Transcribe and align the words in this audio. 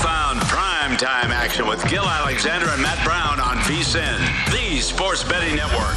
You 0.00 0.06
found 0.06 0.40
prime 0.42 0.96
time 0.96 1.30
action 1.30 1.66
with 1.66 1.86
Gil 1.90 2.04
Alexander 2.04 2.66
and 2.70 2.80
Matt 2.80 3.04
Brown 3.04 3.38
on 3.38 3.58
VSIN, 3.58 4.16
the 4.50 4.80
sports 4.80 5.22
betting 5.24 5.54
network. 5.56 5.94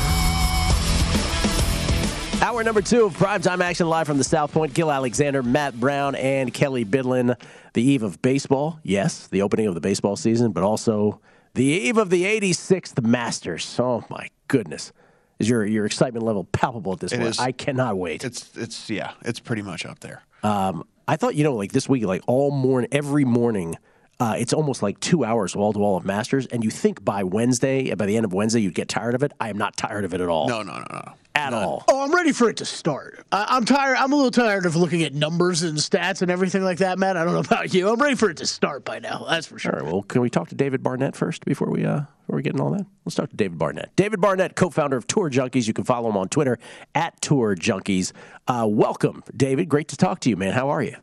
Hour 2.42 2.64
number 2.66 2.82
two 2.82 3.06
of 3.06 3.16
primetime 3.16 3.62
action 3.62 3.88
live 3.88 4.06
from 4.06 4.18
the 4.18 4.24
South 4.26 4.52
Point. 4.52 4.74
Gil 4.74 4.92
Alexander, 4.92 5.42
Matt 5.42 5.80
Brown, 5.80 6.16
and 6.16 6.54
Kelly 6.54 6.84
Bidlin. 6.84 7.40
The 7.74 7.82
eve 7.82 8.04
of 8.04 8.22
baseball. 8.22 8.80
Yes, 8.84 9.28
the 9.28 9.42
opening 9.42 9.68
of 9.68 9.74
the 9.76 9.80
baseball 9.82 10.18
season, 10.18 10.52
but 10.52 10.64
also 10.64 11.22
the 11.54 11.64
eve 11.64 11.98
of 11.98 12.10
the 12.10 12.24
86th 12.26 13.02
Masters. 13.06 13.80
Oh, 13.80 14.04
my 14.10 14.30
goodness. 14.50 14.92
Is 15.40 15.48
your, 15.48 15.66
your 15.66 15.86
excitement 15.86 16.26
level 16.26 16.44
palpable 16.44 16.92
at 16.94 17.00
this 17.00 17.14
It 17.14 17.18
point? 17.20 17.30
is. 17.30 17.40
I 17.40 17.54
cannot 17.54 17.98
wait. 17.98 18.24
It's 18.26 18.50
it's 18.58 18.90
yeah, 18.90 19.14
it's 19.24 19.40
pretty 19.40 19.62
much 19.62 19.86
up 19.86 20.00
there. 20.02 20.24
Um, 20.44 20.84
I 21.08 21.16
thought, 21.16 21.36
you 21.36 21.44
know, 21.46 21.56
like 21.56 21.72
this 21.72 21.88
week, 21.88 22.04
like 22.04 22.22
all 22.28 22.52
morning, 22.52 22.90
every 22.92 23.24
morning, 23.26 23.78
uh, 24.24 24.36
it's 24.38 24.54
almost 24.54 24.82
like 24.82 24.98
two 25.02 25.26
hours 25.26 25.54
wall 25.54 25.74
to 25.74 25.80
wall 25.80 25.98
of 25.98 26.06
Masters. 26.06 26.46
And 26.46 26.64
you 26.64 26.70
think 26.70 27.04
by 27.04 27.26
Wednesday, 27.26 27.94
by 27.94 28.06
the 28.06 28.16
end 28.16 28.24
of 28.24 28.32
Wednesday, 28.32 28.62
you'd 28.62 28.74
get 28.74 28.88
tired 28.88 29.16
of 29.16 29.24
it. 29.24 29.34
I 29.38 29.50
am 29.50 29.58
not 29.58 29.76
tired 29.76 30.06
of 30.06 30.14
it 30.14 30.22
at 30.22 30.30
all. 30.30 30.48
No, 30.48 30.64
no, 30.64 30.78
no, 30.78 30.86
no. 30.90 31.14
At 31.36 31.52
all. 31.54 31.84
Oh, 31.90 32.06
I'm 32.06 32.16
ready 32.16 32.32
for 32.32 32.48
it 32.48 32.58
to 32.58 32.66
start. 32.66 33.26
I, 33.34 33.46
I'm 33.50 33.66
tired. 33.66 33.98
I'm 33.98 34.14
a 34.14 34.16
little 34.16 34.32
tired 34.32 34.66
of 34.66 34.78
looking 34.78 35.04
at 35.04 35.14
numbers 35.14 35.64
and 35.64 35.78
stats 35.78 36.22
and 36.22 36.32
everything 36.32 36.64
like 36.64 36.78
that, 36.78 36.98
Matt. 37.00 37.18
I 37.18 37.26
don't 37.26 37.34
know 37.34 37.40
about 37.52 37.74
you. 37.74 37.90
I'm 37.90 38.02
ready 38.02 38.16
for 38.16 38.30
it 38.30 38.38
to 38.38 38.46
start 38.46 38.86
by 38.86 39.00
now. 39.00 39.26
That's 39.30 39.48
for 39.48 39.60
sure. 39.60 39.74
right. 39.74 39.84
Well, 39.84 40.04
can 40.04 40.22
we 40.22 40.30
talk 40.30 40.48
to 40.50 40.56
David 40.56 40.84
Barnett 40.84 41.18
first 41.18 41.44
before 41.44 41.70
we 41.70 41.84
uh 41.84 42.02
before 42.22 42.38
we 42.38 42.44
get 42.44 42.54
into 42.54 42.64
all 42.64 42.72
that? 42.72 42.86
Let's 43.04 43.16
talk 43.16 43.30
to 43.30 43.36
David 43.36 43.58
Barnett. 43.58 43.94
David 43.98 44.22
Barnett, 44.22 44.56
co-founder 44.56 44.96
of 44.96 45.06
Tour 45.06 45.30
Junkies. 45.30 45.68
You 45.68 45.74
can 45.74 45.84
follow 45.84 46.08
him 46.10 46.16
on 46.16 46.30
Twitter 46.30 46.60
at 46.96 47.20
Tour 47.20 47.58
Junkies. 47.58 48.14
Uh, 48.48 48.68
welcome, 48.70 49.22
David. 49.36 49.68
Great 49.68 49.90
to 49.90 49.98
talk 49.98 50.22
to 50.22 50.30
you, 50.30 50.38
man. 50.38 50.54
How 50.54 50.70
are 50.70 50.82
you? 50.82 50.96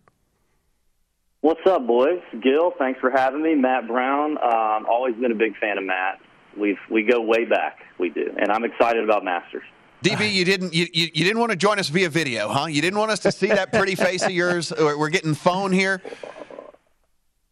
What's 1.42 1.60
up, 1.66 1.86
boys? 1.86 2.20
Gil, 2.42 2.72
thanks 2.78 3.00
for 3.00 3.10
having 3.10 3.42
me. 3.42 3.54
Matt 3.54 3.88
Brown. 3.88 4.32
Um, 4.32 4.86
always 4.86 5.14
been 5.16 5.32
a 5.32 5.36
big 5.36 5.56
fan 5.56 5.78
of 5.78 5.84
Matt. 5.84 6.20
We've 6.58 6.76
we 6.90 7.02
go 7.02 7.22
way 7.22 7.46
back. 7.46 7.78
We 7.98 8.10
do, 8.10 8.34
and 8.38 8.52
I'm 8.52 8.64
excited 8.64 9.02
about 9.02 9.24
Masters. 9.24 9.62
DB, 10.02 10.30
you 10.30 10.44
didn't 10.44 10.74
you, 10.74 10.86
you, 10.92 11.08
you 11.14 11.24
didn't 11.24 11.38
want 11.38 11.50
to 11.50 11.56
join 11.56 11.78
us 11.78 11.88
via 11.88 12.10
video, 12.10 12.48
huh? 12.48 12.66
You 12.66 12.82
didn't 12.82 12.98
want 12.98 13.10
us 13.10 13.20
to 13.20 13.32
see 13.32 13.48
that 13.48 13.72
pretty 13.72 13.94
face 13.94 14.22
of 14.22 14.32
yours. 14.32 14.70
We're 14.78 14.98
we're 14.98 15.08
getting 15.08 15.34
phone 15.34 15.72
here. 15.72 16.02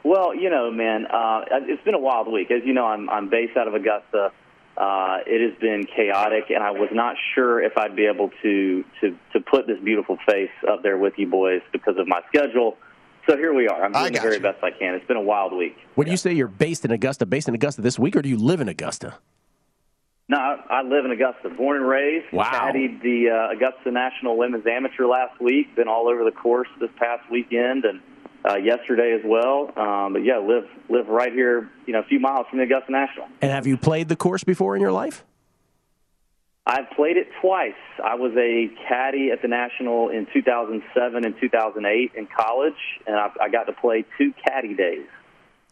Well, 0.06 0.36
you 0.36 0.52
know, 0.52 0.70
man, 0.70 1.08
uh, 1.08 1.42
it's 1.64 1.84
been 1.84 1.96
a 1.96 2.00
wild 2.00 2.32
week. 2.32 2.52
As 2.52 2.62
you 2.64 2.74
know, 2.74 2.86
I'm 2.86 3.10
I'm 3.10 3.28
based 3.28 3.58
out 3.58 3.68
of 3.68 3.74
Augusta. 3.74 4.32
Uh, 4.78 5.18
it 5.26 5.50
has 5.50 5.60
been 5.60 5.84
chaotic, 5.84 6.52
and 6.52 6.64
I 6.64 6.72
was 6.72 6.90
not 6.92 7.16
sure 7.34 7.60
if 7.60 7.76
I'd 7.76 7.96
be 7.96 8.06
able 8.06 8.30
to 8.44 8.86
to 9.02 9.18
to 9.34 9.40
put 9.40 9.66
this 9.66 9.80
beautiful 9.84 10.20
face 10.30 10.52
up 10.70 10.84
there 10.84 11.00
with 11.00 11.14
you 11.18 11.26
boys 11.28 11.62
because 11.72 11.98
of 11.98 12.08
my 12.08 12.22
schedule. 12.28 12.78
So 13.28 13.36
here 13.38 13.54
we 13.54 13.68
are. 13.68 13.84
I'm 13.84 13.92
doing 13.92 14.14
the 14.14 14.20
very 14.20 14.36
you. 14.36 14.42
best 14.42 14.64
I 14.64 14.72
can. 14.72 14.94
It's 14.94 15.08
been 15.08 15.18
a 15.18 15.22
wild 15.22 15.54
week. 15.54 15.76
When 15.96 16.08
you 16.08 16.18
say 16.18 16.34
you're 16.34 16.48
based 16.48 16.86
in 16.86 16.92
Augusta, 16.92 17.26
based 17.26 17.48
in 17.48 17.56
Augusta 17.56 17.82
this 17.82 17.98
week, 17.98 18.16
or 18.16 18.22
do 18.22 18.30
you 18.30 18.38
live 18.38 18.62
in 18.62 18.70
Augusta? 18.70 19.18
No, 20.28 20.38
I, 20.38 20.58
I 20.70 20.82
live 20.82 21.06
in 21.06 21.12
Augusta, 21.12 21.50
born 21.50 21.78
and 21.78 21.88
raised. 21.88 22.32
Wow. 22.34 22.52
Caddied 22.52 23.02
the 23.02 23.30
uh, 23.30 23.56
Augusta 23.56 23.92
National 23.92 24.38
Women's 24.38 24.66
Amateur 24.66 25.06
last 25.06 25.40
week. 25.40 25.76
Been 25.76 25.88
all 25.88 26.08
over 26.08 26.24
the 26.24 26.32
course 26.32 26.68
this 26.80 26.90
past 26.98 27.30
weekend 27.30 27.86
and 27.86 28.02
uh, 28.48 28.58
yesterday 28.58 29.14
as 29.14 29.22
well. 29.26 29.72
Um, 29.78 30.14
but 30.14 30.24
yeah, 30.24 30.38
live 30.38 30.68
live 30.90 31.08
right 31.08 31.32
here, 31.32 31.70
you 31.86 31.94
know, 31.94 32.00
a 32.00 32.04
few 32.04 32.20
miles 32.20 32.46
from 32.50 32.60
the 32.60 32.66
Augusta 32.66 32.92
National. 32.92 33.28
And 33.42 33.52
have 33.52 33.66
you 33.68 33.78
played 33.78 34.08
the 34.08 34.16
course 34.16 34.44
before 34.44 34.76
in 34.76 34.82
your 34.82 34.92
life? 34.92 35.24
I've 36.68 36.90
played 36.96 37.18
it 37.18 37.28
twice. 37.42 37.74
I 38.04 38.16
was 38.16 38.32
a 38.36 38.70
caddy 38.88 39.30
at 39.32 39.42
the 39.42 39.48
National 39.48 40.10
in 40.10 40.26
2007 40.34 41.26
and 41.26 41.36
2008 41.40 42.12
in 42.16 42.28
college, 42.28 42.74
and 43.06 43.16
I, 43.16 43.30
I 43.40 43.50
got 43.50 43.66
to 43.66 43.74
play 43.74 44.04
two 44.18 44.34
caddy 44.48 44.74
days. 44.74 45.06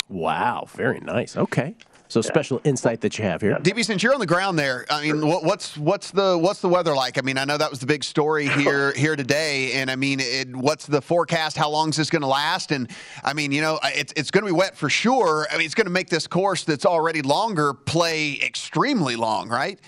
Wow, 0.07 0.67
very 0.69 0.99
nice. 0.99 1.35
Okay, 1.35 1.75
so 2.09 2.21
special 2.21 2.61
insight 2.63 3.01
that 3.01 3.17
you 3.17 3.23
have 3.23 3.41
here. 3.41 3.55
DB, 3.55 3.83
since 3.83 4.03
you're 4.03 4.13
on 4.13 4.19
the 4.19 4.27
ground 4.27 4.59
there, 4.59 4.85
I 4.91 5.01
mean, 5.01 5.25
what, 5.25 5.43
what's 5.43 5.75
what's 5.75 6.11
the 6.11 6.37
what's 6.37 6.61
the 6.61 6.69
weather 6.69 6.93
like? 6.93 7.17
I 7.17 7.21
mean, 7.21 7.39
I 7.39 7.45
know 7.45 7.57
that 7.57 7.71
was 7.71 7.79
the 7.79 7.87
big 7.87 8.03
story 8.03 8.47
here 8.47 8.93
here 8.95 9.15
today, 9.15 9.71
and 9.73 9.89
I 9.89 9.95
mean, 9.95 10.19
it, 10.19 10.55
what's 10.55 10.85
the 10.85 11.01
forecast? 11.01 11.57
How 11.57 11.71
long 11.71 11.89
is 11.89 11.95
this 11.95 12.11
going 12.11 12.21
to 12.21 12.27
last? 12.27 12.71
And 12.71 12.91
I 13.23 13.33
mean, 13.33 13.51
you 13.51 13.61
know, 13.61 13.79
it's 13.83 14.13
it's 14.15 14.29
going 14.29 14.43
to 14.43 14.47
be 14.47 14.55
wet 14.55 14.77
for 14.77 14.89
sure. 14.89 15.47
I 15.49 15.57
mean, 15.57 15.65
it's 15.65 15.73
going 15.73 15.87
to 15.87 15.91
make 15.91 16.09
this 16.09 16.27
course 16.27 16.63
that's 16.65 16.85
already 16.85 17.23
longer 17.23 17.73
play 17.73 18.39
extremely 18.43 19.15
long, 19.15 19.49
right? 19.49 19.79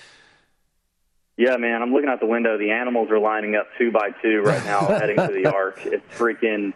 Yeah, 1.37 1.57
man, 1.57 1.81
I'm 1.81 1.91
looking 1.91 2.07
out 2.07 2.21
the 2.21 2.27
window. 2.27 2.57
The 2.57 2.71
animals 2.71 3.11
are 3.11 3.19
lining 3.19 3.55
up 3.57 3.67
two 3.77 3.91
by 3.91 4.11
two 4.21 4.41
right 4.41 4.63
now, 4.63 4.87
heading 4.87 5.17
to 5.17 5.33
the 5.33 5.51
ark. 5.51 5.81
It's 5.83 6.05
freaking, 6.17 6.73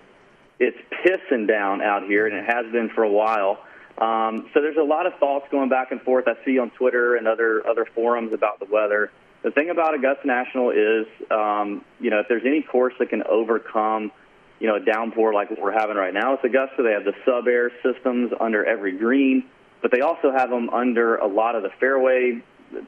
it's 0.59 0.77
pissing 0.91 1.47
down 1.47 1.81
out 1.81 2.03
here, 2.03 2.27
and 2.27 2.35
it 2.35 2.45
has 2.45 2.69
been 2.71 2.89
for 2.89 3.03
a 3.03 3.09
while. 3.09 3.63
Um, 3.97 4.49
so 4.53 4.61
there's 4.61 4.77
a 4.77 4.83
lot 4.83 5.05
of 5.05 5.13
thoughts 5.17 5.45
going 5.49 5.69
back 5.69 5.91
and 5.91 6.01
forth. 6.01 6.25
I 6.27 6.33
see 6.43 6.59
on 6.59 6.71
Twitter 6.71 7.15
and 7.15 7.27
other 7.27 7.65
other 7.67 7.85
forums 7.95 8.33
about 8.33 8.59
the 8.59 8.65
weather. 8.65 9.11
The 9.43 9.51
thing 9.51 9.69
about 9.69 9.93
Augusta 9.93 10.27
National 10.27 10.71
is, 10.71 11.05
um, 11.31 11.85
you 12.01 12.09
know, 12.09 12.19
if 12.19 12.27
there's 12.27 12.45
any 12.45 12.61
course 12.61 12.93
that 12.99 13.09
can 13.09 13.23
overcome, 13.23 14.11
you 14.59 14.67
know, 14.67 14.75
a 14.75 14.81
downpour 14.81 15.33
like 15.33 15.49
what 15.49 15.61
we're 15.61 15.71
having 15.71 15.95
right 15.95 16.13
now, 16.13 16.33
it's 16.33 16.43
Augusta. 16.43 16.83
They 16.83 16.91
have 16.91 17.05
the 17.05 17.13
SubAir 17.25 17.69
systems 17.81 18.33
under 18.41 18.65
every 18.65 18.97
green, 18.97 19.45
but 19.81 19.91
they 19.91 20.01
also 20.01 20.33
have 20.33 20.49
them 20.49 20.69
under 20.69 21.15
a 21.15 21.27
lot 21.27 21.55
of 21.55 21.63
the 21.63 21.69
fairway 21.79 22.41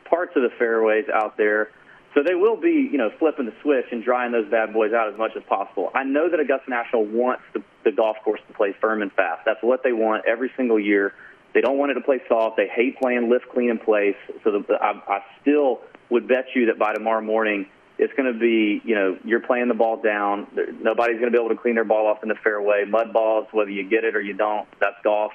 parts 0.06 0.34
of 0.36 0.44
the 0.44 0.50
fairways 0.58 1.06
out 1.14 1.38
there. 1.38 1.70
So 2.14 2.24
they 2.24 2.36
will 2.36 2.58
be, 2.58 2.90
you 2.92 2.98
know, 2.98 3.10
flipping 3.20 3.46
the 3.46 3.54
switch 3.62 3.86
and 3.92 4.04
drying 4.04 4.34
those 4.34 4.50
bad 4.50 4.74
boys 4.74 4.92
out 4.92 5.12
as 5.12 5.18
much 5.18 5.32
as 5.38 5.44
possible. 5.44 5.92
I 5.96 6.04
know 6.04 6.30
that 6.30 6.40
Augusta 6.40 6.70
National 6.70 7.06
wants 7.06 7.44
the, 7.54 7.64
the 7.86 7.92
golf 7.92 8.18
course 8.24 8.42
to 8.48 8.54
play 8.54 8.76
firm 8.82 9.02
and 9.02 9.12
fast. 9.14 9.44
That's 9.46 9.64
what 9.64 9.82
they 9.84 9.94
want 9.94 10.26
every 10.28 10.52
single 10.58 10.80
year. 10.80 11.14
They 11.54 11.62
don't 11.62 11.78
want 11.78 11.92
it 11.92 11.96
to 11.96 12.02
play 12.02 12.22
soft. 12.28 12.58
They 12.58 12.68
hate 12.68 13.00
playing 13.00 13.30
lift, 13.30 13.50
clean, 13.50 13.70
in 13.70 13.78
place. 13.78 14.16
So 14.44 14.52
the, 14.52 14.74
I, 14.76 15.02
I 15.08 15.24
still 15.42 15.82
would 16.10 16.28
bet 16.28 16.48
you 16.54 16.66
that 16.68 16.78
by 16.78 16.94
tomorrow 16.94 17.22
morning, 17.22 17.68
it's 17.98 18.14
going 18.14 18.32
to 18.32 18.38
be, 18.38 18.82
you 18.84 18.96
know, 18.96 19.18
you're 19.24 19.42
playing 19.42 19.68
the 19.68 19.74
ball 19.74 20.02
down. 20.02 20.48
Nobody's 20.82 21.20
going 21.20 21.32
to 21.32 21.38
be 21.38 21.42
able 21.42 21.56
to 21.56 21.62
clean 21.62 21.76
their 21.76 21.86
ball 21.86 22.08
off 22.08 22.24
in 22.24 22.30
the 22.30 22.36
fairway. 22.44 22.84
Mud 22.86 23.14
balls, 23.14 23.48
whether 23.52 23.70
you 23.70 23.88
get 23.88 24.04
it 24.04 24.16
or 24.16 24.22
you 24.22 24.34
don't, 24.34 24.68
that's 24.80 24.96
golf. 25.04 25.32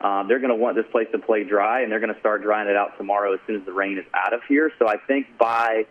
Um, 0.00 0.28
they're 0.28 0.38
going 0.38 0.50
to 0.50 0.56
want 0.56 0.76
this 0.76 0.86
place 0.92 1.08
to 1.12 1.18
play 1.18 1.44
dry, 1.44 1.82
and 1.82 1.90
they're 1.90 2.00
going 2.00 2.14
to 2.14 2.20
start 2.20 2.42
drying 2.42 2.68
it 2.68 2.76
out 2.76 2.96
tomorrow 2.96 3.34
as 3.34 3.40
soon 3.46 3.56
as 3.56 3.66
the 3.66 3.72
rain 3.72 3.98
is 3.98 4.04
out 4.14 4.32
of 4.32 4.40
here. 4.48 4.70
So 4.78 4.86
I 4.88 4.96
think 4.96 5.26
by 5.38 5.86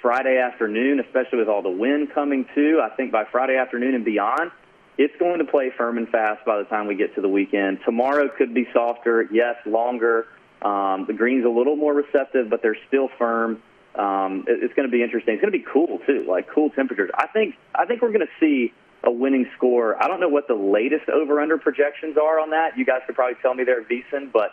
Friday 0.00 0.38
afternoon, 0.38 1.00
especially 1.00 1.38
with 1.38 1.48
all 1.48 1.62
the 1.62 1.70
wind 1.70 2.08
coming 2.14 2.46
too, 2.54 2.80
I 2.82 2.94
think 2.96 3.12
by 3.12 3.24
Friday 3.30 3.56
afternoon 3.56 3.94
and 3.94 4.04
beyond, 4.04 4.50
it's 4.98 5.14
going 5.18 5.38
to 5.38 5.44
play 5.44 5.70
firm 5.76 5.98
and 5.98 6.08
fast 6.08 6.44
by 6.44 6.58
the 6.58 6.64
time 6.64 6.86
we 6.86 6.94
get 6.94 7.14
to 7.14 7.20
the 7.20 7.28
weekend. 7.28 7.78
Tomorrow 7.84 8.28
could 8.36 8.54
be 8.54 8.66
softer, 8.72 9.28
yes, 9.30 9.56
longer. 9.66 10.26
Um, 10.62 11.04
the 11.06 11.14
green's 11.14 11.44
a 11.44 11.48
little 11.48 11.76
more 11.76 11.94
receptive, 11.94 12.48
but 12.48 12.62
they're 12.62 12.76
still 12.88 13.08
firm. 13.18 13.62
Um, 13.94 14.44
it, 14.48 14.62
it's 14.62 14.74
going 14.74 14.88
to 14.88 14.92
be 14.92 15.02
interesting. 15.02 15.34
It's 15.34 15.42
going 15.42 15.52
to 15.52 15.58
be 15.58 15.64
cool 15.70 15.98
too, 16.06 16.24
like 16.28 16.48
cool 16.48 16.70
temperatures. 16.70 17.10
I 17.14 17.26
think 17.26 17.56
I 17.74 17.84
think 17.84 18.00
we're 18.00 18.12
going 18.12 18.26
to 18.26 18.32
see 18.40 18.72
a 19.04 19.10
winning 19.10 19.46
score. 19.56 20.02
I 20.02 20.08
don't 20.08 20.20
know 20.20 20.28
what 20.28 20.48
the 20.48 20.54
latest 20.54 21.08
over/under 21.08 21.58
projections 21.58 22.16
are 22.16 22.38
on 22.40 22.50
that. 22.50 22.76
You 22.76 22.84
guys 22.84 23.00
could 23.06 23.14
probably 23.14 23.36
tell 23.42 23.54
me 23.54 23.64
there, 23.64 23.82
VSiN, 23.82 24.32
but 24.32 24.52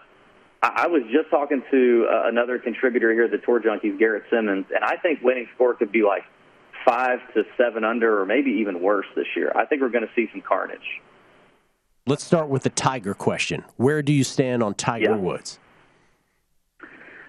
I, 0.63 0.83
I 0.83 0.87
was 0.87 1.03
just 1.11 1.29
talking 1.29 1.63
to 1.71 2.07
uh, 2.09 2.27
another 2.27 2.59
contributor 2.59 3.13
here, 3.13 3.27
the 3.27 3.37
Tour 3.37 3.61
Junkies, 3.61 3.97
Garrett 3.99 4.23
Simmons, 4.29 4.65
and 4.73 4.83
I 4.83 4.97
think 4.97 5.21
winning 5.21 5.47
score 5.55 5.73
could 5.73 5.91
be 5.91 6.03
like 6.03 6.23
five 6.85 7.19
to 7.33 7.43
seven 7.57 7.83
under, 7.83 8.21
or 8.21 8.25
maybe 8.25 8.51
even 8.51 8.81
worse 8.81 9.05
this 9.15 9.27
year. 9.35 9.51
I 9.55 9.65
think 9.65 9.81
we're 9.81 9.89
going 9.89 10.07
to 10.07 10.13
see 10.15 10.27
some 10.31 10.41
carnage. 10.41 11.01
Let's 12.07 12.23
start 12.23 12.49
with 12.49 12.63
the 12.63 12.69
Tiger 12.71 13.13
question. 13.13 13.63
Where 13.77 14.01
do 14.01 14.11
you 14.11 14.23
stand 14.23 14.63
on 14.63 14.73
Tiger 14.73 15.11
Yeah. 15.11 15.17
Woods? 15.17 15.59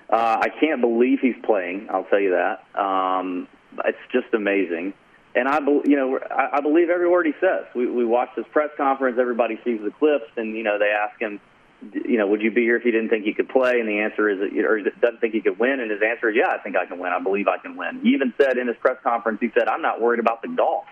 Uh, 0.08 0.38
I 0.40 0.49
can't 0.61 0.81
believe 0.81 1.20
he's 1.20 1.34
playing. 1.44 1.88
I'll 1.90 2.05
tell 2.05 2.19
you 2.19 2.31
that. 2.31 2.64
Um, 2.81 3.46
it's 3.84 3.99
just 4.11 4.32
amazing, 4.32 4.93
and 5.34 5.48
I, 5.48 5.60
bel 5.60 5.82
you 5.84 5.96
know, 5.96 6.18
I, 6.18 6.58
I 6.58 6.60
believe 6.60 6.90
every 6.90 7.08
word 7.08 7.26
he 7.26 7.32
says. 7.40 7.66
We, 7.74 7.86
we 7.86 8.04
watched 8.04 8.36
his 8.36 8.46
press 8.52 8.70
conference. 8.76 9.18
Everybody 9.20 9.58
sees 9.64 9.80
the 9.82 9.90
clips, 9.90 10.30
and 10.36 10.56
you 10.56 10.62
know, 10.62 10.78
they 10.78 10.90
ask 10.90 11.20
him, 11.20 11.40
you 11.92 12.18
know, 12.18 12.26
would 12.26 12.42
you 12.42 12.50
be 12.50 12.62
here 12.62 12.76
if 12.76 12.84
you 12.84 12.92
didn't 12.92 13.08
think 13.08 13.26
you 13.26 13.34
could 13.34 13.48
play? 13.48 13.80
And 13.80 13.88
the 13.88 14.00
answer 14.00 14.28
is, 14.28 14.38
or 14.40 14.80
doesn't 15.00 15.20
think 15.20 15.34
he 15.34 15.40
could 15.40 15.58
win. 15.58 15.80
And 15.80 15.90
his 15.90 16.00
answer 16.02 16.28
is, 16.28 16.36
yeah, 16.36 16.48
I 16.48 16.58
think 16.58 16.76
I 16.76 16.84
can 16.86 16.98
win. 16.98 17.12
I 17.12 17.22
believe 17.22 17.48
I 17.48 17.58
can 17.58 17.76
win. 17.76 18.00
He 18.02 18.10
even 18.10 18.34
said 18.40 18.58
in 18.58 18.68
his 18.68 18.76
press 18.78 18.96
conference, 19.02 19.38
he 19.40 19.50
said, 19.54 19.68
I'm 19.68 19.82
not 19.82 20.00
worried 20.00 20.20
about 20.20 20.42
the 20.42 20.48
golf. 20.48 20.84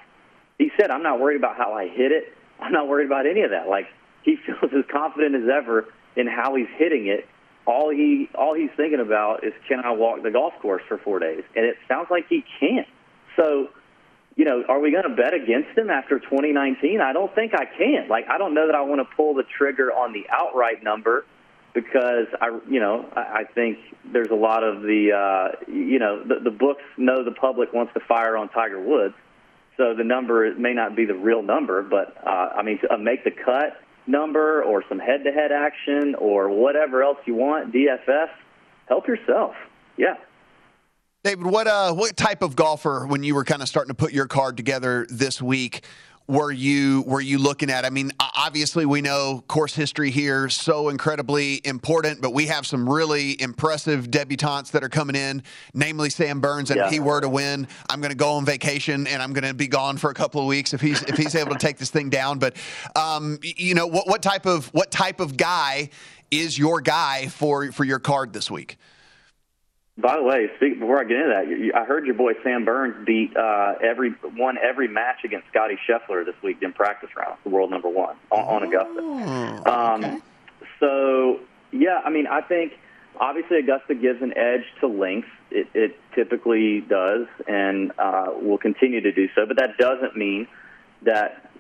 He 0.59 0.71
said, 0.81 0.91
I'm 0.91 1.03
not 1.03 1.21
worried 1.21 1.37
about 1.37 1.57
how 1.57 1.73
I 1.73 1.89
hit 1.89 2.13
it. 2.13 2.33
I'm 2.61 2.73
not 2.73 2.89
worried 2.89 3.07
about 3.07 3.27
any 3.27 3.43
of 3.43 3.51
that. 3.51 3.69
Like 3.69 3.87
he 4.23 4.37
feels 4.47 4.73
as 4.73 4.85
confident 4.91 5.35
as 5.35 5.49
ever 5.49 5.87
in 6.17 6.27
how 6.27 6.55
he's 6.55 6.69
hitting 6.77 7.09
it. 7.09 7.27
All 7.67 7.91
he 7.91 8.31
all 8.35 8.55
he's 8.55 8.71
thinking 8.79 9.01
about 9.01 9.45
is 9.45 9.53
can 9.69 9.81
I 9.81 9.91
walk 9.91 10.23
the 10.23 10.31
golf 10.31 10.55
course 10.63 10.83
for 10.89 10.97
four 10.97 11.19
days? 11.19 11.45
And 11.55 11.67
it 11.67 11.77
sounds 11.87 12.09
like 12.11 12.27
he 12.29 12.43
can't. 12.59 12.89
So, 13.37 13.69
you 14.39 14.45
know, 14.45 14.63
are 14.69 14.79
we 14.79 14.93
going 14.93 15.03
to 15.03 15.17
bet 15.17 15.35
against 15.35 15.77
him 15.77 15.91
after 15.91 16.21
2019? 16.21 17.01
I 17.01 17.13
don't 17.13 17.35
think 17.35 17.55
I 17.55 17.65
can. 17.67 18.07
Like 18.09 18.27
I 18.31 18.39
don't 18.39 18.55
know 18.55 18.69
that 18.69 18.77
I 18.77 18.83
want 18.83 19.01
to 19.01 19.17
pull 19.17 19.35
the 19.35 19.43
trigger 19.43 19.93
on 19.93 20.13
the 20.13 20.27
outright 20.31 20.85
number 20.85 21.27
because 21.75 22.29
I, 22.41 22.57
you 22.71 22.79
know, 22.79 23.05
I, 23.17 23.21
I 23.41 23.45
think 23.53 23.79
there's 24.13 24.31
a 24.31 24.37
lot 24.37 24.63
of 24.63 24.83
the, 24.83 25.11
uh, 25.13 25.65
you 25.67 25.99
know, 25.99 26.23
the, 26.23 26.37
the 26.45 26.53
books 26.53 26.83
know 26.97 27.25
the 27.25 27.33
public 27.33 27.73
wants 27.73 27.93
to 27.95 28.01
fire 28.01 28.37
on 28.37 28.49
Tiger 28.49 28.81
Woods. 28.81 29.15
So 29.77 29.95
the 29.95 30.05
number 30.05 30.55
may 30.55 30.73
not 30.73 30.95
be 30.95 31.05
the 31.05 31.15
real 31.17 31.43
number, 31.43 31.83
but 31.83 32.17
uh, 32.25 32.31
I 32.57 32.63
mean, 32.63 32.79
to 32.83 32.95
uh, 32.95 32.97
make 32.97 33.25
the 33.25 33.33
cut 33.33 33.81
number 34.07 34.63
or 34.63 34.85
some 34.89 35.01
head-to-head 35.01 35.51
action 35.51 36.15
or 36.15 36.49
whatever 36.49 37.03
else 37.03 37.19
you 37.27 37.35
want, 37.35 37.73
DFS, 37.73 38.31
help 38.87 39.09
yourself. 39.09 39.57
Yeah. 39.97 40.15
David, 41.25 41.47
what 41.47 41.67
uh, 41.67 41.93
what 41.93 42.17
type 42.17 42.43
of 42.43 42.55
golfer, 42.55 43.05
when 43.07 43.25
you 43.25 43.35
were 43.35 43.45
kind 43.45 43.61
of 43.61 43.69
starting 43.69 43.89
to 43.89 43.95
put 43.95 44.13
your 44.13 44.27
card 44.27 44.57
together 44.57 45.05
this 45.11 45.43
week, 45.43 45.85
were 46.29 46.53
you 46.53 47.03
were 47.09 47.21
you 47.21 47.39
looking 47.39 47.71
at? 47.71 47.85
I 47.85 47.91
mean, 47.91 48.13
obviously 48.37 48.87
we 48.87 49.01
know 49.01 49.43
course 49.49 49.75
history 49.75 50.13
here 50.13 50.49
so 50.49 50.91
incredibly 50.91 51.61
important, 51.65 52.21
but 52.21 52.31
we 52.31 52.47
have 52.47 52.69
some 52.69 52.89
really 52.89 53.41
impressive 53.43 54.13
debutantes 54.13 54.71
that 54.71 54.85
are 54.85 54.89
coming 54.89 55.17
in, 55.17 55.43
namely 55.75 56.09
Sam 56.09 56.41
Burns. 56.41 56.71
And 56.71 56.79
Yeah. 56.79 56.87
if 56.87 56.93
he 56.93 57.01
were 57.01 57.21
to 57.21 57.29
win, 57.29 57.67
I'm 57.91 58.01
going 58.01 58.13
to 58.13 58.17
go 58.17 58.35
on 58.35 58.45
vacation 58.45 59.09
and 59.09 59.21
I'm 59.21 59.33
going 59.33 59.45
to 59.45 59.55
be 59.55 59.67
gone 59.67 59.97
for 59.97 60.11
a 60.11 60.15
couple 60.15 60.41
of 60.41 60.47
weeks 60.47 60.73
if 60.73 60.81
he's 60.81 61.03
if 61.03 61.17
he's 61.17 61.35
able 61.35 61.51
to 61.51 61.59
take 61.59 61.79
this 61.79 61.91
thing 61.91 62.11
down. 62.11 62.39
But 62.39 62.55
um, 62.95 63.41
you 63.43 63.75
know, 63.75 63.89
what 63.89 64.07
what 64.07 64.23
type 64.23 64.47
of 64.47 64.69
what 64.69 64.93
type 64.93 65.19
of 65.19 65.37
guy 65.37 65.91
is 66.31 66.57
your 66.57 66.81
guy 66.81 67.27
for 67.27 67.73
for 67.73 67.83
your 67.83 67.99
card 67.99 68.33
this 68.33 68.49
week? 68.53 68.77
By 69.99 70.17
the 70.17 70.23
way, 70.23 70.49
speak, 70.57 70.79
before 70.79 71.01
I 71.01 71.05
get 71.05 71.17
into 71.17 71.29
that, 71.31 71.49
you, 71.49 71.73
I 71.75 71.85
heard 71.85 72.07
your 72.07 72.15
boy 72.15 72.35
Sam 72.45 72.65
Burns 72.65 73.05
beat 73.05 73.37
uh, 73.37 73.75
every 73.83 74.15
won 74.37 74.57
every 74.57 74.87
match 74.87 75.25
against 75.25 75.49
Scotty 75.49 75.77
Scheffler 75.89 76.25
this 76.25 76.37
week 76.41 76.63
in 76.63 76.73
practice 76.73 77.11
rounds, 77.17 77.39
the 77.43 77.51
world 77.51 77.71
number 77.71 77.89
one 77.89 78.17
on, 78.31 78.63
on 78.63 78.63
Augusta. 78.63 79.69
Um, 79.69 80.23
so 80.79 81.41
yeah, 81.73 82.01
I 82.05 82.11
mean, 82.11 82.29
I 82.29 82.43
think 82.43 82.75
obviously 83.19 83.59
Augusta 83.59 83.97
gives 83.97 84.23
an 84.23 84.39
edge 84.39 84.65
to 84.81 84.87
length. 84.87 85.29
It, 85.51 85.67
it 85.75 85.99
typically 86.15 86.81
does, 86.81 87.27
and 87.49 87.91
uh, 87.99 88.27
will 88.41 88.59
continue 88.59 89.01
to 89.01 89.11
do 89.11 89.29
so. 89.35 89.47
But 89.47 89.57
that 89.57 89.79
doesn't 89.79 90.17
mean 90.17 90.47
that 91.03 91.51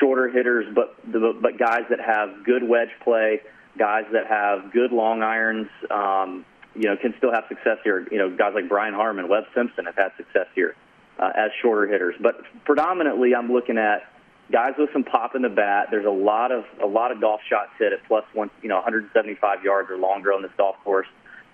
shorter 0.00 0.28
hitters, 0.28 0.66
but 0.74 0.96
the, 1.06 1.36
but 1.40 1.58
guys 1.58 1.82
that 1.90 2.00
have 2.00 2.44
good 2.44 2.66
wedge 2.66 2.90
play, 3.04 3.40
guys 3.78 4.04
that 4.12 4.26
have 4.26 4.72
good 4.72 4.90
long 4.90 5.22
irons, 5.22 5.68
um, 5.90 6.44
you 6.74 6.88
know, 6.88 6.96
can 6.96 7.14
still 7.18 7.32
have 7.32 7.44
success 7.48 7.78
here. 7.84 8.06
You 8.10 8.18
know, 8.18 8.36
guys 8.36 8.52
like 8.54 8.68
Brian 8.68 8.94
Harman, 8.94 9.28
Webb 9.28 9.44
Simpson 9.54 9.86
have 9.86 9.96
had 9.96 10.12
success 10.16 10.46
here 10.54 10.74
uh, 11.18 11.30
as 11.34 11.50
shorter 11.62 11.90
hitters. 11.90 12.14
But 12.20 12.40
predominantly, 12.64 13.34
I'm 13.34 13.52
looking 13.52 13.78
at 13.78 14.10
guys 14.50 14.74
with 14.78 14.90
some 14.92 15.04
pop 15.04 15.34
in 15.34 15.42
the 15.42 15.48
bat. 15.48 15.88
There's 15.90 16.06
a 16.06 16.10
lot 16.10 16.52
of 16.52 16.64
a 16.82 16.86
lot 16.86 17.12
of 17.12 17.20
golf 17.20 17.40
shots 17.48 17.70
hit 17.78 17.92
at 17.92 18.04
plus 18.06 18.24
one, 18.32 18.50
you 18.62 18.68
know, 18.68 18.76
175 18.76 19.64
yards 19.64 19.90
or 19.90 19.96
longer 19.96 20.32
on 20.32 20.42
this 20.42 20.52
golf 20.56 20.76
course. 20.84 21.08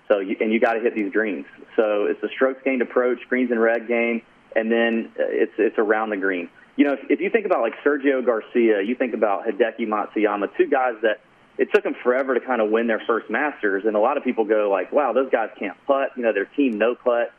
So, 0.07 0.19
you, 0.19 0.35
and 0.41 0.51
you 0.51 0.59
got 0.59 0.73
to 0.73 0.81
hit 0.81 0.93
these 0.93 1.11
greens. 1.11 1.45
So 1.77 2.05
it's 2.05 2.21
a 2.21 2.27
strokes 2.29 2.61
gained 2.65 2.81
approach, 2.81 3.19
greens 3.29 3.49
and 3.49 3.61
red 3.61 3.87
game, 3.87 4.23
and 4.55 4.71
then 4.71 5.11
uh, 5.17 5.23
it's 5.27 5.53
it's 5.57 5.77
around 5.77 6.09
the 6.09 6.17
green. 6.17 6.49
You 6.75 6.85
know, 6.85 6.93
if, 6.93 6.99
if 7.09 7.19
you 7.21 7.29
think 7.29 7.45
about 7.45 7.61
like 7.61 7.73
Sergio 7.85 8.25
Garcia, 8.25 8.81
you 8.81 8.95
think 8.95 9.13
about 9.13 9.45
Hideki 9.45 9.87
Matsuyama, 9.87 10.49
two 10.57 10.67
guys 10.67 10.95
that 11.03 11.21
it 11.61 11.71
took 11.71 11.83
them 11.83 11.93
forever 12.03 12.33
to 12.33 12.39
kind 12.39 12.59
of 12.59 12.71
win 12.71 12.87
their 12.87 13.03
first 13.05 13.29
Masters, 13.29 13.83
and 13.85 13.95
a 13.95 13.99
lot 13.99 14.17
of 14.17 14.23
people 14.23 14.45
go 14.45 14.67
like, 14.71 14.91
"Wow, 14.91 15.13
those 15.13 15.29
guys 15.29 15.51
can't 15.59 15.77
putt." 15.85 16.09
You 16.15 16.23
know, 16.23 16.33
their 16.33 16.45
team 16.45 16.79
no 16.79 16.95
putt. 16.95 17.31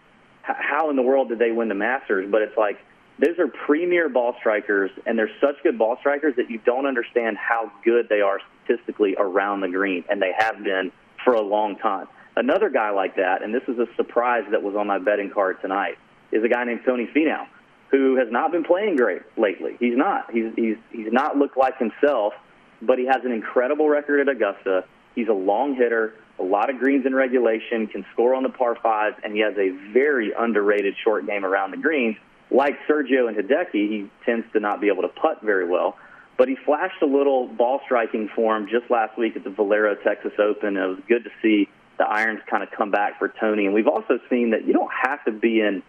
H- 0.48 0.56
how 0.60 0.90
in 0.90 0.96
the 0.96 1.02
world 1.02 1.28
did 1.28 1.40
they 1.40 1.50
win 1.50 1.68
the 1.68 1.74
Masters? 1.74 2.30
But 2.30 2.42
it's 2.42 2.56
like 2.56 2.78
those 3.18 3.36
are 3.40 3.48
premier 3.48 4.08
ball 4.08 4.36
strikers, 4.38 4.92
and 5.06 5.18
they're 5.18 5.30
such 5.40 5.60
good 5.64 5.76
ball 5.76 5.96
strikers 5.98 6.36
that 6.36 6.48
you 6.48 6.60
don't 6.64 6.86
understand 6.86 7.36
how 7.36 7.72
good 7.84 8.08
they 8.08 8.20
are 8.20 8.38
statistically 8.64 9.16
around 9.18 9.60
the 9.60 9.68
green, 9.68 10.04
and 10.08 10.22
they 10.22 10.32
have 10.38 10.62
been 10.62 10.92
for 11.24 11.34
a 11.34 11.42
long 11.42 11.74
time. 11.78 12.06
Another 12.36 12.70
guy 12.70 12.90
like 12.90 13.16
that, 13.16 13.42
and 13.42 13.52
this 13.52 13.64
is 13.66 13.76
a 13.80 13.88
surprise 13.96 14.44
that 14.52 14.62
was 14.62 14.76
on 14.76 14.86
my 14.86 15.00
betting 15.00 15.30
card 15.30 15.60
tonight, 15.60 15.98
is 16.30 16.44
a 16.44 16.48
guy 16.48 16.62
named 16.62 16.82
Tony 16.86 17.08
Finau, 17.12 17.48
who 17.90 18.14
has 18.14 18.28
not 18.30 18.52
been 18.52 18.62
playing 18.62 18.94
great 18.94 19.22
lately. 19.36 19.76
He's 19.80 19.96
not. 19.96 20.30
He's 20.30 20.54
he's 20.54 20.76
he's 20.92 21.12
not 21.12 21.36
looked 21.36 21.56
like 21.56 21.76
himself, 21.78 22.34
but 22.82 22.98
he 22.98 23.06
has 23.06 23.24
an 23.24 23.32
incredible 23.32 23.88
record 23.88 24.20
at 24.20 24.28
Augusta. 24.28 24.84
He's 25.14 25.28
a 25.28 25.34
long 25.34 25.74
hitter, 25.74 26.14
a 26.38 26.42
lot 26.42 26.70
of 26.70 26.78
greens 26.78 27.06
in 27.06 27.14
regulation, 27.14 27.86
can 27.86 28.04
score 28.12 28.34
on 28.34 28.42
the 28.42 28.48
par 28.48 28.76
fives, 28.82 29.16
and 29.22 29.34
he 29.34 29.40
has 29.40 29.54
a 29.56 29.70
very 29.92 30.32
underrated 30.36 30.94
short 31.02 31.26
game 31.26 31.44
around 31.44 31.70
the 31.70 31.76
greens. 31.76 32.16
Like 32.50 32.78
Sergio 32.88 33.28
and 33.28 33.36
Hideki, 33.36 33.72
he 33.72 34.10
tends 34.26 34.46
to 34.52 34.60
not 34.60 34.80
be 34.80 34.88
able 34.88 35.02
to 35.02 35.08
putt 35.08 35.42
very 35.42 35.66
well. 35.66 35.96
But 36.36 36.48
he 36.48 36.56
flashed 36.56 37.00
a 37.02 37.06
little 37.06 37.46
ball 37.46 37.80
striking 37.84 38.28
form 38.34 38.66
just 38.68 38.90
last 38.90 39.18
week 39.18 39.36
at 39.36 39.44
the 39.44 39.50
Valero 39.50 39.94
Texas 39.94 40.32
Open. 40.38 40.76
It 40.76 40.86
was 40.86 40.98
good 41.06 41.24
to 41.24 41.30
see 41.42 41.68
the 41.98 42.04
irons 42.04 42.40
kind 42.50 42.62
of 42.62 42.70
come 42.70 42.90
back 42.90 43.18
for 43.18 43.28
Tony. 43.28 43.66
And 43.66 43.74
we've 43.74 43.86
also 43.86 44.18
seen 44.28 44.50
that 44.50 44.66
you 44.66 44.72
don't 44.72 44.90
have 45.02 45.24
to 45.26 45.30
be 45.30 45.60
in 45.60 45.82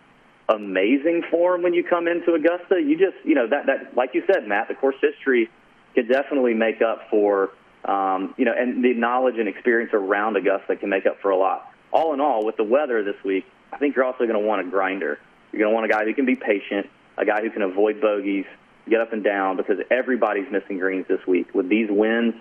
amazing 0.49 1.23
form 1.31 1.63
when 1.63 1.73
you 1.73 1.83
come 1.83 2.07
into 2.07 2.33
Augusta. 2.33 2.81
You 2.81 2.97
just, 2.97 3.15
you 3.23 3.35
know, 3.35 3.47
that 3.47 3.65
that 3.67 3.95
like 3.95 4.13
you 4.13 4.23
said, 4.31 4.47
Matt, 4.47 4.67
the 4.67 4.75
course 4.75 4.95
history 5.01 5.49
can 5.93 6.07
definitely 6.07 6.53
make 6.53 6.81
up 6.81 7.09
for, 7.09 7.51
um, 7.85 8.33
you 8.37 8.45
know, 8.45 8.53
and 8.57 8.83
the 8.83 8.93
knowledge 8.93 9.35
and 9.37 9.47
experience 9.47 9.91
around 9.93 10.37
Augusta 10.37 10.75
can 10.75 10.89
make 10.89 11.05
up 11.05 11.19
for 11.21 11.31
a 11.31 11.37
lot. 11.37 11.71
All 11.91 12.13
in 12.13 12.19
all, 12.19 12.45
with 12.45 12.57
the 12.57 12.63
weather 12.63 13.03
this 13.03 13.21
week, 13.23 13.45
I 13.71 13.77
think 13.77 13.95
you're 13.95 14.05
also 14.05 14.25
going 14.25 14.39
to 14.39 14.47
want 14.47 14.65
a 14.65 14.69
grinder. 14.69 15.19
You're 15.51 15.59
going 15.59 15.71
to 15.71 15.75
want 15.75 15.85
a 15.85 15.89
guy 15.89 16.05
who 16.05 16.13
can 16.13 16.25
be 16.25 16.35
patient, 16.35 16.89
a 17.17 17.25
guy 17.25 17.41
who 17.41 17.51
can 17.51 17.61
avoid 17.61 18.01
bogeys, 18.01 18.45
get 18.89 18.99
up 18.99 19.13
and 19.13 19.23
down, 19.23 19.57
because 19.57 19.77
everybody's 19.91 20.51
missing 20.51 20.79
greens 20.79 21.05
this 21.07 21.25
week. 21.27 21.53
With 21.53 21.69
these 21.69 21.89
winds, 21.89 22.35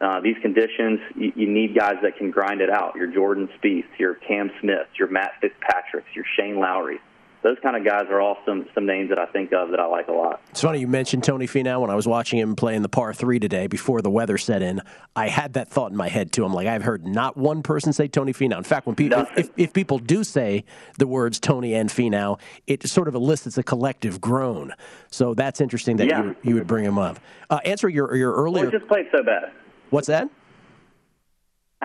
uh, 0.00 0.20
these 0.20 0.36
conditions, 0.42 1.00
you, 1.14 1.32
you 1.36 1.46
need 1.46 1.74
guys 1.74 1.96
that 2.02 2.16
can 2.16 2.30
grind 2.30 2.60
it 2.60 2.70
out. 2.70 2.96
Your 2.96 3.06
Jordan 3.06 3.48
Spieth, 3.58 3.86
your 3.98 4.14
Cam 4.14 4.50
Smith, 4.60 4.88
your 4.98 5.08
Matt 5.08 5.32
Fitzpatrick, 5.40 6.04
your 6.14 6.24
Shane 6.36 6.58
Lowry. 6.58 6.98
Those 7.44 7.58
kind 7.62 7.76
of 7.76 7.84
guys 7.84 8.06
are 8.10 8.20
all 8.20 8.38
some 8.46 8.66
some 8.74 8.86
names 8.86 9.10
that 9.10 9.18
I 9.18 9.26
think 9.26 9.52
of 9.52 9.70
that 9.70 9.78
I 9.78 9.84
like 9.86 10.08
a 10.08 10.12
lot. 10.12 10.40
It's 10.50 10.62
funny 10.62 10.80
you 10.80 10.88
mentioned 10.88 11.22
Tony 11.24 11.46
Finau. 11.46 11.80
When 11.82 11.90
I 11.90 11.94
was 11.94 12.08
watching 12.08 12.38
him 12.40 12.56
play 12.56 12.74
in 12.74 12.80
the 12.82 12.88
par 12.88 13.12
three 13.12 13.38
today 13.38 13.66
before 13.66 14.00
the 14.00 14.08
weather 14.10 14.38
set 14.38 14.62
in, 14.62 14.80
I 15.14 15.28
had 15.28 15.52
that 15.52 15.68
thought 15.68 15.90
in 15.90 15.96
my 15.96 16.08
head 16.08 16.32
too. 16.32 16.44
I'm 16.44 16.54
like, 16.54 16.66
I've 16.66 16.82
heard 16.82 17.06
not 17.06 17.36
one 17.36 17.62
person 17.62 17.92
say 17.92 18.08
Tony 18.08 18.32
Finau. 18.32 18.56
In 18.56 18.64
fact, 18.64 18.86
when 18.86 18.96
people 18.96 19.26
if, 19.36 19.50
if 19.58 19.72
people 19.74 19.98
do 19.98 20.24
say 20.24 20.64
the 20.98 21.06
words 21.06 21.38
Tony 21.38 21.74
and 21.74 21.90
Finau, 21.90 22.40
it 22.66 22.88
sort 22.88 23.08
of 23.08 23.14
elicits 23.14 23.58
a 23.58 23.62
collective 23.62 24.20
groan. 24.22 24.72
So 25.10 25.34
that's 25.34 25.60
interesting 25.60 25.98
that 25.98 26.06
Yeah. 26.08 26.22
you 26.24 26.36
you 26.42 26.54
would 26.54 26.66
bring 26.66 26.84
him 26.84 26.98
up. 26.98 27.20
Uh, 27.50 27.60
answer 27.66 27.88
your 27.90 28.16
your 28.16 28.32
Well, 28.32 28.42
earlier. 28.46 28.64
he 28.66 28.70
just 28.70 28.88
played 28.88 29.06
so 29.12 29.22
bad. 29.22 29.52
What's 29.90 30.06
that? 30.08 30.30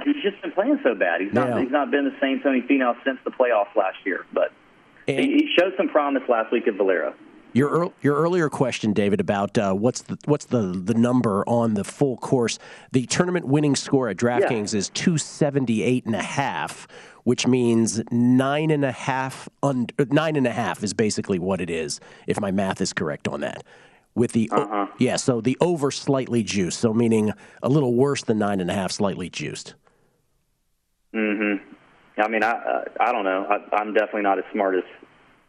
He's 0.05 0.15
just 0.23 0.41
been 0.41 0.53
playing 0.53 0.79
so 0.83 0.95
bad. 0.95 1.19
He's 1.19 1.33
not 1.33 1.49
Yeah. 1.49 1.59
he's 1.59 1.71
not 1.71 1.91
been 1.91 2.05
the 2.05 2.15
same 2.21 2.39
Tony 2.41 2.61
Finau 2.61 2.95
since 3.03 3.19
the 3.25 3.31
playoffs 3.31 3.75
last 3.75 3.97
year. 4.05 4.25
But 4.33 4.53
he, 5.17 5.27
he 5.37 5.49
showed 5.57 5.73
some 5.77 5.89
promise 5.89 6.23
last 6.27 6.51
week 6.51 6.67
at 6.67 6.75
Valero. 6.75 7.13
Your 7.53 7.91
your 8.01 8.15
earlier 8.15 8.47
question, 8.47 8.93
David, 8.93 9.19
about 9.19 9.57
uh, 9.57 9.73
what's 9.73 10.03
the 10.03 10.17
what's 10.25 10.45
the 10.45 10.61
the 10.61 10.93
number 10.93 11.43
on 11.47 11.73
the 11.73 11.83
full 11.83 12.17
course? 12.17 12.59
The 12.91 13.07
tournament 13.07 13.47
winning 13.47 13.75
score 13.75 14.07
at 14.09 14.17
DraftKings 14.17 14.75
is 14.75 14.89
two 14.89 15.17
seventy 15.17 15.81
eight 15.81 16.05
and 16.05 16.13
a 16.15 16.21
half, 16.21 16.87
which 17.23 17.47
means 17.47 18.03
nine 18.11 18.69
and 18.69 18.85
a 18.85 18.91
half 18.91 19.49
un- 19.63 19.87
nine 20.11 20.35
and 20.35 20.45
a 20.45 20.51
half 20.51 20.83
is 20.83 20.93
basically 20.93 21.39
what 21.39 21.59
it 21.59 21.71
is, 21.71 21.99
if 22.27 22.39
my 22.39 22.51
math 22.51 22.81
is 22.81 22.93
correct 22.93 23.27
on 23.27 23.39
that. 23.41 23.63
With 24.13 24.33
the 24.33 24.47
Uh-huh. 24.53 24.85
yeah, 24.99 25.15
so 25.15 25.41
the 25.41 25.57
over 25.59 25.89
slightly 25.89 26.43
juiced, 26.43 26.79
so 26.79 26.93
meaning 26.93 27.31
a 27.63 27.69
little 27.69 27.95
worse 27.95 28.23
than 28.23 28.37
nine 28.37 28.59
and 28.59 28.69
a 28.69 28.73
half, 28.75 28.91
slightly 28.91 29.27
juiced. 29.27 29.73
hmm 31.13 31.55
I 32.17 32.27
mean, 32.27 32.43
I 32.43 32.51
uh, 32.51 32.83
I 32.99 33.11
don't 33.11 33.23
know. 33.23 33.47
I, 33.49 33.75
I'm 33.77 33.93
definitely 33.93 34.23
not 34.23 34.37
as 34.37 34.45
smart 34.51 34.75
as 34.75 34.83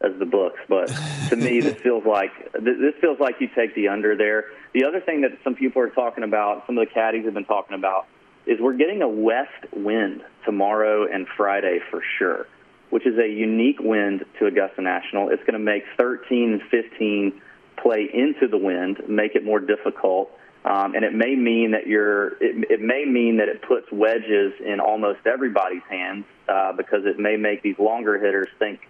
as 0.02 0.12
the 0.18 0.24
books, 0.24 0.58
but 0.68 0.86
to 1.28 1.36
me, 1.36 1.60
this 1.60 1.74
feels 1.82 2.04
like 2.06 2.30
this 2.52 2.94
feels 3.00 3.20
like 3.20 3.36
you 3.40 3.48
take 3.54 3.74
the 3.74 3.88
under 3.88 4.16
there. 4.16 4.46
The 4.72 4.84
other 4.84 5.00
thing 5.00 5.20
that 5.22 5.32
some 5.44 5.54
people 5.54 5.82
are 5.82 5.90
talking 5.90 6.24
about, 6.24 6.64
some 6.66 6.78
of 6.78 6.88
the 6.88 6.92
caddies 6.92 7.24
have 7.26 7.34
been 7.34 7.44
talking 7.44 7.76
about, 7.76 8.06
is 8.46 8.58
we're 8.60 8.76
getting 8.76 9.02
a 9.02 9.08
west 9.08 9.72
wind 9.72 10.22
tomorrow 10.44 11.06
and 11.06 11.26
Friday 11.36 11.80
for 11.90 12.02
sure, 12.18 12.46
which 12.88 13.06
is 13.06 13.18
a 13.18 13.28
unique 13.28 13.80
wind 13.80 14.24
to 14.38 14.46
Augusta 14.46 14.80
National. 14.80 15.28
It's 15.28 15.42
going 15.42 15.54
to 15.54 15.58
make 15.58 15.84
13 15.98 16.52
and 16.52 16.62
15 16.70 17.42
play 17.82 18.08
into 18.12 18.48
the 18.48 18.58
wind, 18.58 19.02
make 19.08 19.34
it 19.34 19.44
more 19.44 19.60
difficult. 19.60 20.30
Um, 20.64 20.94
and 20.94 21.04
it 21.04 21.14
may 21.14 21.34
mean 21.34 21.70
that 21.70 21.86
you're. 21.86 22.34
It, 22.42 22.70
it 22.70 22.80
may 22.80 23.06
mean 23.06 23.38
that 23.38 23.48
it 23.48 23.62
puts 23.62 23.90
wedges 23.90 24.52
in 24.64 24.78
almost 24.78 25.20
everybody's 25.26 25.82
hands 25.88 26.26
uh, 26.48 26.72
because 26.72 27.06
it 27.06 27.18
may 27.18 27.36
make 27.36 27.62
these 27.62 27.78
longer 27.78 28.18
hitters 28.18 28.48
think 28.58 28.80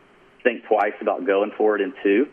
think 0.42 0.64
twice 0.66 0.94
about 1.00 1.26
going 1.26 1.52
for 1.56 1.76
it 1.76 1.82
in 1.82 1.92
two. 2.02 2.28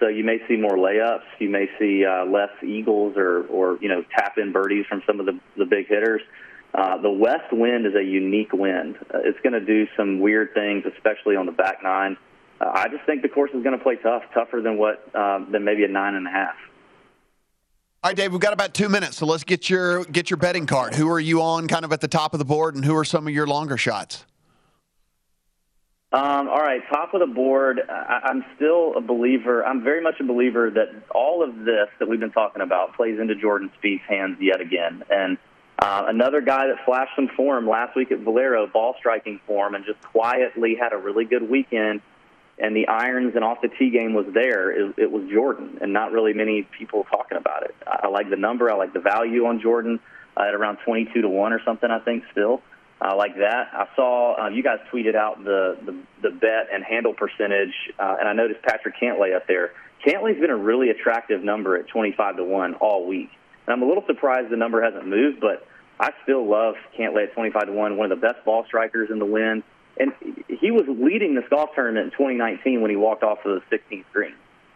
So 0.00 0.08
you 0.08 0.24
may 0.24 0.38
see 0.48 0.56
more 0.56 0.76
layups. 0.76 1.22
You 1.38 1.48
may 1.48 1.66
see 1.78 2.04
uh, 2.04 2.24
less 2.26 2.50
eagles 2.62 3.14
or 3.16 3.46
or 3.46 3.78
you 3.80 3.88
know 3.88 4.02
tap 4.16 4.36
in 4.36 4.52
birdies 4.52 4.84
from 4.88 5.02
some 5.06 5.20
of 5.20 5.26
the 5.26 5.38
the 5.56 5.64
big 5.64 5.86
hitters. 5.88 6.22
Uh, 6.74 6.96
the 6.98 7.10
west 7.10 7.52
wind 7.52 7.86
is 7.86 7.94
a 7.94 8.02
unique 8.02 8.52
wind. 8.52 8.96
Uh, 9.14 9.18
it's 9.24 9.38
going 9.42 9.52
to 9.52 9.60
do 9.60 9.86
some 9.96 10.20
weird 10.20 10.54
things, 10.54 10.84
especially 10.96 11.36
on 11.36 11.44
the 11.44 11.52
back 11.52 11.82
nine. 11.82 12.16
Uh, 12.60 12.70
I 12.72 12.88
just 12.88 13.04
think 13.04 13.22
the 13.22 13.28
course 13.28 13.50
is 13.54 13.62
going 13.62 13.76
to 13.76 13.82
play 13.82 13.96
tough, 13.96 14.22
tougher 14.32 14.60
than 14.62 14.78
what 14.78 15.14
um, 15.14 15.48
than 15.52 15.64
maybe 15.64 15.84
a 15.84 15.88
nine 15.88 16.14
and 16.14 16.26
a 16.26 16.30
half. 16.30 16.56
All 18.02 18.10
right, 18.10 18.16
Dave, 18.16 18.32
we've 18.32 18.40
got 18.40 18.52
about 18.52 18.74
two 18.74 18.88
minutes, 18.88 19.18
so 19.18 19.26
let's 19.26 19.44
get 19.44 19.70
your 19.70 20.04
get 20.06 20.30
your 20.30 20.38
betting 20.38 20.66
card. 20.66 20.94
Who 20.94 21.08
are 21.10 21.20
you 21.20 21.42
on, 21.42 21.68
kind 21.68 21.84
of 21.84 21.92
at 21.92 22.00
the 22.00 22.08
top 22.08 22.32
of 22.32 22.38
the 22.38 22.44
board, 22.44 22.74
and 22.74 22.84
who 22.84 22.96
are 22.96 23.04
some 23.04 23.28
of 23.28 23.32
your 23.32 23.46
longer 23.46 23.76
shots? 23.76 24.24
Um, 26.12 26.48
all 26.48 26.60
right, 26.60 26.82
top 26.90 27.14
of 27.14 27.20
the 27.20 27.26
board. 27.26 27.80
I, 27.88 28.20
I'm 28.24 28.44
still 28.56 28.94
a 28.96 29.00
believer. 29.00 29.64
I'm 29.64 29.82
very 29.82 30.02
much 30.02 30.20
a 30.20 30.24
believer 30.24 30.70
that 30.70 31.04
all 31.10 31.42
of 31.42 31.56
this 31.64 31.88
that 31.98 32.08
we've 32.08 32.20
been 32.20 32.32
talking 32.32 32.60
about 32.60 32.94
plays 32.96 33.18
into 33.18 33.34
Jordan 33.34 33.70
Spieth's 33.78 34.04
hands 34.06 34.36
yet 34.38 34.60
again. 34.60 35.04
And 35.08 35.38
uh, 35.78 36.04
another 36.08 36.42
guy 36.42 36.66
that 36.66 36.84
flashed 36.84 37.12
some 37.16 37.28
form 37.34 37.66
last 37.66 37.96
week 37.96 38.12
at 38.12 38.18
Valero, 38.18 38.66
ball 38.66 38.94
striking 38.98 39.40
form, 39.46 39.74
and 39.74 39.86
just 39.86 40.02
quietly 40.02 40.74
had 40.74 40.92
a 40.92 40.98
really 40.98 41.24
good 41.24 41.48
weekend. 41.48 42.02
And 42.58 42.76
the 42.76 42.88
irons 42.88 43.34
and 43.34 43.42
off 43.42 43.62
the 43.62 43.68
tee 43.68 43.88
game 43.88 44.12
was 44.12 44.26
there. 44.34 44.70
It, 44.70 44.94
it 44.98 45.10
was 45.10 45.26
Jordan, 45.30 45.78
and 45.80 45.94
not 45.94 46.12
really 46.12 46.34
many 46.34 46.68
people 46.78 47.04
talking 47.10 47.38
about 47.38 47.62
it. 47.62 47.74
I, 47.86 48.00
I 48.02 48.08
like 48.08 48.28
the 48.28 48.36
number. 48.36 48.70
I 48.70 48.74
like 48.74 48.92
the 48.92 49.00
value 49.00 49.46
on 49.46 49.62
Jordan 49.62 49.98
uh, 50.36 50.42
at 50.42 50.54
around 50.54 50.76
22 50.84 51.22
to 51.22 51.28
one 51.28 51.54
or 51.54 51.62
something. 51.64 51.90
I 51.90 52.00
think 52.00 52.24
still. 52.32 52.60
I 53.02 53.14
like 53.14 53.36
that. 53.36 53.68
I 53.72 53.88
saw 53.96 54.44
uh, 54.44 54.48
you 54.48 54.62
guys 54.62 54.78
tweeted 54.92 55.16
out 55.16 55.42
the, 55.42 55.76
the, 55.84 55.96
the 56.22 56.30
bet 56.30 56.68
and 56.72 56.84
handle 56.84 57.12
percentage, 57.12 57.74
uh, 57.98 58.16
and 58.20 58.28
I 58.28 58.32
noticed 58.32 58.62
Patrick 58.62 58.94
Cantlay 59.00 59.34
up 59.34 59.48
there. 59.48 59.72
Cantlay's 60.06 60.40
been 60.40 60.50
a 60.50 60.56
really 60.56 60.90
attractive 60.90 61.42
number 61.42 61.76
at 61.76 61.88
25 61.88 62.36
to 62.36 62.44
1 62.44 62.74
all 62.74 63.06
week. 63.06 63.30
And 63.66 63.74
I'm 63.74 63.82
a 63.82 63.86
little 63.86 64.04
surprised 64.06 64.50
the 64.50 64.56
number 64.56 64.82
hasn't 64.82 65.06
moved, 65.06 65.40
but 65.40 65.66
I 65.98 66.10
still 66.22 66.48
love 66.48 66.74
Cantlay 66.96 67.24
at 67.24 67.34
25 67.34 67.66
to 67.66 67.72
1, 67.72 67.96
one 67.96 68.10
of 68.10 68.20
the 68.20 68.26
best 68.26 68.44
ball 68.44 68.64
strikers 68.66 69.10
in 69.10 69.18
the 69.18 69.26
wind. 69.26 69.64
And 69.98 70.12
he 70.48 70.70
was 70.70 70.84
leading 70.88 71.34
this 71.34 71.44
golf 71.50 71.70
tournament 71.74 72.06
in 72.06 72.10
2019 72.12 72.80
when 72.80 72.90
he 72.90 72.96
walked 72.96 73.24
off 73.24 73.38
of 73.44 73.62
the 73.68 73.76
16th 73.76 74.04
green, 74.12 74.34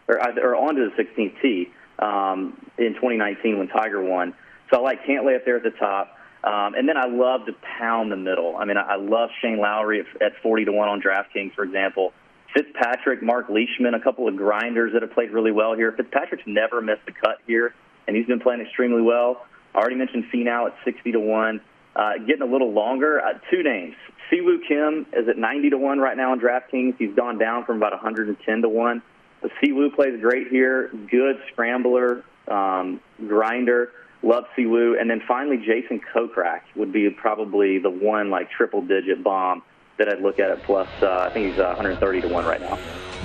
or, 0.09 0.18
or 0.18 0.56
onto 0.56 0.90
the 0.90 1.02
16th 1.02 1.40
tee 1.40 1.71
um, 2.00 2.61
in 2.76 2.95
2019 2.95 3.59
when 3.59 3.68
Tiger 3.68 4.02
won. 4.02 4.35
So 4.71 4.78
I 4.78 4.83
like 4.83 5.04
Cantlay 5.04 5.37
up 5.37 5.45
there 5.45 5.56
at 5.56 5.62
the 5.62 5.71
top. 5.71 6.16
Um, 6.47 6.75
and 6.75 6.88
then 6.88 6.97
I 6.97 7.07
love 7.07 7.47
to 7.47 7.53
pound 7.79 8.12
the 8.12 8.17
middle. 8.17 8.57
I 8.57 8.65
mean, 8.65 8.76
I, 8.76 8.95
I 8.95 8.97
love 8.97 9.31
Shane 9.43 9.59
Lowry 9.59 10.00
at, 10.00 10.23
at 10.23 10.33
40 10.43 10.67
to 10.67 10.73
1 10.73 10.88
on 10.88 11.03
DraftKings, 11.03 11.55
for 11.55 11.65
example. 11.65 12.12
Fitzpatrick, 12.55 13.21
Mark 13.21 13.49
Leishman, 13.49 13.95
a 13.95 14.00
couple 14.00 14.29
of 14.29 14.37
grinders 14.37 14.93
that 14.93 15.03
have 15.03 15.12
played 15.12 15.33
really 15.33 15.50
well 15.50 15.75
here. 15.75 15.93
Fitzpatrick's 15.93 16.45
never 16.47 16.81
missed 16.81 17.03
a 17.09 17.12
cut 17.12 17.38
here, 17.47 17.75
and 18.07 18.17
he's 18.17 18.26
been 18.26 18.38
playing 18.38 18.61
extremely 18.61 19.03
well. 19.03 19.45
I 19.75 19.79
already 19.79 19.97
mentioned 19.97 20.25
Finau 20.33 20.69
at 20.69 20.76
60 20.85 21.12
to 21.12 21.21
1. 21.21 21.61
Uh, 21.97 22.12
getting 22.26 22.43
a 22.43 22.50
little 22.50 22.73
longer, 22.73 23.21
uh, 23.21 23.38
two 23.50 23.62
names. 23.62 23.97
Si 24.31 24.41
Woo 24.41 24.61
Kim 24.67 25.07
is 25.12 25.29
at 25.29 25.37
90 25.37 25.71
to 25.71 25.79
1 25.79 25.99
right 25.99 26.17
now 26.17 26.33
on 26.33 26.41
DraftKings. 26.41 26.95
He's 26.99 27.15
gone 27.15 27.38
down 27.38 27.65
from 27.65 27.79
about 27.79 27.93
110 27.93 28.62
to 28.62 28.69
1. 28.69 29.03
But 29.43 29.50
Siwoo 29.62 29.95
plays 29.95 30.21
great 30.21 30.49
here. 30.49 30.91
Good 31.11 31.37
scrambler, 31.53 32.25
um, 32.49 33.00
grinder. 33.26 33.91
Love 34.26 34.45
Si 34.56 34.66
Woo. 34.66 34.97
And 34.99 35.09
then 35.09 35.23
finally, 35.26 35.56
Jason 35.56 36.00
Kokrak 36.12 36.62
would 36.75 36.92
be 36.92 37.09
probably 37.11 37.78
the 37.78 37.90
one 37.90 38.28
like 38.28 38.50
triple 38.50 38.83
digit 38.83 39.23
bomb 39.23 39.62
that 39.99 40.09
I'd 40.09 40.21
look 40.21 40.38
at 40.40 40.50
at 40.50 40.62
plus. 40.64 40.88
Uh, 41.00 41.26
I 41.28 41.30
think 41.30 41.50
he's 41.50 41.59
uh, 41.59 41.75
130 41.76 42.23
to 42.23 42.28
1 42.28 42.45
right 42.45 42.61
now. 42.61 42.78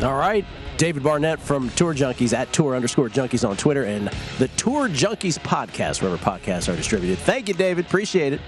All 0.03 0.17
right. 0.17 0.46
David 0.77 1.03
Barnett 1.03 1.39
from 1.39 1.70
Tour 1.72 1.93
Junkies 1.93 2.34
at 2.34 2.51
Tour 2.53 2.75
underscore 2.75 3.10
Junkies 3.10 3.48
on 3.48 3.58
Twitter 3.58 3.84
and 3.84 4.08
the 4.39 4.48
Tour 4.50 4.88
Junkies 4.88 5.38
podcast, 5.39 6.01
wherever 6.01 6.17
podcasts 6.17 6.72
are 6.72 6.75
distributed. 6.75 7.20
Thank 7.20 7.48
you, 7.48 7.53
David. 7.53 7.86
Appreciate 7.86 8.34
it. 8.34 8.41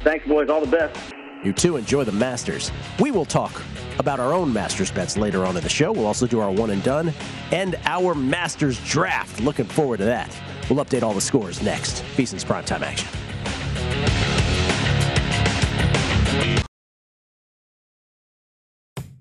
Thanks, 0.00 0.26
boys. 0.26 0.50
All 0.50 0.60
the 0.60 0.66
best. 0.66 0.98
You 1.44 1.52
too 1.52 1.76
enjoy 1.76 2.04
the 2.04 2.12
Masters. 2.12 2.72
We 2.98 3.10
will 3.10 3.24
talk 3.24 3.62
about 3.98 4.20
our 4.20 4.32
own 4.32 4.52
Masters 4.52 4.90
bets 4.90 5.16
later 5.16 5.44
on 5.46 5.56
in 5.56 5.62
the 5.62 5.68
show. 5.68 5.92
We'll 5.92 6.06
also 6.06 6.26
do 6.26 6.40
our 6.40 6.50
one 6.50 6.70
and 6.70 6.82
done 6.82 7.12
and 7.52 7.76
our 7.84 8.14
Masters 8.14 8.78
draft. 8.84 9.40
Looking 9.40 9.64
forward 9.64 9.98
to 9.98 10.04
that. 10.04 10.36
We'll 10.68 10.84
update 10.84 11.02
all 11.02 11.14
the 11.14 11.20
scores 11.20 11.62
next. 11.62 12.02
VSiN's 12.16 12.44
primetime 12.44 12.82
action. 12.82 13.08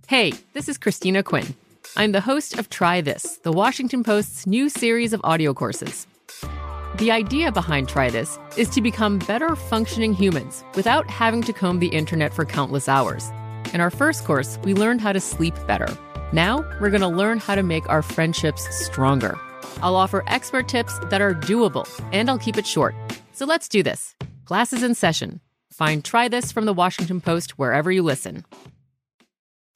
Hey, 0.07 0.33
this 0.53 0.69
is 0.69 0.77
Christina 0.77 1.23
Quinn. 1.23 1.55
I'm 1.97 2.11
the 2.11 2.21
host 2.21 2.59
of 2.59 2.69
Try 2.69 3.01
This, 3.01 3.37
the 3.37 3.51
Washington 3.51 4.03
Post's 4.03 4.45
new 4.45 4.69
series 4.69 5.13
of 5.13 5.21
audio 5.23 5.53
courses. 5.53 6.05
The 6.97 7.11
idea 7.11 7.51
behind 7.51 7.89
Try 7.89 8.09
This 8.09 8.37
is 8.55 8.69
to 8.69 8.81
become 8.81 9.19
better 9.19 9.55
functioning 9.55 10.13
humans 10.13 10.63
without 10.75 11.09
having 11.09 11.41
to 11.41 11.53
comb 11.53 11.79
the 11.79 11.87
internet 11.87 12.33
for 12.33 12.45
countless 12.45 12.87
hours. 12.87 13.29
In 13.73 13.81
our 13.81 13.89
first 13.89 14.25
course, 14.25 14.59
we 14.63 14.73
learned 14.73 15.01
how 15.01 15.11
to 15.11 15.19
sleep 15.19 15.55
better. 15.67 15.87
Now, 16.31 16.63
we're 16.79 16.91
going 16.91 17.01
to 17.01 17.07
learn 17.07 17.39
how 17.39 17.55
to 17.55 17.63
make 17.63 17.89
our 17.89 18.01
friendships 18.01 18.63
stronger. 18.85 19.39
I'll 19.81 19.95
offer 19.95 20.23
expert 20.27 20.67
tips 20.67 20.97
that 21.09 21.21
are 21.21 21.33
doable, 21.33 21.87
and 22.11 22.29
I'll 22.29 22.37
keep 22.37 22.57
it 22.57 22.67
short. 22.67 22.95
So 23.33 23.45
let's 23.45 23.67
do 23.67 23.83
this. 23.83 24.15
Class 24.45 24.73
is 24.73 24.83
in 24.83 24.95
session. 24.95 25.41
Find 25.71 26.03
Try 26.03 26.27
This 26.27 26.51
from 26.51 26.65
the 26.65 26.73
Washington 26.73 27.19
Post 27.19 27.57
wherever 27.59 27.91
you 27.91 28.01
listen. 28.01 28.45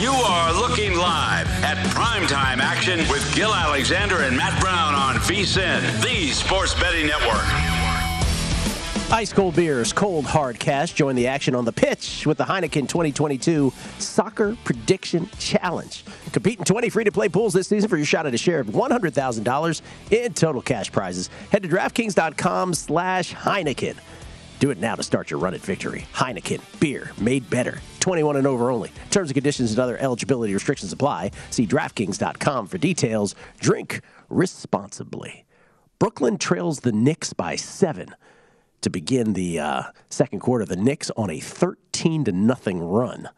You 0.00 0.12
are 0.12 0.50
looking 0.54 0.94
live 0.94 1.46
at 1.62 1.76
primetime 1.88 2.56
action 2.56 3.00
with 3.10 3.34
Gil 3.34 3.52
Alexander 3.52 4.22
and 4.22 4.34
Matt 4.34 4.58
Brown 4.58 4.94
on 4.94 5.16
VSIN, 5.16 6.02
the 6.02 6.30
Sports 6.30 6.72
Betting 6.80 7.06
Network. 7.06 7.44
Ice 9.12 9.30
cold 9.30 9.56
beers, 9.56 9.92
cold 9.92 10.24
hard 10.24 10.58
cash. 10.58 10.94
Join 10.94 11.16
the 11.16 11.26
action 11.26 11.54
on 11.54 11.66
the 11.66 11.72
pitch 11.72 12.26
with 12.26 12.38
the 12.38 12.44
Heineken 12.44 12.88
2022 12.88 13.74
Soccer 13.98 14.56
Prediction 14.64 15.28
Challenge. 15.38 16.02
Compete 16.32 16.60
in 16.60 16.64
20 16.64 16.88
free 16.88 17.04
to 17.04 17.12
play 17.12 17.28
pools 17.28 17.52
this 17.52 17.68
season 17.68 17.90
for 17.90 17.98
your 17.98 18.06
shot 18.06 18.24
at 18.24 18.32
a 18.32 18.38
share 18.38 18.60
of 18.60 18.68
$100,000 18.68 19.82
in 20.12 20.32
total 20.32 20.62
cash 20.62 20.90
prizes. 20.90 21.28
Head 21.52 21.62
to 21.64 21.68
DraftKings.com 21.68 22.72
slash 22.72 23.34
Heineken. 23.34 23.96
Do 24.60 24.70
it 24.70 24.78
now 24.78 24.94
to 24.94 25.02
start 25.02 25.30
your 25.30 25.40
run 25.40 25.54
at 25.54 25.62
victory. 25.62 26.06
Heineken, 26.12 26.60
beer 26.80 27.12
made 27.18 27.48
better. 27.48 27.80
21 28.00 28.36
and 28.36 28.46
over 28.46 28.70
only. 28.70 28.92
Terms 29.10 29.30
and 29.30 29.34
conditions 29.34 29.70
and 29.70 29.80
other 29.80 29.96
eligibility 29.96 30.52
restrictions 30.52 30.92
apply. 30.92 31.30
See 31.48 31.66
DraftKings.com 31.66 32.66
for 32.66 32.76
details. 32.76 33.34
Drink 33.58 34.02
responsibly. 34.28 35.46
Brooklyn 35.98 36.36
trails 36.36 36.80
the 36.80 36.92
Knicks 36.92 37.32
by 37.32 37.56
seven 37.56 38.14
to 38.82 38.90
begin 38.90 39.32
the 39.32 39.58
uh, 39.58 39.82
second 40.10 40.40
quarter. 40.40 40.66
The 40.66 40.76
Knicks 40.76 41.10
on 41.16 41.30
a 41.30 41.40
13 41.40 42.24
to 42.24 42.32
nothing 42.32 42.80
run. 42.82 43.30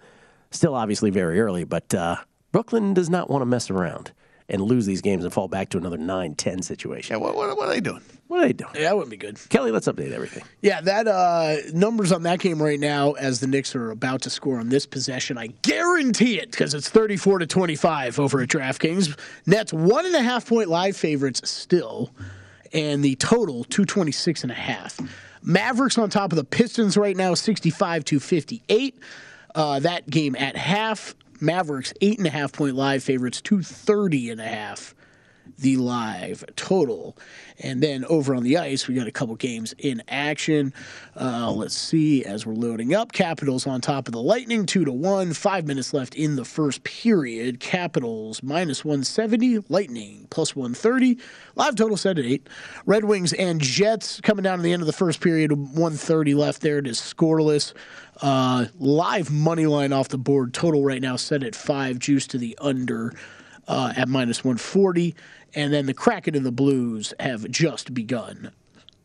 Still, 0.51 0.75
obviously, 0.75 1.11
very 1.11 1.41
early, 1.41 1.63
but 1.63 1.95
uh, 1.95 2.17
Brooklyn 2.51 2.95
does 2.95 3.09
not 3.09 3.31
want 3.31 3.43
to 3.43 3.47
mess 3.47 3.71
around 3.71 4.11
and 4.53 4.61
lose 4.63 4.87
these 4.87 5.01
games 5.01 5.25
and 5.25 5.33
fall 5.33 5.49
back 5.49 5.71
to 5.71 5.79
another 5.79 5.97
9 5.97 6.35
10 6.35 6.63
situation. 6.63 7.15
Yeah, 7.15 7.21
what, 7.21 7.35
what, 7.35 7.57
what 7.57 7.69
are 7.69 7.73
they 7.73 7.81
doing? 7.81 8.03
What 8.29 8.41
are 8.41 8.47
they 8.47 8.53
doing? 8.53 8.71
Yeah, 8.75 8.83
that 8.83 8.97
wouldn't 8.97 9.11
be 9.11 9.17
good. 9.17 9.39
Kelly, 9.49 9.73
let's 9.73 9.89
update 9.89 10.13
everything. 10.13 10.45
Yeah, 10.61 10.81
that 10.83 11.09
uh, 11.09 11.57
numbers 11.75 12.13
on 12.13 12.23
that 12.23 12.39
game 12.39 12.63
right 12.63 12.79
now, 12.79 13.13
as 13.13 13.41
the 13.41 13.47
Knicks 13.47 13.75
are 13.75 13.91
about 13.91 14.23
to 14.23 14.31
score 14.31 14.59
on 14.59 14.69
this 14.69 14.87
possession, 14.87 15.37
I 15.39 15.49
guarantee 15.63 16.39
it 16.39 16.51
because 16.51 16.75
it's 16.75 16.89
thirty-four 16.89 17.41
to 17.41 17.47
twenty-five 17.47 18.21
over 18.21 18.41
at 18.41 18.49
DraftKings. 18.49 19.19
Nets 19.47 19.73
one 19.73 20.07
and 20.07 20.15
a 20.15 20.23
half 20.23 20.47
point 20.49 20.69
live 20.69 20.97
favorites 20.97 21.49
still, 21.51 22.11
and 22.73 23.05
the 23.05 23.17
total 23.17 23.65
two 23.65 23.85
twenty-six 23.85 24.43
and 24.45 24.53
a 24.53 24.55
half. 24.55 24.99
Mavericks 25.43 25.99
on 25.99 26.09
top 26.09 26.33
of 26.33 26.37
the 26.37 26.45
Pistons 26.45 26.97
right 26.97 27.17
now, 27.17 27.35
sixty-five 27.35 28.05
to 28.07 28.21
fifty-eight. 28.21 28.99
Uh, 29.55 29.79
that 29.81 30.09
game 30.09 30.35
at 30.37 30.57
half, 30.57 31.15
Mavericks 31.43 31.93
eight 32.01 32.19
and 32.19 32.27
a 32.27 32.31
half 32.31 32.53
point 32.53 32.77
live 32.77 33.03
favorites, 33.03 33.43
two 33.43 33.63
thirty 33.63 34.31
and 34.31 34.41
a 34.41 34.47
half 34.47 34.95
the 35.63 35.77
live 35.77 36.45
total. 36.57 37.17
And 37.59 37.83
then 37.83 38.05
over 38.07 38.35
on 38.35 38.43
the 38.43 38.59
ice, 38.59 38.89
we 38.89 38.95
got 38.95 39.07
a 39.07 39.13
couple 39.13 39.35
games 39.37 39.75
in 39.79 40.03
action. 40.09 40.75
Uh, 41.19 41.51
let's 41.53 41.77
see 41.77 42.25
as 42.25 42.45
we're 42.45 42.55
loading 42.55 42.95
up. 42.95 43.13
Capitals 43.13 43.67
on 43.67 43.81
top 43.81 44.09
of 44.09 44.13
the 44.13 44.21
Lightning, 44.21 44.67
two 44.67 44.85
to 44.85 44.93
one. 44.93 45.33
Five 45.33 45.67
minutes 45.67 45.95
left 45.95 46.15
in 46.15 46.37
the 46.37 46.45
first 46.45 46.83
period. 46.83 47.61
Capitals 47.61 48.43
minus 48.43 48.85
170, 48.85 49.61
Lightning 49.69 50.27
plus 50.31 50.57
130. 50.57 51.19
Live 51.55 51.77
total 51.77 51.97
set 51.97 52.19
at 52.19 52.25
eight. 52.25 52.49
Red 52.85 53.05
Wings 53.05 53.33
and 53.33 53.61
Jets 53.61 54.21
coming 54.21 54.43
down 54.43 54.59
to 54.59 54.63
the 54.63 54.73
end 54.73 54.83
of 54.83 54.87
the 54.87 54.93
first 54.93 55.21
period. 55.21 55.53
130 55.53 56.35
left 56.35 56.63
there. 56.63 56.79
It 56.79 56.87
is 56.89 56.99
scoreless. 56.99 57.73
Uh, 58.21 58.67
live 58.79 59.31
money 59.31 59.67
line 59.67 59.93
off 59.93 60.09
the 60.09 60.19
board. 60.19 60.53
Total 60.53 60.83
right 60.85 61.01
now 61.01 61.17
set 61.17 61.45
at 61.45 61.55
five. 61.55 62.01
Juice 62.01 62.27
to 62.29 62.39
the 62.39 62.59
under 62.61 63.13
uh, 63.69 63.93
at 63.97 64.09
minus 64.09 64.45
140. 64.45 65.15
And 65.55 65.73
then 65.73 65.87
the 65.87 65.95
Kraken 65.95 66.35
and 66.35 66.47
the 66.47 66.53
Blues 66.53 67.13
have 67.21 67.49
just 67.51 67.93
begun. 67.95 68.53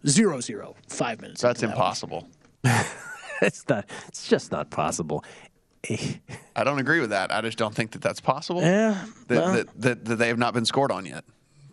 Zero 0.07 0.39
zero. 0.39 0.75
Five 0.87 1.21
minutes. 1.21 1.41
That's 1.41 1.61
that 1.61 1.69
impossible. 1.69 2.27
it's 3.41 3.67
not. 3.67 3.85
It's 4.07 4.27
just 4.27 4.51
not 4.51 4.69
possible. 4.69 5.23
I 6.55 6.63
don't 6.63 6.79
agree 6.79 6.99
with 6.99 7.11
that. 7.11 7.31
I 7.31 7.41
just 7.41 7.57
don't 7.57 7.73
think 7.73 7.91
that 7.91 8.01
that's 8.01 8.19
possible. 8.19 8.61
Yeah, 8.61 9.05
That, 9.27 9.35
well. 9.37 9.53
that, 9.53 9.81
that, 9.81 10.05
that 10.05 10.15
they 10.15 10.27
have 10.27 10.37
not 10.37 10.53
been 10.53 10.65
scored 10.65 10.91
on 10.91 11.05
yet. 11.05 11.23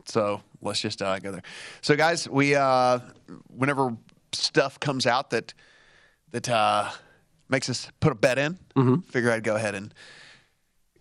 So 0.06 0.42
let's 0.60 0.80
just 0.80 1.02
uh, 1.02 1.18
go 1.18 1.32
there. 1.32 1.42
So 1.80 1.96
guys, 1.96 2.28
we 2.28 2.54
uh, 2.54 3.00
whenever 3.48 3.96
stuff 4.32 4.78
comes 4.80 5.06
out 5.06 5.30
that 5.30 5.54
that 6.32 6.48
uh, 6.48 6.90
makes 7.48 7.68
us 7.70 7.88
put 8.00 8.12
a 8.12 8.14
bet 8.14 8.38
in, 8.38 8.58
figure 9.08 9.30
I'd 9.30 9.44
go 9.44 9.56
ahead 9.56 9.74
and 9.74 9.92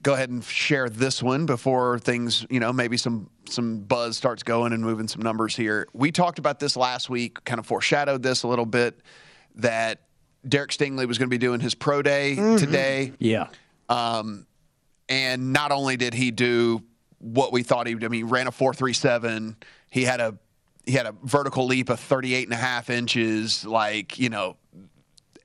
go 0.04 0.14
ahead 0.14 0.30
and 0.30 0.44
share 0.44 0.90
this 0.90 1.24
one 1.24 1.46
before 1.46 1.98
things, 1.98 2.46
you 2.50 2.60
know, 2.60 2.72
maybe 2.74 2.98
some 2.98 3.30
some 3.50 3.80
buzz 3.80 4.18
starts 4.18 4.44
going 4.44 4.74
and 4.74 4.84
moving 4.84 5.08
some 5.08 5.22
numbers 5.22 5.56
here. 5.56 5.88
We 5.94 6.12
talked 6.12 6.40
about 6.40 6.60
this 6.60 6.78
last 6.78 7.10
week, 7.10 7.44
kind 7.46 7.60
of 7.60 7.66
foreshadowed 7.66 8.22
this 8.22 8.44
a 8.44 8.48
little 8.48 8.66
bit 8.66 9.00
that 9.56 10.02
Derek 10.48 10.72
Stingley 10.72 11.08
was 11.08 11.18
going 11.18 11.30
to 11.30 11.34
be 11.34 11.38
doing 11.38 11.60
his 11.60 11.74
pro 11.74 12.02
day 12.02 12.36
today. 12.36 13.14
Yeah. 13.18 13.48
Um, 13.90 14.46
and 15.08 15.54
not 15.54 15.72
only 15.72 15.98
did 15.98 16.14
he 16.14 16.32
do 16.32 16.84
what 17.20 17.54
we 17.54 17.64
thought 17.64 17.88
he 17.88 17.96
would, 17.96 18.04
I 18.04 18.08
mean, 18.10 18.20
he 18.20 18.24
ran 18.24 18.48
a 18.48 18.52
437. 18.52 19.56
He 19.90 20.04
had 20.04 20.20
a 20.20 20.38
he 20.86 20.94
had 20.94 21.06
a 21.06 21.16
vertical 21.24 21.66
leap 21.66 21.90
of 21.90 22.00
38 22.00 22.44
and 22.44 22.54
a 22.54 22.58
half 22.58 22.90
inches. 22.90 23.66
Like, 23.66 24.20
you 24.20 24.30
know, 24.30 24.58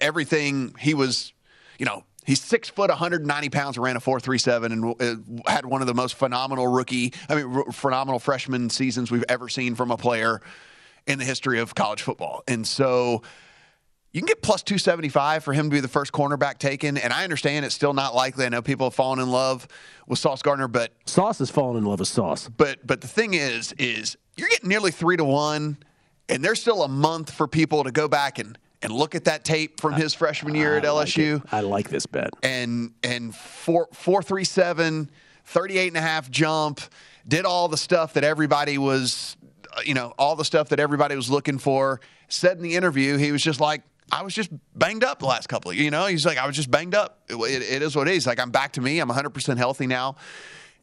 everything 0.00 0.74
he 0.80 0.94
was, 0.94 1.32
you 1.78 1.86
know, 1.86 2.02
he's 2.28 2.42
six 2.42 2.68
foot, 2.68 2.90
190 2.90 3.48
pounds, 3.48 3.78
ran 3.78 3.96
a 3.96 4.00
437 4.00 4.72
and 4.72 4.94
uh, 5.00 5.50
had 5.50 5.64
one 5.64 5.80
of 5.80 5.86
the 5.86 5.94
most 5.94 6.14
phenomenal 6.14 6.68
rookie, 6.68 7.14
I 7.28 7.34
mean, 7.34 7.56
r- 7.56 7.72
phenomenal 7.72 8.18
freshman 8.18 8.68
seasons 8.68 9.10
we've 9.10 9.24
ever 9.30 9.48
seen 9.48 9.74
from 9.74 9.90
a 9.90 9.96
player 9.96 10.40
in 11.06 11.18
the 11.18 11.24
history 11.24 11.58
of 11.58 11.74
college 11.74 12.02
football. 12.02 12.42
And 12.46 12.66
so, 12.66 13.22
you 14.12 14.20
can 14.20 14.26
get 14.26 14.42
plus 14.42 14.62
275 14.62 15.44
for 15.44 15.52
him 15.52 15.68
to 15.68 15.74
be 15.74 15.80
the 15.80 15.88
first 15.88 16.12
cornerback 16.12 16.58
taken. 16.58 16.96
And 16.96 17.12
I 17.12 17.24
understand 17.24 17.66
it's 17.66 17.74
still 17.74 17.92
not 17.92 18.14
likely. 18.14 18.46
I 18.46 18.48
know 18.48 18.62
people 18.62 18.86
have 18.86 18.94
fallen 18.94 19.18
in 19.18 19.30
love 19.30 19.68
with 20.06 20.18
Sauce 20.18 20.40
Gardner, 20.40 20.66
but 20.66 20.92
Sauce 21.04 21.38
has 21.40 21.50
fallen 21.50 21.76
in 21.76 21.84
love 21.84 22.00
with 22.00 22.08
Sauce. 22.08 22.48
but 22.48 22.86
but 22.86 23.00
the 23.00 23.06
thing 23.06 23.34
is, 23.34 23.72
is 23.74 24.16
you're 24.36 24.48
getting 24.48 24.68
nearly 24.68 24.90
three 24.90 25.16
to 25.18 25.24
one, 25.24 25.78
and 26.28 26.42
there's 26.42 26.60
still 26.60 26.82
a 26.82 26.88
month 26.88 27.30
for 27.30 27.46
people 27.46 27.84
to 27.84 27.90
go 27.90 28.08
back 28.08 28.38
and, 28.38 28.58
and 28.82 28.92
look 28.92 29.14
at 29.14 29.24
that 29.24 29.44
tape 29.44 29.80
from 29.80 29.94
his 29.94 30.14
freshman 30.14 30.54
year 30.54 30.76
at 30.76 30.84
I 30.86 30.90
like 30.90 31.08
LSU. 31.08 31.44
I 31.52 31.60
like 31.60 31.88
this 31.88 32.06
bet. 32.06 32.30
and 32.42 32.92
and 33.02 33.34
four 33.34 33.88
four 33.92 34.22
three 34.22 34.44
seven, 34.44 35.10
38 35.46 35.88
and 35.88 35.96
a 35.96 36.00
half 36.00 36.30
jump, 36.30 36.80
did 37.26 37.44
all 37.44 37.68
the 37.68 37.76
stuff 37.76 38.12
that 38.14 38.24
everybody 38.24 38.78
was 38.78 39.36
uh, 39.76 39.80
you 39.84 39.94
know, 39.94 40.12
all 40.18 40.36
the 40.36 40.44
stuff 40.44 40.68
that 40.70 40.80
everybody 40.80 41.14
was 41.16 41.28
looking 41.30 41.58
for. 41.58 42.00
Said 42.28 42.56
in 42.56 42.62
the 42.62 42.74
interview, 42.76 43.16
he 43.16 43.32
was 43.32 43.42
just 43.42 43.60
like, 43.60 43.82
I 44.12 44.22
was 44.22 44.34
just 44.34 44.50
banged 44.74 45.04
up 45.04 45.18
the 45.18 45.26
last 45.26 45.48
couple 45.48 45.70
of 45.70 45.76
you 45.76 45.90
know, 45.90 46.06
he's 46.06 46.24
like, 46.24 46.38
I 46.38 46.46
was 46.46 46.54
just 46.56 46.70
banged 46.70 46.94
up. 46.94 47.20
It, 47.28 47.34
it- 47.36 47.62
it 47.76 47.82
is 47.82 47.94
what 47.96 48.06
it 48.08 48.14
is. 48.14 48.26
Like 48.26 48.38
I'm 48.40 48.50
back 48.50 48.72
to 48.74 48.80
me. 48.80 48.98
I'm 49.00 49.08
100% 49.10 49.56
healthy 49.58 49.86
now. 49.86 50.16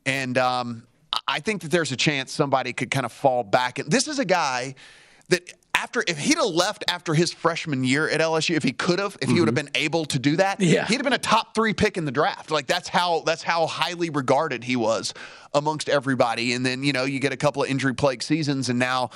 And 0.05 0.37
um, 0.37 0.85
I- 1.13 1.19
I 1.27 1.39
think 1.39 1.61
that 1.63 1.71
there's 1.71 1.91
a 1.91 1.95
chance 1.97 2.31
somebody 2.31 2.73
could 2.73 2.91
kind 2.91 3.05
of 3.05 3.11
fall 3.11 3.43
back. 3.43 3.79
And 3.79 3.89
this 3.89 4.07
is 4.07 4.19
a 4.19 4.25
guy 4.25 4.75
that 5.29 5.51
after 5.75 6.03
if 6.07 6.17
he'd 6.17 6.37
have 6.37 6.45
left 6.47 6.83
after 6.87 7.13
his 7.13 7.33
freshman 7.33 7.83
year 7.83 8.09
at 8.09 8.21
LSU, 8.21 8.55
if 8.55 8.63
he 8.63 8.71
could 8.71 8.97
have, 8.99 9.17
if 9.21 9.29
he 9.29 9.39
would 9.39 9.47
have 9.47 9.55
been 9.55 9.69
able 9.75 10.05
to 10.05 10.17
do 10.17 10.35
that, 10.37 10.59
Yeah. 10.61 10.85
he'd 10.87 10.95
have 10.95 11.03
been 11.03 11.13
a 11.13 11.17
top 11.17 11.53
three 11.53 11.73
pick 11.73 11.97
in 11.97 12.05
the 12.05 12.11
draft. 12.11 12.49
Like 12.51 12.65
that's 12.67 12.87
how 12.89 13.21
that's 13.25 13.43
how 13.43 13.67
highly 13.67 14.09
regarded 14.09 14.63
he 14.63 14.75
was 14.75 15.13
amongst 15.53 15.89
everybody. 15.89 16.53
And 16.53 16.65
then 16.65 16.83
you 16.83 16.93
know 16.93 17.03
you 17.03 17.19
get 17.19 17.33
a 17.33 17.37
couple 17.37 17.63
of 17.63 17.69
injury 17.69 17.93
plagued 17.93 18.23
seasons, 18.23 18.69
and 18.69 18.79
now. 18.79 19.09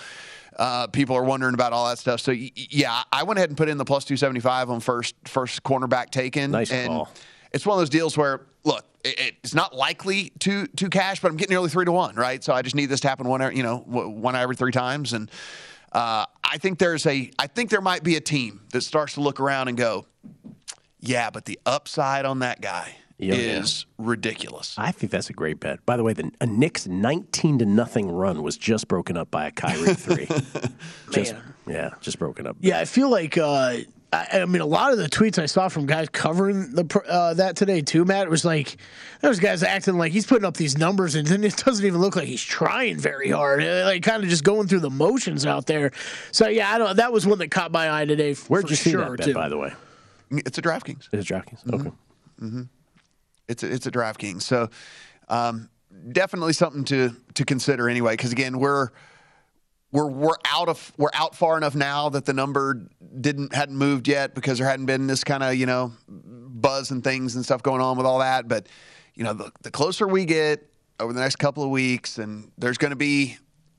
Uh, 0.58 0.88
people 0.88 1.16
are 1.16 1.24
wondering 1.24 1.54
about 1.54 1.72
all 1.72 1.88
that 1.88 1.98
stuff. 2.00 2.20
So 2.20 2.34
y- 2.34 2.52
yeah, 2.54 3.04
I 3.14 3.24
went 3.24 3.38
ahead 3.40 3.50
and 3.50 3.56
put 3.56 3.70
in 3.70 3.78
the 3.78 3.86
plus 3.86 4.04
two 4.04 4.18
seventy 4.18 4.42
five 4.42 4.70
on 4.70 4.82
first 4.82 5.16
first 5.24 5.64
cornerback 5.64 6.10
taken. 6.10 6.52
Nice 6.52 6.70
and 6.70 6.90
call. 6.90 7.10
It's 7.54 7.66
one 7.66 7.76
of 7.78 7.80
those 7.80 7.90
deals 7.90 8.18
where 8.18 8.42
look, 8.66 8.84
it, 9.06 9.36
it's 9.42 9.54
not 9.54 9.74
likely 9.74 10.34
to 10.40 10.68
to 10.68 10.90
cash, 10.90 11.22
but 11.22 11.32
I'm 11.32 11.38
getting 11.38 11.54
nearly 11.54 11.70
three 11.70 11.86
to 11.86 11.94
one, 11.94 12.16
right? 12.16 12.44
So 12.44 12.52
I 12.52 12.62
just 12.62 12.76
need 12.76 12.88
this 12.88 13.00
to 13.02 13.08
happen 13.08 13.26
one, 13.30 13.56
you 13.56 13.64
know, 13.64 13.78
one 13.78 14.36
every 14.36 14.58
three 14.58 14.74
times, 14.74 15.14
and 15.14 15.32
uh, 15.92 16.26
I 16.44 16.58
think 16.58 16.80
there's 16.80 17.06
a, 17.06 17.32
I 17.40 17.48
think 17.48 17.70
there 17.70 17.82
might 17.82 18.04
be 18.04 18.16
a 18.16 18.22
team 18.22 18.62
that 18.72 18.82
starts 18.82 19.14
to 19.16 19.22
look 19.22 19.40
around 19.40 19.68
and 19.70 19.78
go, 19.78 20.06
yeah, 21.00 21.30
but 21.30 21.46
the 21.46 21.60
upside 21.66 22.26
on 22.26 22.40
that 22.40 22.62
guy 22.62 22.96
Yeah. 23.18 23.36
is 23.36 23.86
ridiculous. 23.98 24.76
I 24.78 24.92
think 24.92 25.12
that's 25.12 25.30
a 25.30 25.34
great 25.34 25.60
bet. 25.60 25.86
By 25.86 25.98
the 25.98 26.04
way, 26.04 26.14
the 26.14 26.32
a 26.42 26.46
Knicks 26.46 26.88
19 26.88 27.60
to 27.60 27.66
nothing 27.66 28.10
run 28.12 28.44
was 28.44 28.58
just 28.58 28.88
broken 28.88 29.18
up 29.18 29.30
by 29.32 29.48
a 29.48 29.52
Kyrie 29.52 29.94
three. 29.94 30.28
just, 31.12 31.36
yeah, 31.68 31.92
just 32.02 32.20
broken 32.20 32.48
up. 32.48 32.58
Yeah, 32.60 32.80
I 32.80 32.86
feel 32.86 33.10
like. 33.10 33.38
Uh, 33.38 33.78
I, 34.12 34.42
I 34.42 34.46
mean, 34.46 34.62
a 34.62 34.66
lot 34.66 34.92
of 34.92 34.98
the 34.98 35.08
tweets 35.08 35.38
I 35.38 35.46
saw 35.46 35.68
from 35.68 35.86
guys 35.86 36.10
covering 36.10 36.72
the 36.72 37.04
uh, 37.08 37.36
that 37.36 37.56
today 37.56 37.82
too, 37.82 38.06
Matt, 38.06 38.24
it 38.24 38.30
was 38.30 38.44
like 38.44 38.78
there's 39.22 39.40
guys 39.40 39.62
acting 39.62 39.98
like 39.98 40.12
he's 40.12 40.26
putting 40.26 40.46
up 40.46 40.58
these 40.58 40.78
numbers 40.78 41.16
and 41.16 41.28
then 41.28 41.44
it 41.44 41.56
doesn't 41.58 41.86
even 41.86 42.02
look 42.02 42.16
like 42.16 42.28
he's 42.28 42.44
trying 42.44 42.98
very 42.98 43.30
hard, 43.30 43.64
Uh, 43.64 43.84
like 43.86 44.02
kind 44.02 44.24
of 44.24 44.30
just 44.30 44.44
going 44.44 44.68
through 44.68 44.80
the 44.80 44.90
motions 44.90 45.46
out 45.46 45.68
there. 45.68 45.92
So 46.32 46.48
yeah, 46.48 46.74
I 46.74 46.78
don't. 46.80 46.98
That 46.98 47.14
was 47.14 47.28
one 47.28 47.38
that 47.40 47.52
caught 47.52 47.72
my 47.72 48.02
eye 48.02 48.06
today. 48.06 48.34
Where'd 48.34 48.66
for 48.66 48.72
you 48.72 48.76
see 48.76 48.92
sure, 48.92 49.02
that 49.02 49.18
bet, 49.18 49.26
too. 49.28 49.34
by 49.34 49.48
the 49.48 49.58
way? 49.58 49.74
It's 50.32 50.58
a 50.58 50.62
DraftKings. 50.62 51.10
Is 51.12 51.30
it 51.30 51.34
DraftKings? 51.34 51.64
Mm-hmm. 51.66 51.88
Okay. 52.42 52.68
It's 53.48 53.64
a, 53.64 53.72
it's 53.72 53.88
a 53.88 53.92
DraftKings. 53.92 54.44
So 54.44 54.70
um, 55.28 55.70
definitely 56.12 56.54
something 56.54 56.84
to 56.86 57.16
to 57.36 57.46
consider 57.46 57.90
anyway. 57.90 58.14
Because 58.14 58.32
again, 58.32 58.60
we're 58.60 58.90
we're 59.92 60.08
we're 60.08 60.36
out 60.46 60.70
of 60.70 60.94
we're 60.98 61.10
out 61.14 61.36
far 61.36 61.58
enough 61.58 61.76
now 61.76 62.10
that 62.10 62.26
the 62.26 62.34
number 62.34 62.88
didn't 63.20 63.54
hadn't 63.54 63.76
moved 63.76 64.08
yet 64.08 64.36
because 64.36 64.60
there 64.60 64.68
hadn't 64.68 64.86
been 64.86 65.08
this 65.08 65.24
kind 65.24 65.44
of 65.44 65.56
you 65.56 65.66
know 65.66 65.94
buzz 66.08 66.92
and 66.92 67.04
things 67.04 67.36
and 67.36 67.44
stuff 67.44 67.64
going 67.64 67.82
on 67.82 67.98
with 67.98 68.06
all 68.06 68.20
that. 68.20 68.48
But 68.48 68.68
you 69.16 69.24
know, 69.24 69.34
the, 69.34 69.52
the 69.62 69.72
closer 69.72 70.08
we 70.08 70.26
get 70.26 70.70
over 71.00 71.14
the 71.14 71.22
next 71.22 71.38
couple 71.38 71.64
of 71.64 71.70
weeks, 71.70 72.18
and 72.18 72.52
there's 72.58 72.78
going 72.78 72.92
to 72.92 72.98
be, 72.98 73.38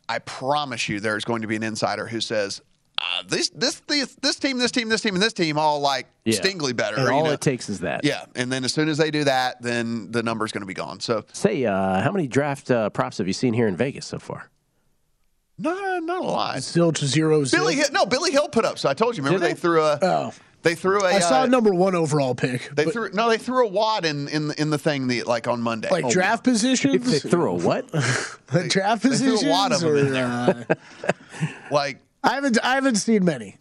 I 0.09 0.19
promise 0.21 0.89
you, 0.89 1.01
there's 1.01 1.25
going 1.25 1.43
to 1.43 1.49
be 1.49 1.57
an 1.57 1.63
insider 1.63 2.07
who 2.07 2.21
says. 2.21 2.61
Uh, 3.03 3.23
this, 3.27 3.49
this 3.55 3.81
this 3.89 4.15
this 4.17 4.37
team, 4.37 4.59
this 4.59 4.71
team, 4.71 4.91
this 4.91 5.01
team, 5.01 5.15
and 5.15 5.23
this 5.23 5.33
team 5.33 5.57
all 5.57 5.81
like 5.81 6.07
Yeah. 6.27 6.39
Stingley 6.39 6.77
better. 6.77 6.99
And 6.99 7.09
all 7.09 7.25
know? 7.25 7.31
it 7.31 7.41
takes 7.41 7.71
is 7.71 7.81
that. 7.81 8.05
Yeah, 8.05 8.27
and 8.35 8.53
then 8.53 8.63
as 8.63 8.75
soon 8.75 8.91
as 8.91 8.99
they 8.99 9.11
do 9.11 9.25
that, 9.25 9.63
then 9.63 10.13
the 10.13 10.23
number's 10.23 10.53
going 10.53 10.61
to 10.61 10.67
be 10.67 10.75
gone. 10.75 11.01
So 11.01 11.25
Say, 11.33 11.65
uh, 11.65 12.03
how 12.03 12.13
many 12.13 12.29
draft 12.29 12.71
uh, 12.71 12.91
props 12.91 13.17
have 13.17 13.27
you 13.27 13.33
seen 13.33 13.55
here 13.55 13.69
in 13.69 13.75
Vegas 13.75 14.05
so 14.07 14.19
far? 14.19 14.51
Not 15.61 16.03
not 16.05 16.23
a 16.23 16.27
lot. 16.27 16.63
Still 16.63 16.93
to 16.93 17.07
zero. 17.07 17.45
Billy 17.45 17.75
Hill, 17.77 17.87
no, 17.93 18.07
Billy 18.07 18.31
Hill 18.33 18.49
put 18.49 18.65
up. 18.65 18.79
So 18.79 18.89
I 18.89 18.95
told 18.95 19.17
you. 19.17 19.23
Remember 19.23 19.45
they 19.45 19.55
they? 19.55 19.59
threw 19.61 19.83
a 19.83 19.99
Oh, 20.03 20.33
they 20.63 20.75
threw 20.75 21.01
a 21.03 21.07
I 21.15 21.19
saw 21.21 21.43
uh, 21.43 21.45
a 21.45 21.49
number 21.49 21.73
one 21.73 21.95
overall 21.95 22.35
pick. 22.35 22.71
they 22.75 22.85
but, 22.85 22.93
threw 22.93 23.11
no 23.13 23.29
they 23.31 23.39
threw 23.39 23.67
a 23.67 23.69
wad 23.71 24.05
in 24.05 24.29
in 24.29 24.49
the, 24.49 24.61
in 24.61 24.71
the 24.71 24.79
thing 24.79 25.07
the 25.09 25.23
like 25.23 25.47
on 25.49 25.61
Monday. 25.63 25.89
like 25.91 26.05
Oh, 26.05 26.11
draft 26.11 26.45
positions. 26.45 27.11
They 27.11 27.19
threw 27.31 27.51
a 27.51 27.55
what? 27.55 27.91
draft 27.93 28.45
they 28.49 28.69
threw 28.69 29.11
positions. 29.11 29.43
a 29.45 29.49
wad 29.49 29.73
of 29.73 29.81
them 29.81 29.97
in 29.97 30.17
or, 30.17 30.67
uh, 30.69 30.75
like 31.71 31.99
I 32.23 32.35
haven't 32.35 32.59
I 32.63 32.75
haven't 32.75 32.97
seen 32.97 33.25
many. 33.25 33.57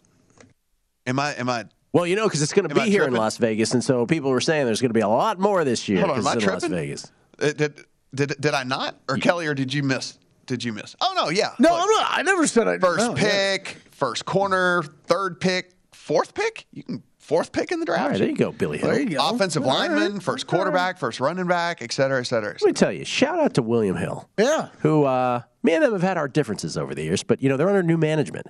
am 1.06 1.18
I 1.18 1.32
am 1.34 1.48
I 1.48 1.64
Well, 1.92 2.06
you 2.06 2.16
know, 2.16 2.26
because 2.26 2.42
it's 2.42 2.52
going 2.52 2.68
to 2.68 2.74
be 2.74 2.82
I 2.82 2.86
here 2.86 3.04
in? 3.04 3.14
Las 3.14 3.36
Vegas, 3.38 3.72
and 3.72 3.82
so 3.82 4.04
people 4.06 4.30
were 4.30 4.40
saying 4.40 4.66
there's 4.66 4.80
going 4.80 4.90
to 4.90 4.94
be 4.94 5.00
a 5.00 5.08
lot 5.08 5.38
more 5.38 5.64
this 5.64 5.88
year 5.88 6.00
Hold 6.00 6.10
on, 6.12 6.18
am 6.18 6.26
I 6.26 6.34
because 6.36 6.54
it's 6.56 6.64
in 6.64 6.72
Las? 6.72 6.80
Vegas. 6.80 7.12
uh, 7.40 7.52
did 7.52 7.84
did 8.14 8.40
did 8.40 8.54
I 8.54 8.64
not 8.64 8.96
or 9.08 9.16
Kelly 9.16 9.46
or 9.46 9.54
did 9.54 9.72
you 9.72 9.82
miss? 9.82 10.18
Did 10.50 10.64
you 10.64 10.72
miss? 10.72 10.96
Oh 11.00 11.12
no, 11.16 11.28
yeah. 11.28 11.54
No, 11.60 11.70
Look, 11.70 11.80
I'm 11.80 11.90
not. 11.90 12.06
I 12.10 12.22
never 12.22 12.44
said 12.48 12.66
I 12.66 12.78
First 12.78 12.98
no, 13.06 13.16
yeah. 13.16 13.56
pick, 13.56 13.76
first 13.92 14.24
corner, 14.24 14.82
third 15.06 15.40
pick, 15.40 15.70
fourth 15.92 16.34
pick. 16.34 16.66
You 16.72 16.82
can 16.82 17.02
fourth 17.20 17.52
pick 17.52 17.70
in 17.70 17.78
the 17.78 17.86
draft. 17.86 18.02
All 18.02 18.08
right, 18.08 18.18
there 18.18 18.28
you 18.28 18.34
go, 18.36 18.50
Billy 18.50 18.78
Hill. 18.78 18.90
There 18.90 19.00
you 19.00 19.10
go. 19.10 19.28
Offensive 19.30 19.62
All 19.62 19.68
right. 19.70 19.88
lineman, 19.88 20.18
first 20.18 20.48
quarterback, 20.48 20.98
first 20.98 21.20
running 21.20 21.46
back, 21.46 21.82
et 21.82 21.92
cetera, 21.92 22.18
et 22.18 22.24
cetera. 22.24 22.50
et 22.50 22.62
Let 22.62 22.66
me 22.66 22.72
tell 22.72 22.90
you, 22.90 23.04
shout 23.04 23.38
out 23.38 23.54
to 23.54 23.62
William 23.62 23.94
Hill. 23.94 24.28
Yeah. 24.36 24.70
who 24.80 25.04
uh, 25.04 25.42
me 25.62 25.74
and 25.74 25.84
them 25.84 25.92
have 25.92 26.02
had 26.02 26.16
our 26.18 26.26
differences 26.26 26.76
over 26.76 26.92
the 26.92 27.04
years, 27.04 27.22
but 27.22 27.40
you 27.40 27.48
know 27.48 27.56
they're 27.56 27.68
under 27.68 27.84
new 27.84 27.96
management, 27.98 28.48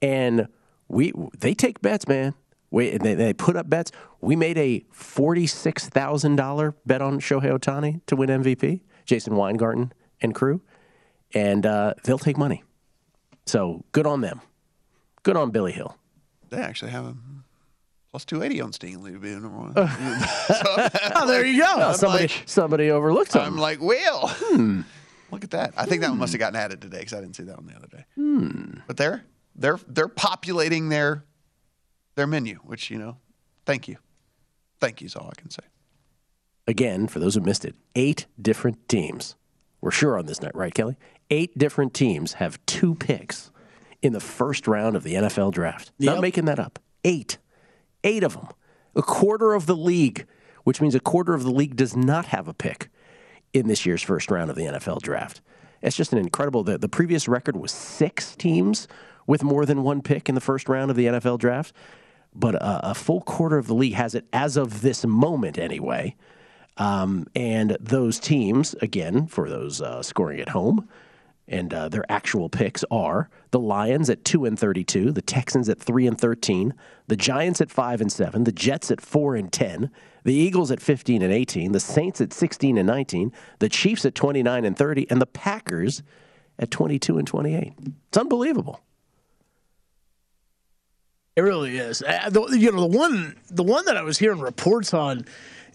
and 0.00 0.46
we 0.86 1.12
they 1.36 1.54
take 1.54 1.80
bets, 1.82 2.06
man. 2.06 2.34
We, 2.70 2.96
they, 2.98 3.14
they 3.14 3.32
put 3.32 3.56
up 3.56 3.68
bets. 3.68 3.90
We 4.20 4.36
made 4.36 4.56
a 4.56 4.84
forty-six 4.92 5.88
thousand 5.88 6.36
dollar 6.36 6.76
bet 6.86 7.02
on 7.02 7.18
Shohei 7.18 7.50
Ohtani 7.58 8.00
to 8.06 8.14
win 8.14 8.28
MVP. 8.28 8.82
Jason 9.04 9.34
Weingarten 9.34 9.92
and 10.20 10.36
crew, 10.36 10.60
and 11.34 11.64
uh, 11.66 11.94
they'll 12.04 12.18
take 12.18 12.36
money. 12.38 12.62
So 13.46 13.84
good 13.92 14.06
on 14.06 14.20
them. 14.20 14.40
Good 15.22 15.36
on 15.36 15.50
Billy 15.50 15.72
Hill. 15.72 15.96
They 16.50 16.58
actually 16.58 16.90
have 16.92 17.04
a 17.04 17.14
plus 18.10 18.24
280 18.24 18.60
on 18.60 18.72
Stingley 18.72 19.12
to 19.12 19.18
be 19.18 19.30
number 19.30 19.48
one. 19.50 19.72
Oh, 21.14 21.26
there 21.26 21.44
you 21.44 21.60
go. 21.62 21.92
Somebody 21.94 22.24
like- 22.24 22.42
somebody 22.46 22.90
overlooked 22.90 23.36
I'm 23.36 23.56
like, 23.56 23.80
well, 23.80 24.34
look 25.30 25.44
at 25.44 25.50
that. 25.50 25.74
I 25.76 25.84
think 25.84 26.00
that 26.02 26.10
one 26.10 26.18
must 26.18 26.32
have 26.32 26.40
gotten 26.40 26.56
added 26.56 26.80
today 26.80 26.98
because 27.00 27.12
I 27.12 27.20
didn't 27.20 27.36
see 27.36 27.42
that 27.44 27.56
one 27.56 27.66
the 27.66 27.76
other 27.76 27.88
day. 27.88 28.82
But 28.86 28.96
they're 28.96 29.24
they're 29.54 29.78
they're 29.86 30.08
populating 30.08 30.88
their 30.88 31.24
their 32.14 32.26
menu, 32.26 32.56
which 32.64 32.90
you 32.90 32.98
know, 32.98 33.16
thank 33.66 33.86
you, 33.88 33.96
thank 34.80 35.00
you 35.00 35.06
is 35.06 35.14
all 35.16 35.30
I 35.30 35.40
can 35.40 35.50
say. 35.50 35.62
Again, 36.66 37.06
for 37.08 37.18
those 37.20 37.34
who 37.34 37.40
missed 37.40 37.64
it, 37.64 37.74
eight 37.94 38.26
different 38.40 38.88
teams. 38.88 39.34
We're 39.80 39.90
sure 39.90 40.18
on 40.18 40.26
this 40.26 40.40
night, 40.42 40.54
right, 40.54 40.72
Kelly? 40.74 40.96
Eight 41.30 41.56
different 41.56 41.94
teams 41.94 42.34
have 42.34 42.64
two 42.66 42.94
picks 42.94 43.50
in 44.02 44.12
the 44.12 44.20
first 44.20 44.66
round 44.66 44.96
of 44.96 45.04
the 45.04 45.14
NFL 45.14 45.52
draft. 45.52 45.92
Not 45.98 46.20
making 46.20 46.46
that 46.46 46.58
up. 46.58 46.78
Eight. 47.04 47.38
Eight 48.02 48.24
of 48.24 48.34
them. 48.34 48.48
A 48.96 49.02
quarter 49.02 49.54
of 49.54 49.66
the 49.66 49.76
league, 49.76 50.26
which 50.64 50.80
means 50.80 50.94
a 50.94 51.00
quarter 51.00 51.34
of 51.34 51.44
the 51.44 51.50
league 51.50 51.76
does 51.76 51.96
not 51.96 52.26
have 52.26 52.48
a 52.48 52.54
pick 52.54 52.88
in 53.52 53.68
this 53.68 53.86
year's 53.86 54.02
first 54.02 54.30
round 54.30 54.50
of 54.50 54.56
the 54.56 54.64
NFL 54.64 55.02
draft. 55.02 55.40
It's 55.82 55.96
just 55.96 56.12
an 56.12 56.18
incredible. 56.18 56.62
The, 56.62 56.78
the 56.78 56.88
previous 56.88 57.28
record 57.28 57.56
was 57.56 57.72
six 57.72 58.36
teams 58.36 58.88
with 59.26 59.42
more 59.42 59.64
than 59.64 59.82
one 59.82 60.02
pick 60.02 60.28
in 60.28 60.34
the 60.34 60.40
first 60.40 60.68
round 60.68 60.90
of 60.90 60.96
the 60.96 61.06
NFL 61.06 61.38
draft, 61.38 61.74
but 62.34 62.54
a, 62.56 62.90
a 62.90 62.94
full 62.94 63.20
quarter 63.20 63.58
of 63.58 63.66
the 63.66 63.74
league 63.74 63.94
has 63.94 64.14
it 64.14 64.26
as 64.32 64.56
of 64.56 64.82
this 64.82 65.06
moment, 65.06 65.58
anyway. 65.58 66.16
Um, 66.76 67.26
and 67.34 67.76
those 67.80 68.18
teams, 68.18 68.74
again, 68.74 69.26
for 69.26 69.48
those 69.48 69.80
uh, 69.80 70.02
scoring 70.02 70.40
at 70.40 70.50
home, 70.50 70.88
and 71.50 71.74
uh, 71.74 71.88
their 71.90 72.04
actual 72.08 72.48
picks 72.48 72.84
are 72.90 73.28
the 73.50 73.58
Lions 73.58 74.08
at 74.08 74.24
two 74.24 74.46
and 74.46 74.58
thirty-two, 74.58 75.12
the 75.12 75.20
Texans 75.20 75.68
at 75.68 75.78
three 75.78 76.06
and 76.06 76.18
thirteen, 76.18 76.72
the 77.08 77.16
Giants 77.16 77.60
at 77.60 77.70
five 77.70 78.00
and 78.00 78.10
seven, 78.10 78.44
the 78.44 78.52
Jets 78.52 78.90
at 78.90 79.00
four 79.00 79.34
and 79.34 79.52
ten, 79.52 79.90
the 80.24 80.34
Eagles 80.34 80.70
at 80.70 80.80
fifteen 80.80 81.20
and 81.20 81.32
eighteen, 81.32 81.72
the 81.72 81.80
Saints 81.80 82.20
at 82.20 82.32
sixteen 82.32 82.78
and 82.78 82.86
nineteen, 82.86 83.32
the 83.58 83.68
Chiefs 83.68 84.06
at 84.06 84.14
twenty-nine 84.14 84.64
and 84.64 84.78
thirty, 84.78 85.06
and 85.10 85.20
the 85.20 85.26
Packers 85.26 86.02
at 86.58 86.70
twenty-two 86.70 87.18
and 87.18 87.26
twenty-eight. 87.26 87.74
It's 88.08 88.18
unbelievable. 88.18 88.80
It 91.36 91.42
really 91.42 91.78
is. 91.78 92.02
Uh, 92.02 92.30
you 92.50 92.70
know, 92.70 92.88
the 92.88 92.98
one 92.98 93.36
the 93.50 93.62
one 93.62 93.84
that 93.86 93.96
I 93.96 94.02
was 94.02 94.18
hearing 94.18 94.40
reports 94.40 94.92
on, 94.92 95.24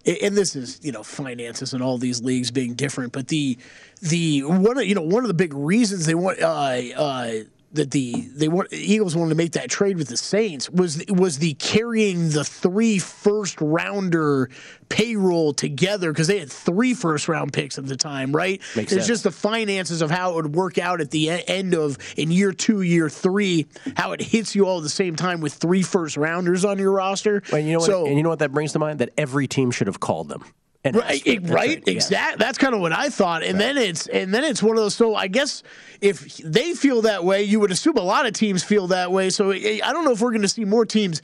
and 0.05 0.37
this 0.37 0.55
is 0.55 0.79
you 0.83 0.91
know 0.91 1.03
finances 1.03 1.73
and 1.73 1.81
all 1.81 1.97
these 1.97 2.21
leagues 2.21 2.51
being 2.51 2.73
different, 2.73 3.11
but 3.11 3.27
the 3.27 3.57
the 4.01 4.43
one 4.43 4.85
you 4.85 4.95
know 4.95 5.01
one 5.01 5.23
of 5.23 5.27
the 5.27 5.33
big 5.33 5.53
reasons 5.53 6.05
they 6.05 6.15
want 6.15 6.41
uh, 6.41 6.81
uh, 6.95 7.33
that 7.75 7.91
the 7.91 8.27
they 8.33 8.47
want 8.47 8.71
Eagles 8.71 9.15
wanted 9.15 9.29
to 9.29 9.35
make 9.35 9.53
that 9.53 9.69
trade 9.69 9.97
with 9.97 10.07
the 10.07 10.17
Saints 10.17 10.69
was 10.69 11.03
was 11.07 11.39
the 11.39 11.53
carrying 11.55 12.29
the 12.29 12.43
three 12.43 12.99
first 12.99 13.59
rounder 13.61 14.49
payroll 14.89 15.53
together 15.53 16.11
because 16.11 16.27
they 16.27 16.39
had 16.39 16.51
three 16.51 16.93
first 16.93 17.27
round 17.27 17.53
picks 17.53 17.77
at 17.77 17.85
the 17.87 17.95
time, 17.95 18.35
right? 18.35 18.61
Makes 18.75 18.91
it's 18.91 18.93
sense. 18.93 19.07
just 19.07 19.23
the 19.23 19.31
finances 19.31 20.01
of 20.01 20.11
how 20.11 20.31
it 20.31 20.35
would 20.35 20.55
work 20.55 20.77
out 20.77 21.01
at 21.01 21.11
the 21.11 21.29
end 21.29 21.73
of 21.73 21.97
in 22.17 22.31
year 22.31 22.51
two, 22.51 22.81
year 22.81 23.09
three, 23.09 23.67
how 23.97 24.11
it 24.11 24.21
hits 24.21 24.55
you 24.55 24.67
all 24.67 24.77
at 24.77 24.83
the 24.83 24.89
same 24.89 25.15
time 25.15 25.41
with 25.41 25.53
three 25.53 25.81
first 25.81 26.17
rounders 26.17 26.65
on 26.65 26.77
your 26.77 26.91
roster. 26.91 27.41
And 27.51 27.67
you 27.67 27.73
know 27.73 27.79
what? 27.79 27.85
And 28.07 28.17
you 28.17 28.23
know 28.23 28.29
what 28.29 28.39
that 28.39 28.51
brings 28.51 28.73
to 28.73 28.79
mind? 28.79 28.99
That 28.99 29.09
every 29.17 29.47
team 29.47 29.71
should 29.71 29.87
have 29.87 29.99
called 29.99 30.29
them. 30.29 30.43
And 30.85 30.95
Right, 30.95 31.15
asked 31.15 31.23
for 31.23 31.29
it- 31.31 31.49
right. 31.49 31.83
Yeah. 31.85 31.93
exact. 31.93 32.37
That's 32.39 32.57
kind 32.57 32.73
of 32.75 32.79
what 32.79 32.93
I 32.93 33.09
thought, 33.09 33.43
and 33.43 33.59
then 33.59 33.75
it's 33.77 34.05
and 34.07 34.33
then 34.33 34.43
it's 34.43 34.61
one 34.63 34.77
of 34.77 34.83
those. 34.83 34.93
So 34.95 35.15
I 35.15 35.27
guess 35.27 35.63
if 35.99 36.37
they 36.37 36.73
feel 36.73 37.01
that 37.01 37.23
way, 37.25 37.43
you 37.43 37.59
would 37.59 37.71
assume 37.71 37.97
a 37.97 38.01
lot 38.03 38.25
of 38.27 38.33
teams 38.33 38.63
feel 38.63 38.85
that 38.87 39.11
way. 39.11 39.29
So 39.31 39.51
I 39.51 39.81
I 39.83 39.91
don't 39.91 40.05
know 40.05 40.11
if 40.11 40.21
we're 40.21 40.29
going 40.31 40.43
to 40.43 40.47
see 40.47 40.63
more 40.63 40.85
teams 40.85 41.21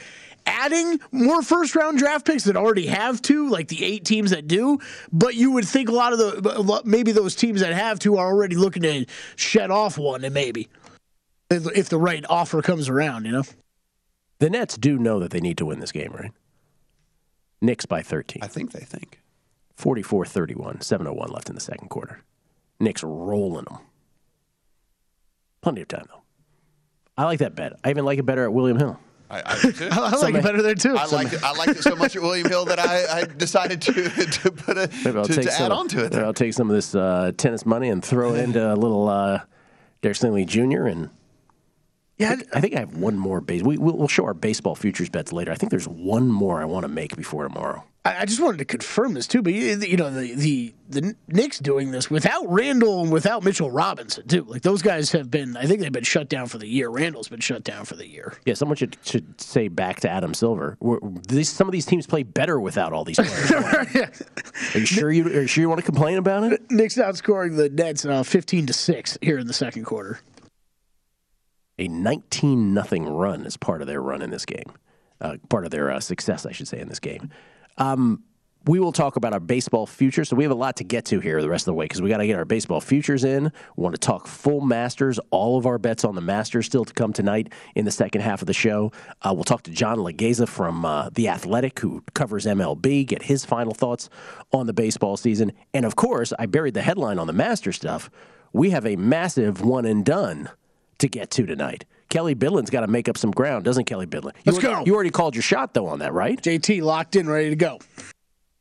adding 0.47 0.99
more 1.11 1.43
first 1.43 1.75
round 1.75 1.99
draft 1.99 2.25
picks 2.25 2.45
that 2.45 2.57
already 2.57 2.87
have 2.87 3.21
two, 3.21 3.47
like 3.49 3.67
the 3.67 3.85
eight 3.85 4.03
teams 4.03 4.31
that 4.31 4.47
do. 4.47 4.79
But 5.13 5.35
you 5.35 5.51
would 5.51 5.65
think 5.65 5.87
a 5.89 5.91
lot 5.93 6.11
of 6.11 6.17
the 6.17 6.81
maybe 6.83 7.11
those 7.11 7.35
teams 7.35 7.61
that 7.61 7.71
have 7.73 7.99
two 7.99 8.17
are 8.17 8.25
already 8.27 8.55
looking 8.55 8.81
to 8.81 9.05
shed 9.35 9.69
off 9.69 9.95
one, 9.97 10.25
and 10.25 10.33
maybe. 10.33 10.67
if 11.51 11.67
if 11.77 11.89
the 11.89 11.99
right 11.99 12.25
offer 12.29 12.63
comes 12.63 12.89
around, 12.89 13.25
you 13.25 13.31
know. 13.31 13.43
The 14.39 14.49
Nets 14.49 14.75
do 14.75 14.97
know 14.97 15.19
that 15.19 15.29
they 15.29 15.39
need 15.39 15.59
to 15.59 15.67
win 15.67 15.79
this 15.81 15.91
game, 15.91 16.11
right? 16.13 16.31
Knicks 17.61 17.85
by 17.85 18.01
13. 18.01 18.41
I 18.41 18.47
think 18.47 18.71
they 18.71 18.79
think. 18.79 19.19
44 19.81 20.25
31, 20.27 20.77
7.01 20.77 21.31
left 21.33 21.49
in 21.49 21.55
the 21.55 21.61
second 21.61 21.89
quarter. 21.89 22.21
Knicks 22.79 23.03
rolling 23.03 23.65
them. 23.65 23.79
Plenty 25.61 25.81
of 25.81 25.87
time, 25.87 26.05
though. 26.07 26.21
I 27.17 27.25
like 27.25 27.39
that 27.39 27.55
bet. 27.55 27.73
I 27.83 27.89
even 27.89 28.05
like 28.05 28.19
it 28.19 28.23
better 28.27 28.43
at 28.43 28.53
William 28.53 28.77
Hill. 28.77 28.99
I, 29.31 29.41
I 29.43 29.61
do 29.61 29.71
too. 29.71 29.89
I 29.91 30.09
like 30.09 30.19
Some- 30.19 30.35
it 30.35 30.43
better 30.43 30.61
there 30.61 30.75
too. 30.75 30.95
I 30.95 31.05
liked 31.07 31.33
it, 31.33 31.43
I 31.43 31.53
liked 31.53 31.71
it 31.79 31.83
so 31.83 31.95
much 31.95 32.15
at 32.15 32.21
William 32.21 32.47
Hill 32.47 32.65
that 32.65 32.77
I, 32.79 33.21
I 33.21 33.25
decided 33.25 33.81
to 33.83 33.93
to 34.43 34.51
put 34.51 34.77
a 34.77 34.87
Maybe 35.03 35.17
I'll 35.17 35.25
to, 35.25 35.33
take 35.33 35.45
to 35.45 35.51
some, 35.51 35.65
add 35.65 35.71
on 35.71 35.87
to 35.89 36.05
it. 36.05 36.13
maybe 36.13 36.23
I'll 36.23 36.33
take 36.33 36.53
some 36.53 36.69
of 36.69 36.75
this 36.75 36.93
uh, 36.93 37.31
tennis 37.37 37.65
money 37.65 37.89
and 37.89 38.03
throw 38.05 38.35
it 38.35 38.39
into 38.43 38.73
a 38.73 38.75
little 38.75 39.09
uh, 39.09 39.41
Derek 40.03 40.17
Stingley 40.17 40.45
Jr. 40.45 40.85
and 40.85 41.09
yeah, 42.17 42.35
I 42.53 42.61
think 42.61 42.75
I 42.75 42.81
have 42.81 42.97
one 42.97 43.17
more 43.17 43.41
base. 43.41 43.63
We, 43.63 43.79
we'll 43.79 43.97
we'll 43.97 44.07
show 44.07 44.25
our 44.25 44.35
baseball 44.35 44.75
futures 44.75 45.09
bets 45.09 45.33
later. 45.33 45.51
I 45.51 45.55
think 45.55 45.71
there's 45.71 45.87
one 45.87 46.27
more 46.27 46.61
I 46.61 46.65
want 46.65 46.83
to 46.83 46.87
make 46.87 47.15
before 47.17 47.47
tomorrow. 47.47 47.83
I 48.03 48.25
just 48.25 48.41
wanted 48.41 48.57
to 48.57 48.65
confirm 48.65 49.13
this 49.13 49.27
too, 49.27 49.43
but 49.43 49.53
you 49.53 49.95
know 49.95 50.09
the 50.09 50.33
the 50.33 50.73
the 50.89 51.15
Knicks 51.27 51.59
doing 51.59 51.91
this 51.91 52.09
without 52.09 52.49
Randle 52.49 53.03
and 53.03 53.11
without 53.11 53.43
Mitchell 53.43 53.69
Robinson 53.69 54.27
too. 54.27 54.43
Like 54.43 54.63
those 54.63 54.81
guys 54.81 55.11
have 55.11 55.29
been, 55.29 55.55
I 55.55 55.67
think 55.67 55.81
they've 55.81 55.91
been 55.91 56.03
shut 56.03 56.27
down 56.27 56.47
for 56.47 56.57
the 56.57 56.65
year. 56.67 56.89
Randle's 56.89 57.27
been 57.27 57.41
shut 57.41 57.63
down 57.63 57.85
for 57.85 57.95
the 57.95 58.07
year. 58.07 58.33
Yeah, 58.43 58.55
someone 58.55 58.75
should 58.75 58.97
should 59.03 59.39
say 59.39 59.67
back 59.67 59.99
to 59.99 60.09
Adam 60.09 60.33
Silver. 60.33 60.79
These, 61.29 61.49
some 61.49 61.67
of 61.67 61.73
these 61.73 61.85
teams 61.85 62.07
play 62.07 62.23
better 62.23 62.59
without 62.59 62.91
all 62.91 63.05
these 63.05 63.17
players. 63.17 63.51
Are 64.73 64.79
you 64.79 64.85
sure 64.87 65.11
you 65.11 65.27
are 65.27 65.41
you 65.41 65.47
sure 65.47 65.61
you 65.61 65.69
want 65.69 65.79
to 65.79 65.85
complain 65.85 66.17
about 66.17 66.51
it? 66.51 66.71
Knicks 66.71 66.95
outscoring 66.95 67.55
the 67.55 67.69
Nets 67.69 68.03
uh, 68.03 68.23
fifteen 68.23 68.65
to 68.65 68.73
six 68.73 69.15
here 69.21 69.37
in 69.37 69.45
the 69.45 69.53
second 69.53 69.85
quarter. 69.85 70.21
A 71.77 71.87
19 71.87 72.75
nothing 72.75 73.07
run 73.07 73.45
is 73.45 73.57
part 73.57 73.81
of 73.81 73.87
their 73.87 74.01
run 74.01 74.21
in 74.21 74.29
this 74.29 74.45
game. 74.45 74.71
Uh, 75.19 75.37
part 75.49 75.65
of 75.65 75.71
their 75.71 75.89
uh, 75.89 75.99
success, 75.99 76.45
I 76.45 76.51
should 76.51 76.67
say, 76.67 76.79
in 76.79 76.89
this 76.89 76.99
game. 76.99 77.31
Um, 77.77 78.23
we 78.65 78.79
will 78.79 78.91
talk 78.91 79.15
about 79.15 79.33
our 79.33 79.39
baseball 79.39 79.87
future. 79.87 80.23
So 80.23 80.35
we 80.35 80.43
have 80.43 80.51
a 80.51 80.55
lot 80.55 80.75
to 80.77 80.83
get 80.83 81.05
to 81.05 81.19
here 81.19 81.41
the 81.41 81.49
rest 81.49 81.63
of 81.63 81.71
the 81.71 81.73
way 81.73 81.85
because 81.85 82.01
we 82.01 82.09
got 82.09 82.17
to 82.17 82.27
get 82.27 82.37
our 82.37 82.45
baseball 82.45 82.79
futures 82.79 83.23
in. 83.23 83.45
We 83.75 83.81
want 83.81 83.95
to 83.95 83.99
talk 83.99 84.27
full 84.27 84.61
Masters. 84.61 85.19
All 85.31 85.57
of 85.57 85.65
our 85.65 85.79
bets 85.79 86.05
on 86.05 86.15
the 86.15 86.21
Masters 86.21 86.67
still 86.67 86.85
to 86.85 86.93
come 86.93 87.11
tonight 87.11 87.51
in 87.75 87.85
the 87.85 87.91
second 87.91 88.21
half 88.21 88.41
of 88.41 88.47
the 88.47 88.53
show. 88.53 88.91
Uh, 89.21 89.33
we'll 89.33 89.43
talk 89.43 89.63
to 89.63 89.71
John 89.71 89.97
Legeza 89.97 90.47
from 90.47 90.85
uh, 90.85 91.09
The 91.11 91.29
Athletic, 91.29 91.79
who 91.79 92.03
covers 92.13 92.45
MLB, 92.45 93.05
get 93.07 93.23
his 93.23 93.45
final 93.45 93.73
thoughts 93.73 94.09
on 94.51 94.67
the 94.67 94.73
baseball 94.73 95.17
season. 95.17 95.53
And 95.73 95.85
of 95.85 95.95
course, 95.95 96.31
I 96.37 96.45
buried 96.45 96.75
the 96.75 96.83
headline 96.83 97.17
on 97.17 97.27
the 97.27 97.33
Master 97.33 97.71
stuff. 97.71 98.11
We 98.53 98.69
have 98.71 98.85
a 98.85 98.95
massive 98.95 99.61
one 99.61 99.85
and 99.85 100.05
done 100.05 100.49
to 100.99 101.07
get 101.07 101.31
to 101.31 101.45
tonight. 101.47 101.85
Kelly 102.11 102.35
Bidlin's 102.35 102.69
got 102.69 102.81
to 102.81 102.87
make 102.87 103.09
up 103.09 103.17
some 103.17 103.31
ground, 103.31 103.65
doesn't 103.65 103.85
Kelly 103.85 104.05
Bidlin? 104.05 104.33
You 104.45 104.51
Let's 104.53 104.63
already- 104.63 104.81
go. 104.81 104.85
You 104.85 104.93
already 104.93 105.09
called 105.09 105.33
your 105.33 105.41
shot, 105.41 105.73
though, 105.73 105.87
on 105.87 105.99
that, 105.99 106.13
right? 106.13 106.39
JT 106.39 106.83
locked 106.83 107.15
in, 107.15 107.27
ready 107.27 107.49
to 107.49 107.55
go. 107.55 107.79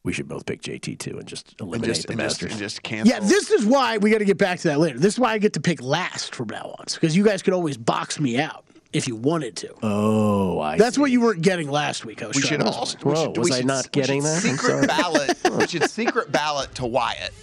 We 0.02 0.14
should 0.14 0.28
both 0.28 0.46
pick 0.46 0.62
JT 0.62 0.98
too 0.98 1.18
and 1.18 1.28
just 1.28 1.50
and 1.58 1.68
eliminate 1.68 1.94
just, 1.96 2.06
the 2.06 2.12
and 2.12 2.20
just, 2.22 2.42
and 2.42 2.52
just 2.56 2.82
cancel. 2.82 3.12
Yeah, 3.12 3.20
this 3.20 3.50
is 3.50 3.66
why 3.66 3.98
we 3.98 4.10
got 4.10 4.18
to 4.18 4.24
get 4.24 4.38
back 4.38 4.58
to 4.60 4.68
that 4.68 4.78
later. 4.78 4.98
This 4.98 5.12
is 5.14 5.20
why 5.20 5.32
I 5.34 5.38
get 5.38 5.52
to 5.54 5.60
pick 5.60 5.82
last 5.82 6.34
from 6.34 6.48
now 6.48 6.74
on, 6.78 6.86
because 6.94 7.14
you 7.14 7.22
guys 7.22 7.42
could 7.42 7.52
always 7.52 7.76
box 7.76 8.18
me 8.18 8.40
out 8.40 8.64
if 8.94 9.06
you 9.06 9.14
wanted 9.14 9.56
to. 9.56 9.74
oh, 9.82 10.58
I. 10.58 10.78
That's 10.78 10.94
see. 10.94 11.02
what 11.02 11.10
you 11.10 11.20
weren't 11.20 11.42
getting 11.42 11.70
last 11.70 12.06
week. 12.06 12.22
I 12.22 12.28
was 12.28 12.36
we 12.36 12.40
trying 12.42 12.60
should 12.60 12.66
to 12.66 12.72
also. 12.72 12.96
Whoa, 13.00 13.10
we 13.12 13.16
should, 13.20 13.36
was 13.36 13.48
we 13.50 13.54
I 13.54 13.58
should- 13.58 13.66
not 13.66 13.92
getting 13.92 14.22
should 14.22 14.30
that? 14.30 14.36
I'm 14.36 14.56
Secret 14.56 14.70
sorry. 14.70 14.86
ballot. 14.86 15.38
we 15.58 15.66
should 15.66 15.90
secret 15.90 16.32
ballot 16.32 16.74
to 16.76 16.86
Wyatt. 16.86 17.34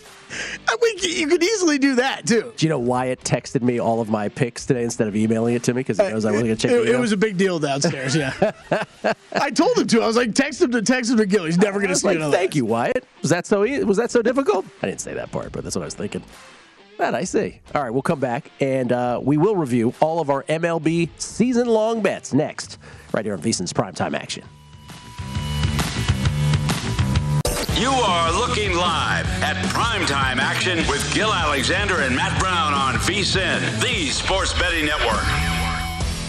I 0.70 0.76
mean, 0.82 0.98
you 1.20 1.28
could 1.28 1.42
easily 1.44 1.78
do 1.78 1.96
that 1.96 2.28
too. 2.28 2.52
Do 2.58 2.66
you 2.66 2.70
know 2.70 2.80
Wyatt 2.80 3.22
texted 3.22 3.62
me 3.62 3.80
all 3.80 4.02
of 4.02 4.10
my 4.10 4.28
picks 4.30 4.66
today 4.66 4.84
instead 4.84 5.08
of 5.08 5.16
emailing 5.16 5.56
it 5.56 5.64
to 5.64 5.74
me 5.74 5.80
because 5.80 5.98
he 5.98 6.04
knows 6.10 6.26
I 6.26 6.32
wasn't 6.32 6.48
going 6.48 6.58
to 6.58 6.62
check 6.68 6.72
It, 6.72 6.86
the 6.86 6.94
it 6.94 7.00
was 7.00 7.12
a 7.14 7.18
big 7.18 7.38
deal 7.38 7.58
downstairs. 7.60 8.16
Yeah, 8.16 8.34
I 9.34 9.50
told 9.52 9.78
him 9.78 9.88
to. 9.88 10.02
I 10.02 10.08
was 10.08 10.18
like, 10.18 10.34
text 10.36 10.62
him 10.62 10.72
to 10.72 10.82
text 10.82 11.10
him 11.12 11.18
to 11.18 11.26
Gil. 11.26 11.46
He's 11.46 11.58
never 11.58 11.80
gonna 11.80 11.96
see 11.96 12.18
like, 12.18 12.32
thank 12.34 12.56
you, 12.56 12.66
Wyatt. 12.66 13.06
Was 13.22 13.30
that 13.32 13.46
so? 13.46 13.66
e- 13.66 13.84
Was 13.84 13.98
that 13.98 14.12
so 14.12 14.22
difficult? 14.22 14.66
I 14.82 14.88
didn't 14.88 15.02
say 15.02 15.14
that 15.14 15.32
part, 15.32 15.52
but 15.52 15.64
that's 15.64 15.76
what 15.76 15.84
I 15.84 15.86
was 15.86 15.94
thinking. 15.96 16.24
That 16.98 17.14
I 17.16 17.24
see. 17.26 17.60
All 17.76 17.84
right, 17.84 17.92
we'll 17.92 18.02
come 18.02 18.20
back 18.20 18.50
and 18.60 18.92
uh, 18.92 19.20
we 19.24 19.38
will 19.38 19.56
review 19.56 19.94
all 20.02 20.20
of 20.20 20.30
our 20.32 20.42
MLB 20.44 21.10
season-long 21.18 22.02
bets 22.02 22.34
next, 22.34 22.80
right 23.14 23.24
here 23.24 23.36
on 23.36 23.42
VSiN's 23.42 23.72
primetime 23.72 24.16
action. 24.18 24.44
You 27.78 27.92
are 27.92 28.32
looking 28.32 28.74
live 28.74 29.28
at 29.44 29.56
primetime 29.68 30.38
action 30.40 30.80
with 30.90 31.14
Gil 31.14 31.32
Alexander 31.32 32.02
and 32.02 32.16
Matt 32.16 32.40
Brown 32.40 32.74
on 32.74 32.96
VSIN, 32.96 33.80
the 33.80 34.10
Sports 34.10 34.52
Betting 34.54 34.88
Network. 34.88 35.57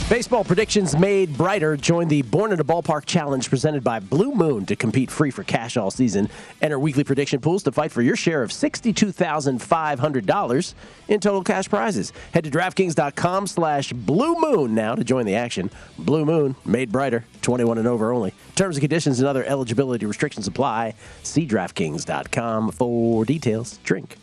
Baseball 0.09 0.43
predictions 0.43 0.97
made 0.97 1.37
brighter. 1.37 1.77
Join 1.77 2.09
the 2.09 2.23
Born 2.23 2.53
in 2.53 2.61
a 2.61 2.65
Ballpark 2.65 3.05
Challenge 3.05 3.47
presented 3.47 3.85
by 3.85 4.01
Blue 4.01 4.33
Moon 4.33 4.65
to 4.65 4.75
compete 4.75 5.11
free 5.11 5.31
for 5.31 5.45
cash 5.45 5.77
all 5.77 5.91
season. 5.91 6.31
Enter 6.63 6.79
weekly 6.79 7.05
prediction 7.05 7.43
pools 7.43 7.63
to 7.65 7.73
fight 7.73 7.93
for 7.93 8.01
your 8.01 8.17
share 8.17 8.43
of 8.43 8.51
$62,500 8.51 10.75
in 11.09 11.21
total 11.21 11.45
cash 11.45 11.69
prizes. 11.69 12.15
Head 12.33 12.45
to 12.45 12.51
DraftKings.com 12.51 13.49
slash 13.49 13.93
Blue 13.93 14.35
Moon 14.41 14.75
now 14.75 14.95
to 14.95 15.05
join 15.05 15.27
the 15.27 15.35
action. 15.35 15.71
Blue 15.99 16.25
Moon, 16.25 16.57
made 16.65 16.91
brighter, 16.91 17.27
21 17.43 17.77
and 17.77 17.87
over 17.87 18.11
only. 18.11 18.33
Terms 18.57 18.77
and 18.77 18.81
conditions 18.81 19.21
and 19.21 19.29
other 19.29 19.45
eligibility 19.45 20.07
restrictions 20.07 20.47
apply. 20.47 20.95
See 21.23 21.47
DraftKings.com 21.47 22.73
for 22.73 23.27
details. 23.27 23.79
Drink 23.85 24.17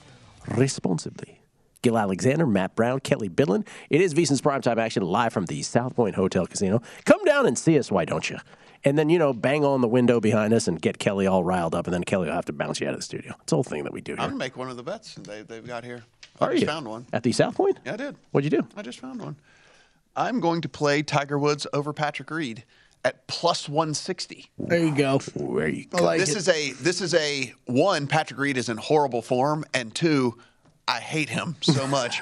responsibly. 0.48 1.44
Gil 1.86 2.00
Alexander, 2.00 2.48
Matt 2.48 2.76
Brown, 2.76 3.00
Kelly 3.00 3.30
Bidlin. 3.30 3.63
It 3.91 4.02
is 4.02 4.15
VSiN's 4.15 4.41
primetime 4.41 4.78
action 4.78 5.04
live 5.04 5.32
from 5.32 5.45
the 5.45 5.62
South 5.62 5.95
Point 5.95 6.15
Hotel 6.15 6.48
Casino. 6.48 6.82
Come 7.06 7.24
down 7.26 7.45
and 7.45 7.56
see 7.56 7.78
us, 7.78 7.91
why 7.91 8.06
don't 8.06 8.28
you? 8.28 8.39
And 8.84 8.98
then, 8.98 9.12
you 9.12 9.19
know, 9.19 9.34
bang 9.34 9.63
on 9.63 9.82
the 9.82 9.88
window 9.88 10.19
behind 10.19 10.52
us 10.52 10.67
and 10.67 10.82
get 10.82 10.98
Kelly 10.98 11.28
all 11.28 11.43
riled 11.43 11.76
up, 11.76 11.86
and 11.86 11.93
then 11.93 12.04
Kelly 12.04 12.26
will 12.28 12.34
have 12.34 12.45
to 12.45 12.54
bounce 12.54 12.82
you 12.82 12.88
out 12.88 12.95
of 12.95 13.00
the 13.02 13.06
studio. 13.06 13.36
It's 13.43 13.52
the 13.52 13.56
whole 13.58 13.63
thing 13.63 13.84
that 13.84 13.93
we 13.93 14.02
do 14.02 14.13
Here. 14.13 14.21
I'm 14.24 14.30
gonna 14.30 14.39
make 14.39 14.58
one 14.58 14.67
of 14.67 14.78
the 14.78 14.82
bets 14.84 15.13
they, 15.13 15.43
they've 15.43 15.65
got 15.67 15.84
here. 15.84 16.02
I 16.41 16.45
Are 16.45 16.52
just 16.54 16.62
you? 16.62 16.67
found 16.67 16.88
one. 16.88 17.06
At 17.13 17.21
the 17.21 17.32
South 17.32 17.54
Point? 17.54 17.78
Yeah, 17.86 17.93
I 17.93 17.98
did. 17.98 18.15
What'd 18.32 18.52
you 18.52 18.60
do? 18.62 18.67
I 18.76 18.82
just 18.82 19.00
found 19.00 19.21
one. 19.21 19.36
I'm 20.15 20.39
going 20.39 20.62
to 20.62 20.69
play 20.69 21.04
Tiger 21.04 21.38
Woods 21.38 21.67
over 21.71 21.93
Patrick 21.93 22.32
Reed 22.32 22.63
at 23.04 23.28
plus 23.28 23.69
160. 23.69 24.50
There 24.58 24.80
you 24.80 24.95
go. 24.95 25.19
Where 25.36 25.67
you 25.67 25.86
I 25.93 26.02
like 26.02 26.19
this 26.19 26.32
it. 26.32 26.38
is 26.38 26.50
a 26.50 26.71
this 26.82 27.00
is 27.02 27.13
a 27.13 27.54
one. 27.65 28.08
Patrick 28.08 28.39
Reed 28.39 28.58
is 28.58 28.69
in 28.69 28.78
horrible 28.78 29.21
form, 29.21 29.65
and 29.76 29.93
two, 29.93 30.39
I 30.88 31.00
hate 31.00 31.30
him 31.30 31.56
so 31.62 31.88
much 31.88 32.21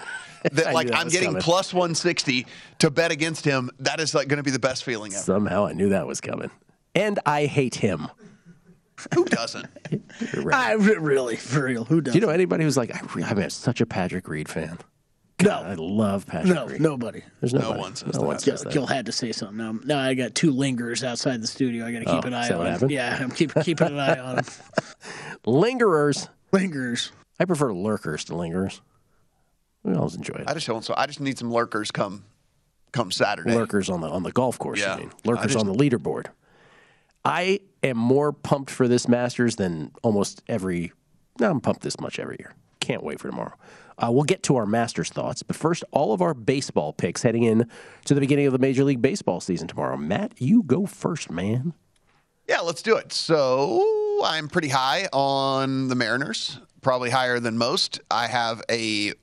that 0.52 0.74
like 0.74 0.88
that 0.88 0.98
I'm 0.98 1.08
getting 1.10 1.30
coming. 1.30 1.42
plus 1.42 1.74
160 1.74 2.46
to 2.80 2.90
bet 2.92 3.12
against 3.12 3.46
him. 3.46 3.70
That 3.80 4.00
is 4.00 4.14
like 4.14 4.28
going 4.28 4.38
to 4.38 4.44
be 4.44 4.52
the 4.52 4.60
best 4.60 4.84
feeling 4.84 5.14
ever. 5.14 5.22
Somehow 5.24 5.66
I 5.66 5.74
knew 5.74 5.90
that 5.90 6.08
was 6.08 6.22
coming. 6.22 6.52
And 6.96 7.20
I 7.26 7.46
hate 7.46 7.76
him. 7.76 8.08
Who 9.16 9.26
doesn't? 9.26 9.68
Right. 10.36 10.56
I 10.56 10.74
really, 10.74 11.36
for 11.36 11.64
real. 11.66 11.84
Who 11.86 12.02
does? 12.02 12.14
Do 12.14 12.20
you 12.20 12.26
know 12.26 12.32
anybody 12.32 12.64
who's 12.64 12.78
like, 12.78 12.94
I 12.96 13.02
re- 13.14 13.24
I'm 13.24 13.50
such 13.50 13.82
a 13.82 13.86
Patrick 13.86 14.28
Reed 14.28 14.48
fan? 14.50 14.78
God, 15.38 15.66
I 15.66 15.74
love 15.76 16.26
Patrick 16.26 16.54
no, 16.54 16.66
Reed. 16.68 16.82
nobody. 16.82 17.22
There's 17.42 17.54
nobody. 17.54 17.80
one 17.80 17.96
says 17.96 18.14
no 18.16 18.22
that. 18.22 18.26
one 18.28 18.36
Gil, 18.38 18.40
says 18.40 18.62
that. 18.64 18.74
Gil 18.74 18.86
had 18.88 19.06
to 19.08 19.12
say 19.12 19.32
something. 19.32 19.58
Now, 19.58 19.74
now 19.84 20.00
I 20.00 20.14
got 20.14 20.34
two 20.36 20.52
lingers 20.52 21.04
outside 21.04 21.42
the 21.42 21.48
studio. 21.48 21.86
I 21.86 21.92
got 21.92 22.00
to 22.00 22.06
keep 22.06 22.24
Oh, 22.24 22.28
an 22.28 22.34
eye 22.34 22.50
on. 22.50 22.66
happened? 22.66 22.92
Yeah, 22.92 23.18
I'm 23.20 23.32
keep, 23.32 23.54
keeping 23.64 23.88
an 23.88 24.00
eye 24.00 24.20
on 24.20 24.36
them. 24.38 24.46
Lingerers. 25.46 26.30
lingers. 26.52 27.12
I 27.40 27.46
prefer 27.46 27.74
lurkers 27.74 28.24
to 28.26 28.34
lingerers. 28.36 28.82
We 29.84 29.94
always 29.96 30.16
enjoy 30.16 30.36
it. 30.36 30.46
I 30.48 30.54
just 30.54 30.68
don't. 30.68 30.84
So 30.84 30.94
I 30.96 31.06
just 31.08 31.20
need 31.20 31.38
some 31.38 31.52
lurkers 31.52 31.92
come 31.92 32.24
come 32.92 33.12
Saturday. 33.12 33.54
lurkers 33.56 33.90
on 33.90 34.02
the 34.02 34.08
on 34.10 34.24
the 34.24 34.32
golf 34.32 34.58
course. 34.60 34.80
Yeah. 34.80 34.94
I 34.96 35.00
mean, 35.00 35.12
I 35.26 35.30
lurkers 35.30 35.54
just- 35.54 35.66
on 35.66 35.72
the 35.72 35.74
leaderboard. 35.74 36.28
I 37.26 37.60
am 37.84 37.98
more 37.98 38.34
pumped 38.34 38.70
for 38.70 38.88
this 38.88 39.08
Masters 39.08 39.56
than 39.56 39.92
almost 40.04 40.42
every. 40.48 40.92
No, 41.40 41.50
I'm 41.52 41.62
pumped 41.62 41.82
this 41.82 42.00
much 42.00 42.20
every 42.20 42.36
year. 42.40 42.54
Can't 42.80 43.02
wait 43.04 43.20
for 43.20 43.30
tomorrow. 43.30 43.54
Uh, 43.98 44.10
we'll 44.12 44.24
get 44.24 44.44
to 44.44 44.56
our 44.58 44.66
Masters 44.66 45.10
thoughts, 45.10 45.42
but 45.44 45.56
first, 45.56 45.84
all 45.92 46.14
of 46.14 46.22
our 46.22 46.34
baseball 46.34 46.92
picks 46.94 47.22
heading 47.22 47.44
in 47.44 47.70
to 48.06 48.14
the 48.14 48.20
beginning 48.20 48.46
of 48.48 48.52
the 48.54 48.60
Major 48.60 48.84
League 48.84 49.02
Baseball 49.02 49.40
season 49.40 49.68
tomorrow. 49.68 49.96
Matt, 49.96 50.34
you 50.42 50.64
go 50.64 50.86
first, 50.86 51.30
man. 51.32 51.74
Yeah, 52.50 52.60
let's 52.60 52.82
do 52.82 52.98
it. 52.98 53.14
So 53.14 54.03
I'm 54.24 54.48
pretty 54.48 54.70
high 54.70 55.08
on 55.12 55.88
the 55.88 55.96
Mariners, 55.96 56.60
probably 56.82 57.10
higher 57.10 57.40
than 57.40 57.58
most. 57.58 58.00
I 58.10 58.28
have 58.28 58.62
a 58.70 59.14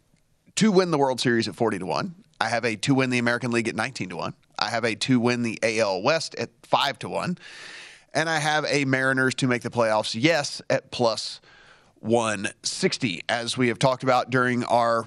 to 0.56 0.72
win 0.72 0.90
the 0.90 0.98
World 0.98 1.20
Series 1.20 1.48
at 1.48 1.54
40 1.54 1.78
to 1.78 1.86
1. 1.86 2.14
I 2.40 2.48
have 2.48 2.64
a 2.64 2.76
to 2.76 2.94
win 2.94 3.10
the 3.10 3.18
American 3.18 3.50
League 3.50 3.68
at 3.68 3.74
19 3.74 4.10
to 4.10 4.16
1. 4.16 4.34
I 4.58 4.68
have 4.68 4.84
a 4.84 4.94
to 4.94 5.18
win 5.18 5.42
the 5.42 5.58
AL 5.62 6.02
West 6.02 6.34
at 6.36 6.50
5 6.62 6.98
to 7.00 7.08
1. 7.08 7.38
And 8.12 8.28
I 8.28 8.38
have 8.38 8.64
a 8.68 8.84
Mariners 8.84 9.34
to 9.36 9.46
make 9.46 9.62
the 9.62 9.70
playoffs, 9.70 10.16
yes, 10.20 10.60
at 10.68 10.90
plus 10.90 11.40
160. 12.00 13.22
As 13.28 13.56
we 13.56 13.68
have 13.68 13.78
talked 13.78 14.02
about 14.02 14.30
during 14.30 14.64
our 14.64 15.06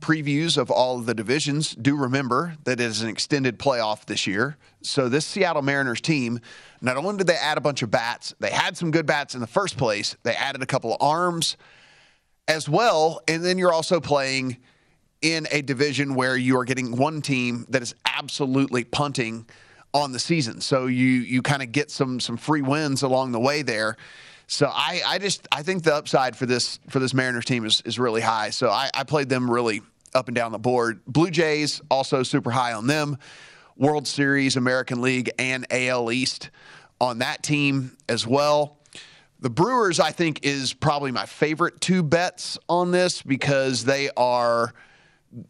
previews 0.00 0.58
of 0.58 0.70
all 0.70 0.98
of 0.98 1.06
the 1.06 1.14
divisions, 1.14 1.74
do 1.74 1.96
remember 1.96 2.56
that 2.64 2.78
it 2.78 2.84
is 2.84 3.00
an 3.00 3.08
extended 3.08 3.58
playoff 3.58 4.04
this 4.04 4.26
year. 4.26 4.56
So 4.82 5.08
this 5.08 5.24
Seattle 5.24 5.62
Mariners 5.62 6.02
team, 6.02 6.40
not 6.84 6.96
only 6.96 7.16
did 7.16 7.26
they 7.26 7.34
add 7.34 7.58
a 7.58 7.60
bunch 7.60 7.82
of 7.82 7.90
bats, 7.90 8.34
they 8.40 8.50
had 8.50 8.76
some 8.76 8.90
good 8.90 9.06
bats 9.06 9.34
in 9.34 9.40
the 9.40 9.46
first 9.46 9.76
place, 9.76 10.16
they 10.22 10.34
added 10.34 10.62
a 10.62 10.66
couple 10.66 10.94
of 10.94 10.98
arms 11.00 11.56
as 12.46 12.68
well. 12.68 13.22
And 13.26 13.44
then 13.44 13.58
you're 13.58 13.72
also 13.72 14.00
playing 14.00 14.58
in 15.22 15.46
a 15.50 15.62
division 15.62 16.14
where 16.14 16.36
you 16.36 16.58
are 16.58 16.64
getting 16.64 16.96
one 16.96 17.22
team 17.22 17.64
that 17.70 17.82
is 17.82 17.94
absolutely 18.04 18.84
punting 18.84 19.46
on 19.94 20.12
the 20.12 20.18
season. 20.18 20.60
So 20.60 20.86
you 20.86 21.06
you 21.06 21.40
kind 21.40 21.62
of 21.62 21.72
get 21.72 21.90
some 21.90 22.20
some 22.20 22.36
free 22.36 22.62
wins 22.62 23.02
along 23.02 23.32
the 23.32 23.40
way 23.40 23.62
there. 23.62 23.96
So 24.46 24.66
I, 24.66 25.00
I 25.06 25.18
just 25.18 25.48
I 25.50 25.62
think 25.62 25.84
the 25.84 25.94
upside 25.94 26.36
for 26.36 26.44
this 26.44 26.78
for 26.90 26.98
this 26.98 27.14
Mariners 27.14 27.46
team 27.46 27.64
is 27.64 27.80
is 27.86 27.98
really 27.98 28.20
high. 28.20 28.50
So 28.50 28.68
I, 28.68 28.90
I 28.92 29.04
played 29.04 29.30
them 29.30 29.50
really 29.50 29.80
up 30.14 30.28
and 30.28 30.34
down 30.34 30.52
the 30.52 30.58
board. 30.58 31.00
Blue 31.06 31.30
Jays 31.30 31.80
also 31.90 32.22
super 32.22 32.50
high 32.50 32.74
on 32.74 32.86
them. 32.86 33.16
World 33.76 34.06
Series, 34.06 34.56
American 34.56 35.00
League, 35.00 35.30
and 35.38 35.66
AL 35.70 36.12
East 36.12 36.50
on 37.00 37.18
that 37.18 37.42
team 37.42 37.96
as 38.08 38.26
well. 38.26 38.78
The 39.40 39.50
Brewers, 39.50 40.00
I 40.00 40.10
think, 40.10 40.40
is 40.44 40.72
probably 40.72 41.12
my 41.12 41.26
favorite 41.26 41.80
two 41.80 42.02
bets 42.02 42.58
on 42.68 42.90
this 42.90 43.22
because 43.22 43.84
they 43.84 44.10
are. 44.16 44.72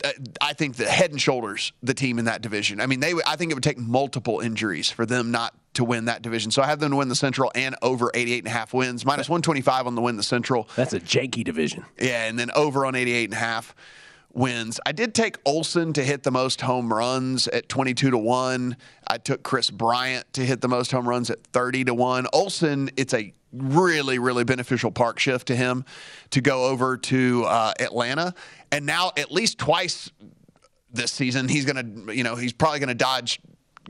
Uh, 0.02 0.10
I 0.40 0.54
think 0.54 0.76
the 0.76 0.86
head 0.86 1.10
and 1.10 1.20
shoulders 1.20 1.72
the 1.82 1.92
team 1.92 2.18
in 2.18 2.24
that 2.24 2.40
division. 2.40 2.80
I 2.80 2.86
mean, 2.86 3.00
they. 3.00 3.12
I 3.26 3.36
think 3.36 3.52
it 3.52 3.54
would 3.54 3.62
take 3.62 3.78
multiple 3.78 4.40
injuries 4.40 4.90
for 4.90 5.04
them 5.04 5.30
not 5.30 5.54
to 5.74 5.84
win 5.84 6.06
that 6.06 6.22
division. 6.22 6.50
So 6.50 6.62
I 6.62 6.66
have 6.66 6.80
them 6.80 6.92
to 6.92 6.96
win 6.96 7.08
the 7.08 7.14
Central 7.14 7.52
and 7.54 7.76
over 7.82 8.10
88 8.14 8.38
and 8.38 8.46
a 8.46 8.50
half 8.50 8.72
wins, 8.72 9.04
minus 9.04 9.28
125 9.28 9.86
on 9.86 9.94
the 9.94 10.00
win 10.00 10.16
the 10.16 10.22
Central. 10.22 10.68
That's 10.76 10.94
a 10.94 11.00
janky 11.00 11.44
division. 11.44 11.84
Yeah, 12.00 12.26
and 12.26 12.38
then 12.38 12.50
over 12.52 12.86
on 12.86 12.94
88 12.94 13.24
and 13.24 13.34
a 13.34 13.36
half 13.36 13.74
wins. 14.34 14.80
I 14.84 14.92
did 14.92 15.14
take 15.14 15.36
Olson 15.44 15.92
to 15.94 16.04
hit 16.04 16.22
the 16.22 16.30
most 16.30 16.60
home 16.60 16.92
runs 16.92 17.48
at 17.48 17.68
22 17.68 18.10
to 18.10 18.18
1. 18.18 18.76
I 19.08 19.18
took 19.18 19.42
Kris 19.42 19.70
Bryant 19.70 20.32
to 20.34 20.44
hit 20.44 20.60
the 20.60 20.68
most 20.68 20.90
home 20.92 21.08
runs 21.08 21.30
at 21.30 21.44
30 21.48 21.84
to 21.84 21.94
1. 21.94 22.26
Olson, 22.32 22.90
it's 22.96 23.14
a 23.14 23.32
really, 23.52 24.18
really 24.18 24.44
beneficial 24.44 24.90
park 24.90 25.18
shift 25.18 25.46
to 25.48 25.56
him 25.56 25.84
to 26.30 26.40
go 26.40 26.66
over 26.66 26.96
to 26.96 27.44
uh, 27.44 27.72
Atlanta. 27.80 28.34
And 28.72 28.86
now, 28.86 29.12
at 29.16 29.30
least 29.30 29.58
twice 29.58 30.10
this 30.92 31.12
season, 31.12 31.48
he's 31.48 31.64
going 31.64 32.06
to, 32.06 32.14
you 32.14 32.24
know, 32.24 32.34
he's 32.34 32.52
probably 32.52 32.80
going 32.80 32.88
to 32.88 32.94
dodge 32.94 33.40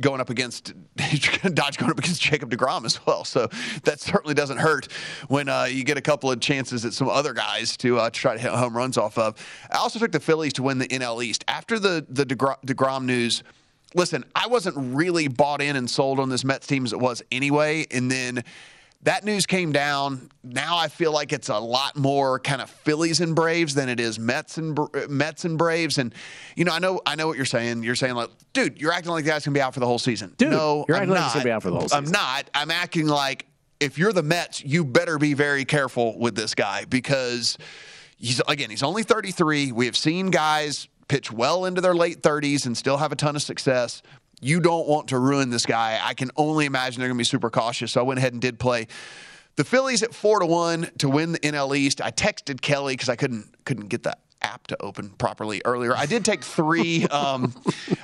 going 0.01 0.21
up 0.21 0.31
against 0.31 0.73
Dodge 0.97 1.79
going 1.79 1.91
up 1.91 1.99
against 1.99 2.21
Jacob 2.21 2.51
Degrom 2.51 2.85
as 2.85 3.05
well. 3.07 3.25
So 3.25 3.49
that 3.85 4.01
certainly 4.01 4.35
doesn't 4.35 4.59
hurt 4.59 4.89
when 5.29 5.49
uh, 5.49 5.65
you 5.65 5.85
get 5.85 5.97
a 5.97 6.03
couple 6.03 6.31
of 6.31 6.41
chances 6.41 6.85
at 6.85 6.93
some 6.93 7.09
other 7.09 7.33
guys 7.33 7.77
to, 7.79 7.99
uh, 7.99 8.11
try 8.11 8.35
to 8.35 8.41
hit 8.41 8.51
home 8.51 8.77
runs 8.77 8.99
off 8.99 9.19
of. 9.19 9.37
I 9.71 9.77
also 9.77 9.99
took 9.99 10.13
the 10.13 10.21
Phillies 10.21 10.53
to 10.55 10.63
win 10.63 10.79
the 10.79 10.89
NL 10.89 11.25
East 11.25 11.45
after 11.49 11.79
the 11.79 12.05
the 12.09 12.25
Degrom, 12.25 12.57
Degrom 12.65 13.05
news. 13.05 13.43
Listen, 13.95 14.25
I 14.35 14.49
wasn't 14.49 14.77
really 14.95 15.29
bought 15.29 15.63
in 15.63 15.77
and 15.77 15.89
sold 15.89 16.19
on 16.19 16.29
this 16.29 16.45
Mets 16.45 16.67
team 16.67 16.85
as 16.85 16.93
it 16.93 16.99
was 16.99 17.23
anyway, 17.31 17.87
and 17.93 18.11
then 18.11 18.43
that 19.05 19.25
news 19.25 19.47
came 19.47 19.71
down. 19.73 20.31
Now 20.43 20.77
I 20.77 20.89
feel 20.89 21.13
like 21.13 21.33
it's 21.33 21.49
a 21.49 21.59
lot 21.59 21.97
more 21.97 22.41
kind 22.41 22.61
of 22.61 22.69
Phillies 22.71 23.21
and 23.21 23.35
Braves 23.37 23.75
than 23.75 23.89
it 23.89 24.01
is 24.01 24.19
Mets 24.19 24.59
and 24.59 24.79
Mets 25.09 25.45
and 25.45 25.57
Braves. 25.57 25.99
And 25.99 26.15
you 26.57 26.65
know, 26.65 26.73
I 26.73 26.79
know 26.79 27.01
I 27.07 27.15
know 27.15 27.27
what 27.27 27.37
you're 27.37 27.47
saying. 27.47 27.83
You're 27.83 27.95
saying 27.95 28.15
like, 28.15 28.31
dude, 28.53 28.81
you're 28.81 28.93
acting 28.93 29.13
like 29.13 29.25
the 29.25 29.31
guy's 29.31 29.45
gonna 29.45 29.55
be 29.55 29.61
out 29.61 29.75
for 29.75 29.81
the 29.81 29.87
whole 29.87 29.99
season. 29.99 30.35
Dude, 30.37 30.51
no, 30.51 30.85
you're 30.89 30.97
I'm 30.97 31.03
acting 31.03 31.15
not. 31.15 31.21
like 31.21 31.25
he's 31.27 31.33
gonna 31.35 31.45
be 31.45 31.51
out 31.51 31.63
for 31.63 31.71
the 31.71 31.77
whole 31.79 31.89
season. 31.89 32.05
I'm 32.07 32.11
not. 32.11 32.51
I'm 32.55 32.71
acting 32.71 33.07
like 33.07 33.47
if 33.81 33.99
you're 33.99 34.13
the 34.13 34.23
Mets, 34.23 34.65
you 34.65 34.85
better 34.85 35.19
be 35.19 35.35
very 35.35 35.65
careful 35.65 36.19
with 36.19 36.35
this 36.35 36.55
guy 36.55 36.85
because 36.87 37.59
he's 38.17 38.41
again 38.49 38.71
he's 38.71 38.83
only 38.83 39.03
33. 39.03 39.73
We 39.73 39.87
have 39.87 39.97
seen 39.97 40.31
guys 40.31 40.89
pitch 41.09 41.31
well 41.31 41.67
into 41.67 41.83
their 41.83 41.95
late 41.95 42.23
30s 42.23 42.65
and 42.65 42.75
still 42.77 42.97
have 42.97 43.13
a 43.13 43.17
ton 43.17 43.37
of 43.37 43.43
success 43.43 44.03
you 44.45 44.61
don't 44.61 44.87
want 44.87 45.09
to 45.09 45.19
ruin 45.19 45.49
this 45.49 45.65
guy. 45.65 45.99
I 46.03 46.13
can 46.13 46.31
only 46.37 46.67
imagine 46.67 47.01
they're 47.01 47.09
going 47.09 47.17
to 47.17 47.21
be 47.21 47.25
super 47.25 47.49
cautious. 47.49 47.93
So 47.93 48.01
I 48.01 48.05
went 48.05 48.19
ahead 48.19 48.35
and 48.35 48.43
did 48.43 48.59
play 48.59 48.89
the 49.57 49.65
Phillies 49.65 50.03
at 50.03 50.15
four 50.15 50.41
to 50.41 50.47
one 50.47 50.91
to 50.99 51.09
win 51.09 51.33
the 51.33 51.39
NL 51.39 51.75
East. 51.77 52.03
I 52.03 52.11
texted 52.11 52.61
Kelly 52.61 52.93
because 52.93 53.09
I 53.09 53.17
couldn't 53.17 53.65
couldn't 53.65 53.89
get 53.89 54.03
that 54.03 54.21
app 54.43 54.67
to 54.67 54.83
open 54.83 55.09
properly 55.11 55.63
earlier. 55.65 55.97
I 55.97 56.05
did 56.05 56.25
take 56.25 56.45
three. 56.45 57.07
Um, 57.15 57.55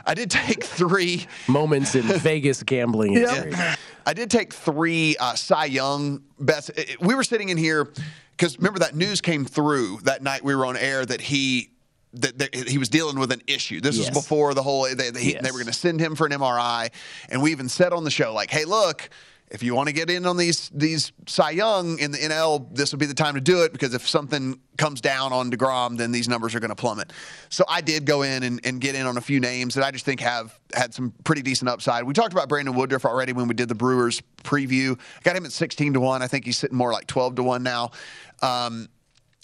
I 0.06 0.14
did 0.14 0.30
take 0.30 0.62
three 0.62 1.26
moments 1.48 1.94
in 1.94 2.02
Vegas 2.04 2.62
gambling. 2.62 3.14
Yep. 3.14 3.78
I 4.06 4.12
did 4.14 4.30
take 4.30 4.52
three 4.54 5.16
uh, 5.18 5.34
Cy 5.34 5.64
Young 5.66 6.22
bets. 6.38 6.70
We 7.00 7.14
were 7.14 7.24
sitting 7.24 7.48
in 7.48 7.58
here 7.58 7.92
because 8.36 8.56
remember 8.56 8.78
that 8.78 8.94
news 8.94 9.20
came 9.20 9.44
through 9.44 9.98
that 10.04 10.22
night 10.22 10.44
we 10.44 10.54
were 10.54 10.64
on 10.64 10.76
air 10.76 11.04
that 11.04 11.20
he 11.20 11.70
that, 12.14 12.38
that, 12.38 12.54
he 12.68 12.78
was 12.78 12.88
dealing 12.88 13.18
with 13.18 13.32
an 13.32 13.42
issue. 13.46 13.80
This 13.80 13.96
yes. 13.96 14.08
was 14.08 14.22
before 14.22 14.54
the 14.54 14.62
whole 14.62 14.82
they, 14.82 15.10
they, 15.10 15.22
yes. 15.22 15.42
they 15.42 15.50
were 15.50 15.58
going 15.58 15.66
to 15.66 15.72
send 15.72 16.00
him 16.00 16.14
for 16.14 16.26
an 16.26 16.32
MRI, 16.32 16.90
and 17.28 17.42
we 17.42 17.52
even 17.52 17.68
said 17.68 17.92
on 17.92 18.04
the 18.04 18.10
show 18.10 18.32
like, 18.32 18.50
"Hey, 18.50 18.64
look." 18.64 19.08
If 19.52 19.64
you 19.64 19.74
want 19.74 19.88
to 19.88 19.92
get 19.92 20.08
in 20.08 20.26
on 20.26 20.36
these 20.36 20.70
these 20.72 21.10
Cy 21.26 21.50
Young 21.50 21.98
in 21.98 22.12
the 22.12 22.18
NL, 22.18 22.72
this 22.72 22.92
would 22.92 23.00
be 23.00 23.06
the 23.06 23.14
time 23.14 23.34
to 23.34 23.40
do 23.40 23.64
it 23.64 23.72
because 23.72 23.94
if 23.94 24.08
something 24.08 24.60
comes 24.76 25.00
down 25.00 25.32
on 25.32 25.50
Degrom, 25.50 25.96
then 25.96 26.12
these 26.12 26.28
numbers 26.28 26.54
are 26.54 26.60
going 26.60 26.70
to 26.70 26.76
plummet. 26.76 27.12
So 27.48 27.64
I 27.68 27.80
did 27.80 28.04
go 28.04 28.22
in 28.22 28.44
and, 28.44 28.60
and 28.62 28.80
get 28.80 28.94
in 28.94 29.06
on 29.06 29.16
a 29.16 29.20
few 29.20 29.40
names 29.40 29.74
that 29.74 29.82
I 29.82 29.90
just 29.90 30.04
think 30.04 30.20
have 30.20 30.56
had 30.72 30.94
some 30.94 31.12
pretty 31.24 31.42
decent 31.42 31.68
upside. 31.68 32.04
We 32.04 32.14
talked 32.14 32.32
about 32.32 32.48
Brandon 32.48 32.76
Woodruff 32.76 33.04
already 33.04 33.32
when 33.32 33.48
we 33.48 33.54
did 33.54 33.68
the 33.68 33.74
Brewers 33.74 34.22
preview. 34.44 34.96
I 34.96 35.22
got 35.24 35.34
him 35.34 35.44
at 35.44 35.50
16 35.50 35.94
to 35.94 36.00
one. 36.00 36.22
I 36.22 36.28
think 36.28 36.44
he's 36.44 36.56
sitting 36.56 36.78
more 36.78 36.92
like 36.92 37.08
12 37.08 37.34
to 37.34 37.42
one 37.42 37.64
now. 37.64 37.90
Um, 38.42 38.88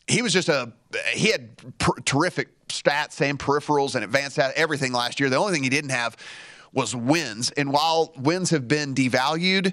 he 0.06 0.22
was 0.22 0.32
just 0.32 0.48
a 0.48 0.72
he 1.12 1.32
had 1.32 1.78
pr- 1.78 2.00
terrific 2.04 2.48
stats 2.68 3.20
and 3.20 3.38
peripherals 3.38 3.94
and 3.94 4.04
advanced 4.04 4.36
stats, 4.36 4.52
everything 4.52 4.92
last 4.92 5.20
year. 5.20 5.30
The 5.30 5.36
only 5.36 5.52
thing 5.52 5.62
he 5.62 5.68
didn't 5.68 5.90
have 5.90 6.16
was 6.72 6.94
wins. 6.94 7.50
And 7.52 7.72
while 7.72 8.12
wins 8.16 8.50
have 8.50 8.68
been 8.68 8.94
devalued, 8.94 9.72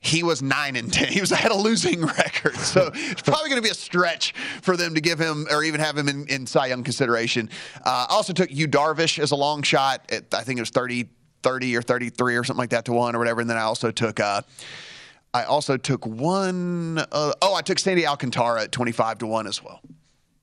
he 0.00 0.22
was 0.22 0.42
nine 0.42 0.76
and 0.76 0.92
ten. 0.92 1.08
He 1.12 1.20
was 1.20 1.30
had 1.30 1.50
a 1.50 1.56
losing 1.56 2.04
record, 2.04 2.56
so 2.56 2.90
it's 2.92 3.22
probably 3.22 3.48
going 3.48 3.60
to 3.60 3.66
be 3.66 3.70
a 3.70 3.74
stretch 3.74 4.34
for 4.60 4.76
them 4.76 4.94
to 4.94 5.00
give 5.00 5.18
him 5.18 5.46
or 5.50 5.64
even 5.64 5.80
have 5.80 5.96
him 5.96 6.08
in, 6.08 6.26
in 6.28 6.46
Cy 6.46 6.66
Young 6.66 6.84
consideration. 6.84 7.48
Uh, 7.84 8.06
also 8.10 8.32
took 8.32 8.50
Yu 8.50 8.68
Darvish 8.68 9.18
as 9.18 9.30
a 9.30 9.36
long 9.36 9.62
shot. 9.62 10.02
At, 10.12 10.34
I 10.34 10.42
think 10.42 10.58
it 10.58 10.62
was 10.62 10.70
30, 10.70 11.08
30 11.42 11.76
or 11.76 11.82
thirty 11.82 12.10
three 12.10 12.36
or 12.36 12.44
something 12.44 12.58
like 12.58 12.70
that 12.70 12.84
to 12.86 12.92
one 12.92 13.16
or 13.16 13.18
whatever. 13.18 13.40
And 13.40 13.48
then 13.48 13.56
I 13.56 13.62
also 13.62 13.90
took. 13.90 14.20
Uh, 14.20 14.42
I 15.32 15.44
also 15.44 15.76
took 15.76 16.06
one. 16.06 16.98
Uh, 16.98 17.32
oh, 17.42 17.54
I 17.54 17.62
took 17.62 17.80
Sandy 17.80 18.06
Alcantara 18.06 18.62
at 18.62 18.72
25 18.72 19.18
to 19.18 19.26
1 19.26 19.48
as 19.48 19.64
well. 19.64 19.80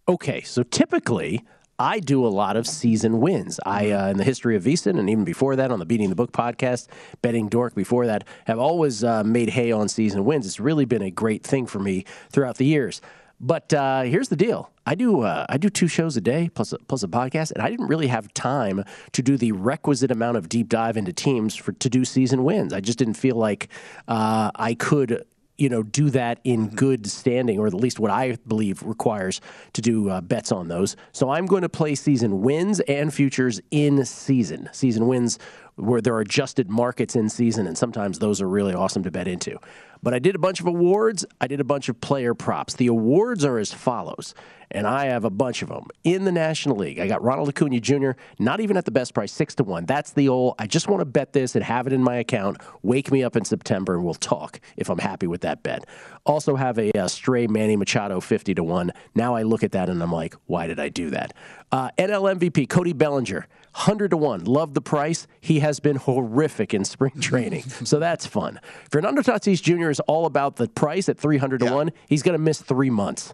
Okay, 0.09 0.41
so 0.41 0.63
typically 0.63 1.45
I 1.81 1.99
do 1.99 2.23
a 2.23 2.29
lot 2.29 2.57
of 2.57 2.67
season 2.67 3.21
wins. 3.21 3.59
I, 3.65 3.89
uh, 3.89 4.09
in 4.09 4.17
the 4.17 4.23
history 4.23 4.55
of 4.55 4.63
VSiN, 4.63 4.99
and 4.99 5.09
even 5.09 5.23
before 5.23 5.55
that 5.55 5.71
on 5.71 5.79
the 5.79 5.85
Beating 5.85 6.09
the 6.09 6.15
Book 6.15 6.31
podcast, 6.31 6.87
Betting 7.23 7.49
Dork 7.49 7.73
before 7.73 8.05
that, 8.05 8.23
have 8.45 8.59
always 8.59 9.03
uh, 9.03 9.23
made 9.23 9.49
hay 9.49 9.71
on 9.71 9.89
season 9.89 10.23
wins. 10.23 10.45
It's 10.45 10.59
really 10.59 10.85
been 10.85 11.01
a 11.01 11.09
great 11.09 11.43
thing 11.43 11.65
for 11.65 11.79
me 11.79 12.05
throughout 12.29 12.57
the 12.57 12.65
years. 12.65 13.01
But 13.39 13.73
uh, 13.73 14.03
here's 14.03 14.29
the 14.29 14.35
deal: 14.35 14.69
I 14.85 14.93
do 14.93 15.21
uh, 15.21 15.47
I 15.49 15.57
do 15.57 15.71
two 15.71 15.87
shows 15.87 16.15
a 16.15 16.21
day 16.21 16.51
plus 16.53 16.71
a, 16.71 16.77
plus 16.77 17.01
a 17.01 17.07
podcast, 17.07 17.51
and 17.51 17.63
I 17.63 17.71
didn't 17.71 17.87
really 17.87 18.05
have 18.05 18.31
time 18.35 18.83
to 19.13 19.23
do 19.23 19.35
the 19.35 19.51
requisite 19.53 20.11
amount 20.11 20.37
of 20.37 20.49
deep 20.49 20.69
dive 20.69 20.97
into 20.97 21.11
teams 21.11 21.55
for 21.55 21.71
to 21.71 21.89
do 21.89 22.05
season 22.05 22.43
wins. 22.43 22.73
I 22.73 22.81
just 22.81 22.99
didn't 22.99 23.15
feel 23.15 23.37
like 23.37 23.69
uh, 24.07 24.51
I 24.53 24.75
could 24.75 25.25
you 25.61 25.69
know 25.69 25.83
do 25.83 26.09
that 26.09 26.39
in 26.43 26.69
good 26.69 27.05
standing, 27.05 27.59
or 27.59 27.67
at 27.67 27.73
least 27.75 27.99
what 27.99 28.09
I 28.09 28.37
believe 28.47 28.81
requires 28.81 29.39
to 29.73 29.81
do 29.81 30.09
uh, 30.09 30.19
bets 30.19 30.51
on 30.51 30.67
those. 30.67 30.95
So 31.11 31.29
I'm 31.29 31.45
going 31.45 31.61
to 31.61 31.69
play 31.69 31.93
season 31.93 32.41
wins 32.41 32.79
and 32.81 33.13
futures 33.13 33.61
in 33.69 34.03
season. 34.03 34.69
Season 34.71 35.05
wins 35.05 35.37
where 35.75 36.01
there 36.01 36.13
are 36.15 36.21
adjusted 36.21 36.69
markets 36.69 37.15
in 37.15 37.29
season, 37.29 37.67
and 37.67 37.77
sometimes 37.77 38.19
those 38.19 38.41
are 38.41 38.47
really 38.47 38.73
awesome 38.73 39.03
to 39.03 39.11
bet 39.11 39.27
into. 39.27 39.57
But 40.03 40.13
I 40.13 40.19
did 40.19 40.35
a 40.35 40.39
bunch 40.39 40.59
of 40.59 40.67
awards. 40.67 41.25
I 41.39 41.47
did 41.47 41.59
a 41.59 41.63
bunch 41.63 41.87
of 41.87 42.01
player 42.01 42.33
props. 42.33 42.73
The 42.73 42.87
awards 42.87 43.45
are 43.45 43.59
as 43.59 43.71
follows, 43.71 44.33
and 44.71 44.87
I 44.87 45.05
have 45.05 45.25
a 45.25 45.29
bunch 45.29 45.61
of 45.61 45.69
them 45.69 45.85
in 46.03 46.23
the 46.23 46.31
National 46.31 46.77
League. 46.77 46.99
I 46.99 47.07
got 47.07 47.23
Ronald 47.23 47.49
Acuna 47.49 47.79
Jr. 47.79 48.11
Not 48.39 48.61
even 48.61 48.77
at 48.77 48.85
the 48.85 48.91
best 48.91 49.13
price, 49.13 49.31
six 49.31 49.53
to 49.55 49.63
one. 49.63 49.85
That's 49.85 50.11
the 50.13 50.27
old. 50.29 50.55
I 50.57 50.65
just 50.65 50.87
want 50.87 51.01
to 51.01 51.05
bet 51.05 51.33
this 51.33 51.55
and 51.55 51.63
have 51.63 51.85
it 51.85 51.93
in 51.93 52.01
my 52.01 52.15
account. 52.15 52.57
Wake 52.81 53.11
me 53.11 53.23
up 53.23 53.35
in 53.35 53.45
September, 53.45 53.93
and 53.95 54.03
we'll 54.03 54.15
talk 54.15 54.59
if 54.75 54.89
I'm 54.89 54.99
happy 54.99 55.27
with 55.27 55.41
that 55.41 55.61
bet. 55.61 55.85
Also 56.25 56.55
have 56.55 56.79
a, 56.79 56.91
a 56.95 57.07
stray 57.07 57.45
Manny 57.45 57.75
Machado 57.75 58.19
fifty 58.19 58.55
to 58.55 58.63
one. 58.63 58.91
Now 59.13 59.35
I 59.35 59.43
look 59.43 59.63
at 59.63 59.73
that 59.73 59.89
and 59.89 60.01
I'm 60.01 60.11
like, 60.11 60.35
why 60.47 60.65
did 60.65 60.79
I 60.79 60.89
do 60.89 61.11
that? 61.11 61.33
Uh, 61.71 61.89
NL 61.97 62.35
MVP 62.37 62.69
Cody 62.69 62.93
Bellinger. 62.93 63.47
100 63.73 64.11
to 64.11 64.17
1. 64.17 64.43
Love 64.43 64.73
the 64.73 64.81
price. 64.81 65.27
He 65.39 65.59
has 65.59 65.79
been 65.79 65.95
horrific 65.95 66.73
in 66.73 66.83
spring 66.83 67.13
training. 67.21 67.63
so 67.63 67.99
that's 67.99 68.25
fun. 68.25 68.59
Fernando 68.89 69.21
Tatis 69.21 69.61
Jr. 69.61 69.89
is 69.89 69.99
all 70.01 70.25
about 70.25 70.57
the 70.57 70.67
price 70.67 71.07
at 71.07 71.17
300 71.17 71.59
to 71.59 71.65
yeah. 71.65 71.73
1. 71.73 71.91
He's 72.07 72.21
going 72.21 72.37
to 72.37 72.43
miss 72.43 72.61
three 72.61 72.89
months. 72.89 73.33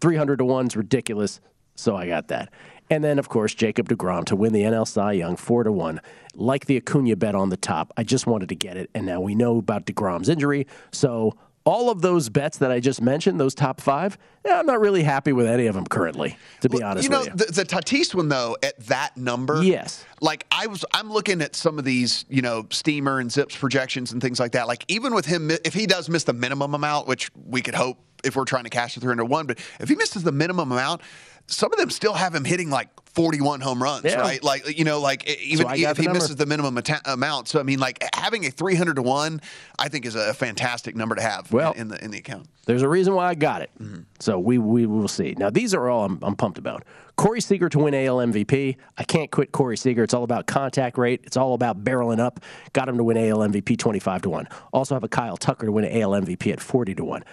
300 0.00 0.38
to 0.38 0.44
1 0.44 0.66
is 0.66 0.76
ridiculous. 0.76 1.40
So 1.76 1.96
I 1.96 2.06
got 2.06 2.28
that. 2.28 2.52
And 2.90 3.04
then, 3.04 3.18
of 3.18 3.28
course, 3.28 3.54
Jacob 3.54 3.88
DeGrom 3.88 4.24
to 4.26 4.36
win 4.36 4.52
the 4.52 4.62
NL 4.62 4.86
Cy 4.86 5.12
Young 5.12 5.36
4 5.36 5.64
to 5.64 5.72
1. 5.72 6.00
Like 6.34 6.66
the 6.66 6.76
Acuna 6.76 7.16
bet 7.16 7.34
on 7.34 7.48
the 7.48 7.56
top. 7.56 7.92
I 7.96 8.02
just 8.02 8.26
wanted 8.26 8.48
to 8.48 8.56
get 8.56 8.76
it. 8.76 8.90
And 8.94 9.06
now 9.06 9.20
we 9.20 9.34
know 9.34 9.58
about 9.58 9.86
DeGrom's 9.86 10.28
injury. 10.28 10.66
So 10.90 11.34
all 11.64 11.90
of 11.90 12.00
those 12.00 12.28
bets 12.28 12.58
that 12.58 12.70
I 12.70 12.80
just 12.80 13.02
mentioned, 13.02 13.38
those 13.38 13.54
top 13.54 13.80
five, 13.80 14.16
yeah, 14.44 14.58
I'm 14.58 14.66
not 14.66 14.80
really 14.80 15.02
happy 15.02 15.32
with 15.32 15.46
any 15.46 15.66
of 15.66 15.74
them 15.74 15.86
currently, 15.86 16.36
to 16.62 16.68
be 16.68 16.78
well, 16.78 16.90
honest 16.90 17.04
you 17.04 17.10
know, 17.10 17.20
with 17.20 17.28
you. 17.28 17.34
The, 17.34 17.52
the 17.52 17.64
Tatis 17.64 18.14
one 18.14 18.28
though, 18.28 18.56
at 18.62 18.78
that 18.86 19.16
number, 19.16 19.62
yes. 19.62 20.04
Like 20.22 20.46
I 20.50 20.66
was, 20.66 20.84
I'm 20.94 21.10
looking 21.10 21.42
at 21.42 21.54
some 21.54 21.78
of 21.78 21.84
these, 21.84 22.24
you 22.28 22.42
know, 22.42 22.66
Steamer 22.70 23.20
and 23.20 23.30
Zips 23.30 23.56
projections 23.56 24.12
and 24.12 24.20
things 24.20 24.40
like 24.40 24.52
that. 24.52 24.68
Like 24.68 24.84
even 24.88 25.14
with 25.14 25.26
him, 25.26 25.50
if 25.50 25.74
he 25.74 25.86
does 25.86 26.08
miss 26.08 26.24
the 26.24 26.32
minimum 26.32 26.74
amount, 26.74 27.06
which 27.06 27.30
we 27.34 27.60
could 27.60 27.74
hope 27.74 27.98
if 28.24 28.36
we're 28.36 28.44
trying 28.44 28.64
to 28.64 28.70
cash 28.70 28.94
the 28.94 29.00
301, 29.00 29.46
but 29.46 29.58
if 29.80 29.88
he 29.88 29.94
misses 29.94 30.22
the 30.22 30.32
minimum 30.32 30.72
amount, 30.72 31.02
some 31.46 31.72
of 31.72 31.78
them 31.78 31.90
still 31.90 32.14
have 32.14 32.34
him 32.34 32.44
hitting 32.44 32.70
like 32.70 32.88
41 33.14 33.60
home 33.60 33.82
runs, 33.82 34.04
Yeah. 34.04 34.20
right? 34.20 34.42
Like 34.42 34.78
you 34.78 34.84
know, 34.84 35.00
like 35.00 35.28
even 35.28 35.66
got 35.66 35.76
if 35.78 35.96
he 35.96 36.04
number. 36.04 36.14
misses 36.20 36.36
the 36.36 36.46
minimum 36.46 36.76
ata- 36.78 37.00
amount. 37.12 37.48
So 37.48 37.60
I 37.60 37.62
mean, 37.62 37.78
like 37.78 38.02
having 38.14 38.46
a 38.46 38.50
300 38.50 38.96
to 38.96 39.02
one, 39.02 39.40
I 39.78 39.88
think 39.88 40.06
is 40.06 40.14
a 40.14 40.32
fantastic 40.34 40.94
number 40.96 41.14
to 41.14 41.22
have 41.22 41.52
Well- 41.52 41.72
in 41.72 41.88
the 41.88 42.02
in 42.04 42.10
the 42.10 42.18
account. 42.18 42.46
There's 42.66 42.82
a 42.82 42.88
reason 42.88 43.14
why 43.14 43.26
I 43.28 43.34
got 43.34 43.62
it. 43.62 43.70
Mm-hmm. 43.80 44.02
So 44.20 44.38
we, 44.38 44.58
we 44.58 44.86
will 44.86 45.08
see. 45.08 45.34
Now, 45.36 45.50
these 45.50 45.74
are 45.74 45.88
all 45.88 46.04
I'm, 46.04 46.20
I'm 46.22 46.36
pumped 46.36 46.56
about. 46.56 46.84
Corey 47.16 47.40
Seager 47.40 47.68
to 47.68 47.78
win 47.80 47.94
AL 47.94 48.18
MVP. 48.18 48.76
I 48.96 49.02
can't 49.02 49.28
quit 49.30 49.50
Corey 49.50 49.76
Seager. 49.76 50.04
It's 50.04 50.14
all 50.14 50.22
about 50.22 50.46
contact 50.46 50.96
rate. 50.96 51.22
It's 51.24 51.36
all 51.36 51.54
about 51.54 51.82
barreling 51.82 52.20
up. 52.20 52.38
Got 52.72 52.88
him 52.88 52.96
to 52.98 53.02
win 53.02 53.16
AL 53.16 53.38
MVP 53.38 53.76
25 53.76 54.22
to 54.22 54.30
1. 54.30 54.48
Also 54.72 54.94
have 54.94 55.02
a 55.02 55.08
Kyle 55.08 55.36
Tucker 55.36 55.66
to 55.66 55.72
win 55.72 55.84
AL 55.84 56.10
MVP 56.12 56.52
at 56.52 56.60
40 56.60 56.94
to 56.96 57.04
1. 57.04 57.24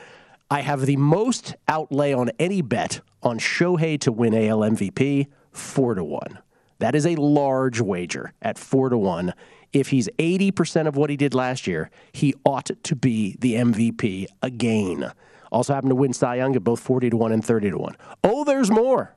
I 0.49 0.61
have 0.61 0.85
the 0.87 0.97
most 0.97 1.55
outlay 1.67 2.13
on 2.13 2.31
any 2.39 2.61
bet 2.63 3.01
on 3.21 3.37
Shohei 3.37 3.99
to 3.99 4.11
win 4.11 4.33
AL 4.33 4.59
MVP 4.61 5.27
4 5.57 5.95
to 5.95 6.03
1. 6.03 6.39
That 6.79 6.95
is 6.95 7.05
a 7.05 7.15
large 7.15 7.81
wager 7.81 8.33
at 8.41 8.57
4 8.57 8.89
to 8.89 8.97
1. 8.97 9.33
If 9.73 9.89
he's 9.89 10.09
80% 10.17 10.87
of 10.87 10.95
what 10.95 11.09
he 11.09 11.17
did 11.17 11.33
last 11.33 11.67
year, 11.67 11.89
he 12.13 12.33
ought 12.45 12.71
to 12.83 12.95
be 12.95 13.35
the 13.39 13.55
MVP 13.55 14.27
again. 14.41 15.11
Also 15.51 15.73
happened 15.73 15.91
to 15.91 15.95
win 15.95 16.13
Cy 16.13 16.35
Young 16.35 16.55
at 16.55 16.63
both 16.63 16.79
40 16.79 17.09
to 17.09 17.17
1 17.17 17.31
and 17.31 17.43
30 17.43 17.71
to 17.71 17.77
1. 17.77 17.97
Oh, 18.23 18.43
there's 18.43 18.69
more. 18.69 19.15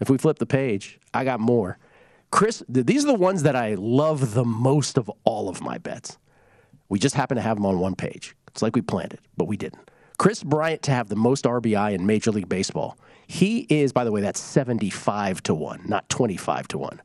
If 0.00 0.10
we 0.10 0.18
flip 0.18 0.38
the 0.38 0.46
page, 0.46 0.98
I 1.12 1.24
got 1.24 1.40
more. 1.40 1.78
Chris, 2.30 2.62
these 2.68 3.04
are 3.04 3.12
the 3.12 3.14
ones 3.14 3.44
that 3.44 3.54
I 3.54 3.74
love 3.74 4.34
the 4.34 4.44
most 4.44 4.98
of 4.98 5.10
all 5.22 5.48
of 5.48 5.60
my 5.60 5.78
bets. 5.78 6.18
We 6.88 6.98
just 6.98 7.14
happen 7.14 7.36
to 7.36 7.42
have 7.42 7.56
them 7.56 7.66
on 7.66 7.78
one 7.78 7.94
page. 7.94 8.34
It's 8.48 8.62
like 8.62 8.74
we 8.74 8.82
planned 8.82 9.12
it, 9.12 9.20
but 9.36 9.46
we 9.46 9.56
didn't. 9.56 9.90
Kris 10.18 10.42
Bryant 10.42 10.82
to 10.82 10.90
have 10.90 11.08
the 11.08 11.16
most 11.16 11.44
RBI 11.44 11.92
in 11.92 12.06
Major 12.06 12.30
League 12.30 12.48
Baseball. 12.48 12.98
He 13.26 13.66
is, 13.68 13.92
by 13.92 14.04
the 14.04 14.12
way, 14.12 14.20
that's 14.20 14.40
75 14.40 15.42
to 15.44 15.54
1, 15.54 15.82
not 15.86 16.08
25 16.08 16.68
to 16.68 16.78
1. 16.78 17.02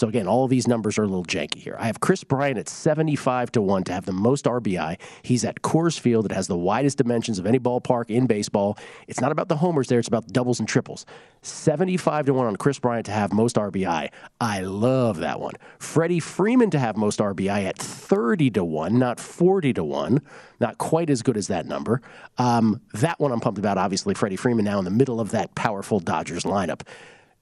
So 0.00 0.08
again, 0.08 0.26
all 0.26 0.48
these 0.48 0.66
numbers 0.66 0.96
are 0.96 1.02
a 1.02 1.06
little 1.06 1.26
janky 1.26 1.56
here. 1.56 1.76
I 1.78 1.84
have 1.84 2.00
Kris 2.00 2.24
Bryant 2.24 2.56
at 2.56 2.70
75 2.70 3.52
to 3.52 3.60
1 3.60 3.84
to 3.84 3.92
have 3.92 4.06
the 4.06 4.12
most 4.12 4.46
RBI. 4.46 4.98
He's 5.20 5.44
at 5.44 5.60
Coors 5.60 6.00
Field. 6.00 6.24
It 6.24 6.32
has 6.32 6.46
the 6.46 6.56
widest 6.56 6.96
dimensions 6.96 7.38
of 7.38 7.44
any 7.44 7.58
ballpark 7.58 8.08
in 8.08 8.26
baseball. 8.26 8.78
It's 9.08 9.20
not 9.20 9.30
about 9.30 9.48
the 9.48 9.56
homers 9.56 9.88
there, 9.88 9.98
it's 9.98 10.08
about 10.08 10.26
doubles 10.28 10.58
and 10.58 10.66
triples. 10.66 11.04
75 11.42 12.24
to 12.24 12.32
1 12.32 12.46
on 12.46 12.56
Kris 12.56 12.78
Bryant 12.78 13.04
to 13.06 13.12
have 13.12 13.34
most 13.34 13.56
RBI. 13.56 14.08
I 14.40 14.60
love 14.62 15.18
that 15.18 15.38
one. 15.38 15.52
Freddie 15.78 16.18
Freeman 16.18 16.70
to 16.70 16.78
have 16.78 16.96
most 16.96 17.18
RBI 17.18 17.66
at 17.66 17.76
30 17.76 18.52
to 18.52 18.64
1, 18.64 18.98
not 18.98 19.20
40 19.20 19.74
to 19.74 19.84
1. 19.84 20.22
Not 20.60 20.78
quite 20.78 21.10
as 21.10 21.20
good 21.20 21.36
as 21.36 21.48
that 21.48 21.66
number. 21.66 22.00
Um, 22.38 22.80
that 22.94 23.20
one 23.20 23.32
I'm 23.32 23.40
pumped 23.40 23.58
about, 23.58 23.76
obviously. 23.76 24.14
Freddie 24.14 24.36
Freeman 24.36 24.64
now 24.64 24.78
in 24.78 24.86
the 24.86 24.90
middle 24.90 25.20
of 25.20 25.32
that 25.32 25.54
powerful 25.54 26.00
Dodgers 26.00 26.44
lineup. 26.44 26.80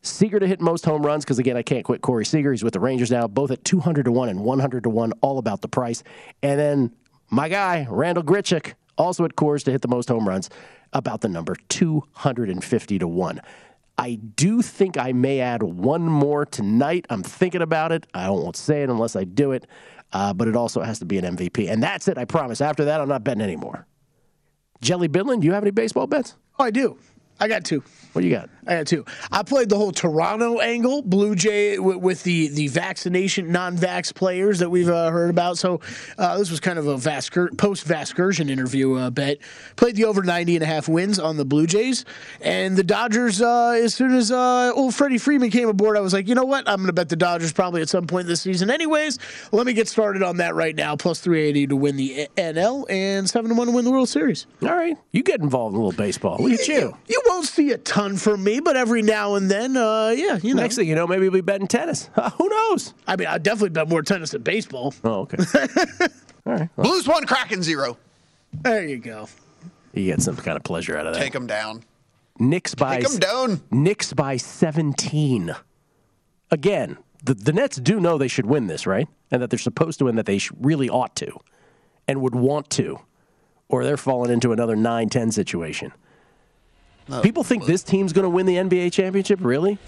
Seager 0.03 0.39
to 0.39 0.47
hit 0.47 0.61
most 0.61 0.85
home 0.85 1.05
runs 1.05 1.25
because 1.25 1.39
again 1.39 1.57
I 1.57 1.63
can't 1.63 1.85
quit 1.85 2.03
Corey 2.03 2.25
Seager. 2.25 2.53
He's 2.53 2.65
with 2.65 2.75
the 2.75 2.81
Rangers 2.81 3.11
now, 3.11 3.27
both 3.27 3.51
at 3.51 3.65
200 3.65 4.05
to 4.05 4.13
one 4.13 4.29
and 4.29 4.45
100 4.45 4.85
to 4.85 4.91
one, 4.91 5.13
all 5.21 5.39
about 5.39 5.61
the 5.61 5.69
price. 5.69 6.03
And 6.43 6.59
then 6.59 6.93
my 7.31 7.49
guy 7.49 7.87
Randal 7.91 8.23
Grichuk, 8.23 8.75
also 8.97 9.25
at 9.25 9.37
Coors 9.37 9.65
to 9.65 9.73
hit 9.73 9.83
the 9.83 9.89
most 9.89 10.09
home 10.09 10.27
runs, 10.29 10.51
about 10.93 11.21
the 11.21 11.29
number 11.29 11.55
250 11.69 12.99
to 12.99 13.09
one. 13.09 13.41
I 13.99 14.15
do 14.15 14.63
think 14.63 14.97
I 14.97 15.13
may 15.13 15.41
add 15.41 15.63
one 15.63 16.03
more 16.03 16.47
tonight. 16.47 17.05
I'm 17.11 17.25
thinking 17.25 17.63
about 17.63 17.91
it. 17.91 18.07
I 18.15 18.31
won't 18.31 18.57
say 18.57 18.85
it 18.85 18.91
unless 18.91 19.17
I 19.17 19.25
do 19.25 19.51
it, 19.51 19.67
uh, 20.13 20.33
but 20.33 20.47
it 20.47 20.55
also 20.55 20.83
has 20.83 21.01
to 21.01 21.05
be 21.05 21.19
an 21.19 21.37
MVP. 21.37 21.69
And 21.69 21.83
that's 21.83 22.07
it. 22.07 22.17
I 22.17 22.25
promise. 22.25 22.61
After 22.61 22.85
that, 22.85 23.01
I'm 23.01 23.09
not 23.09 23.25
betting 23.25 23.43
anymore. 23.43 23.89
Kelly 24.81 25.09
Bidlin, 25.09 25.41
do 25.41 25.47
you 25.49 25.53
have 25.53 25.65
any 25.65 25.73
baseball 25.73 26.07
bets? 26.07 26.37
Oh, 26.61 26.65
I 26.65 26.71
do. 26.71 26.97
I 27.41 27.49
got 27.49 27.65
two. 27.65 27.83
What 28.13 28.23
do 28.23 28.29
you 28.29 28.35
got? 28.35 28.49
I 28.67 28.77
got 28.79 28.87
two. 28.87 29.05
I 29.31 29.43
played 29.43 29.69
the 29.69 29.77
whole 29.77 29.93
Toronto 29.93 30.59
angle, 30.59 31.03
Blue 31.03 31.35
Jay 31.35 31.79
with, 31.79 31.99
with 31.99 32.23
the 32.25 32.49
the 32.49 32.69
vaccination 32.69 33.53
non-vax 33.53 34.15
players 34.15 34.59
that 34.59 34.71
we've 34.71 34.89
uh, 34.89 35.11
heard 35.11 35.31
about. 35.31 35.57
So 35.57 35.81
uh, 36.17 36.37
this 36.39 36.51
was 36.51 36.59
kind 36.59 36.79
of 36.79 36.87
a 36.87 36.97
Vascur- 36.97 37.57
post 37.57 37.87
Vascursion 37.87 38.51
interview 38.51 38.95
uh, 38.95 39.11
bet. 39.11 39.39
Played 39.77 39.97
the 39.97 40.05
over 40.07 40.23
90 40.23 40.57
and 40.57 40.63
a 40.63 40.67
half 40.67 40.89
wins 40.89 41.19
on 41.19 41.37
the 41.37 41.45
Blue 41.45 41.67
Jays 41.67 42.05
and 42.41 42.77
the 42.77 42.83
Dodgers. 42.83 43.41
Uh, 43.41 43.79
as 43.81 43.95
soon 43.95 44.13
as 44.15 44.33
uh, 44.33 44.73
old 44.75 44.95
Freddie 44.95 45.19
Freeman 45.19 45.51
came 45.51 45.69
aboard, 45.69 45.97
I 45.97 46.01
was 46.01 46.13
like, 46.13 46.27
you 46.29 46.35
know 46.35 46.45
what? 46.45 46.69
I'm 46.69 46.77
going 46.77 46.87
to 46.89 46.93
bet 46.93 47.09
the 47.09 47.17
Dodgers 47.17 47.53
probably 47.53 47.83
at 47.83 47.89
some 47.89 48.07
point 48.07 48.27
this 48.27 48.41
season. 48.41 48.71
Anyways, 48.71 49.19
let 49.53 49.65
me 49.65 49.75
get 49.75 49.87
started 49.87 50.23
on 50.23 50.39
that 50.39 50.55
right 50.55 50.75
now. 50.75 50.97
Plus 50.97 51.21
380 51.21 51.69
to 51.69 51.77
win 51.77 51.97
the 51.97 52.29
NL 52.37 52.85
and 52.91 53.29
seven 53.29 53.51
to 53.51 53.55
one 53.55 53.69
to 53.69 53.73
win 53.73 53.85
the 53.85 53.91
World 53.91 54.09
Series. 54.09 54.47
All 54.63 54.71
right. 54.71 54.97
You 55.13 55.23
get 55.23 55.41
involved 55.41 55.75
in 55.75 55.81
a 55.81 55.85
little 55.85 55.97
baseball. 55.97 56.39
Look 56.41 56.53
at 56.53 56.67
you. 56.67 56.97
You 57.07 57.23
won't 57.29 57.47
see 57.47 57.71
a 57.73 57.79
ton 57.79 58.17
from 58.17 58.43
me, 58.43 58.61
but 58.61 58.77
every 58.77 59.03
now 59.03 59.35
and 59.35 59.51
then, 59.51 59.77
uh, 59.77 60.09
yeah, 60.17 60.39
you 60.43 60.55
know. 60.55 60.63
Next 60.63 60.77
thing 60.77 60.89
you 60.89 60.95
know, 60.95 61.07
maybe 61.07 61.23
we'll 61.23 61.33
be 61.33 61.41
betting 61.41 61.69
tennis. 61.69 62.09
Who 62.39 62.49
knows? 62.49 62.95
I 63.07 63.17
mean, 63.17 63.29
I 63.29 63.39
definitely 63.39 63.71
bet 63.71 63.89
more 63.89 64.03
tennis 64.03 64.31
than 64.31 64.43
baseball. 64.43 64.95
Oh, 65.05 65.21
okay. 65.31 65.37
All 66.47 66.53
right. 66.55 66.69
Well, 66.77 66.89
Blues 66.89 67.07
one, 67.07 67.27
Kraken 67.27 67.63
zero. 67.63 67.97
There 68.63 68.87
you 68.87 68.97
go. 68.99 69.29
you 69.93 70.05
get 70.07 70.23
some 70.23 70.37
kind 70.37 70.57
of 70.57 70.63
pleasure 70.65 70.97
out 70.97 71.07
of 71.07 71.15
that. 71.15 71.21
Take 71.21 71.35
them 71.35 71.47
down. 71.47 71.85
Knicks 72.39 72.75
by 72.75 73.01
Take 73.01 73.09
them 73.09 73.19
down. 73.19 73.61
Knicks 73.71 74.13
by 74.13 74.37
17. 74.37 75.55
Again, 76.51 76.97
the, 77.23 77.35
the 77.35 77.53
Nets 77.53 77.77
do 77.77 78.01
know 78.01 78.17
they 78.17 78.29
should 78.29 78.47
win 78.47 78.69
this, 78.69 78.87
right? 78.87 79.09
And 79.31 79.43
that 79.43 79.51
they're 79.51 79.59
supposed 79.59 79.99
to 79.99 80.07
win, 80.07 80.17
that 80.17 80.27
they 80.27 80.39
sh- 80.39 80.53
really 80.59 80.89
ought 80.89 81.15
to 81.17 81.39
and 82.07 82.23
would 82.23 82.35
want 82.35 82.71
to, 82.71 83.01
or 83.69 83.85
they're 83.85 83.97
falling 83.99 84.31
into 84.31 84.53
another 84.53 84.77
9 84.77 85.09
10 85.09 85.33
situation. 85.33 85.93
Uh, 87.11 87.21
People 87.23 87.43
think 87.45 87.65
this 87.65 87.83
team's 87.83 88.13
going 88.13 88.25
to 88.25 88.29
win 88.29 88.47
the 88.47 88.57
NBA 88.57 88.93
championship? 88.93 89.41
Really? 89.43 89.79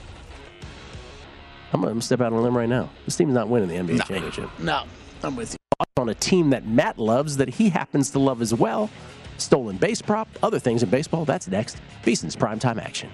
I'm 1.73 1.83
going 1.83 1.95
to 1.95 2.01
step 2.01 2.21
out 2.21 2.33
on 2.33 2.39
a 2.39 2.43
limb 2.43 2.57
right 2.57 2.68
now. 2.68 2.91
This 3.05 3.16
team's 3.16 3.35
not 3.35 3.49
winning 3.49 3.68
the 3.68 3.77
NBA 3.77 4.07
championship. 4.07 4.51
No, 4.59 4.85
I'm 5.23 5.37
with 5.37 5.53
you. 5.53 5.57
On 5.99 6.09
a 6.09 6.14
team 6.14 6.51
that 6.51 6.66
Matt 6.66 6.99
loves, 6.99 7.37
that 7.37 7.49
he 7.49 7.68
happens 7.68 8.11
to 8.11 8.18
love 8.18 8.43
as 8.43 8.55
well. 8.55 8.91
Stolen 9.39 9.77
base 9.77 10.03
prop, 10.03 10.29
other 10.43 10.59
things 10.59 10.83
in 10.83 10.89
baseball. 10.91 11.25
That's 11.25 11.47
next. 11.49 11.81
VSiN's 12.03 12.37
primetime 12.37 12.79
action. 12.83 13.11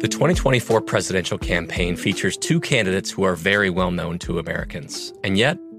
The 0.00 0.06
2024 0.08 0.80
presidential 0.82 1.38
campaign 1.38 1.96
features 1.96 2.36
two 2.36 2.60
candidates 2.60 3.10
who 3.10 3.24
are 3.24 3.34
very 3.34 3.68
well 3.68 3.90
known 3.90 4.18
to 4.20 4.38
Americans. 4.38 5.12
And 5.24 5.36
yet, 5.36 5.58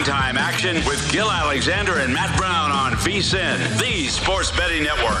Primetime 0.00 0.36
action 0.36 0.76
with 0.86 1.12
Gill 1.12 1.30
Alexander 1.30 1.98
and 1.98 2.14
Matt 2.14 2.34
Brown 2.38 2.70
on 2.70 2.92
VSIN, 2.92 3.58
the 3.78 4.06
Sports 4.08 4.50
Betting 4.56 4.82
Network. 4.82 5.20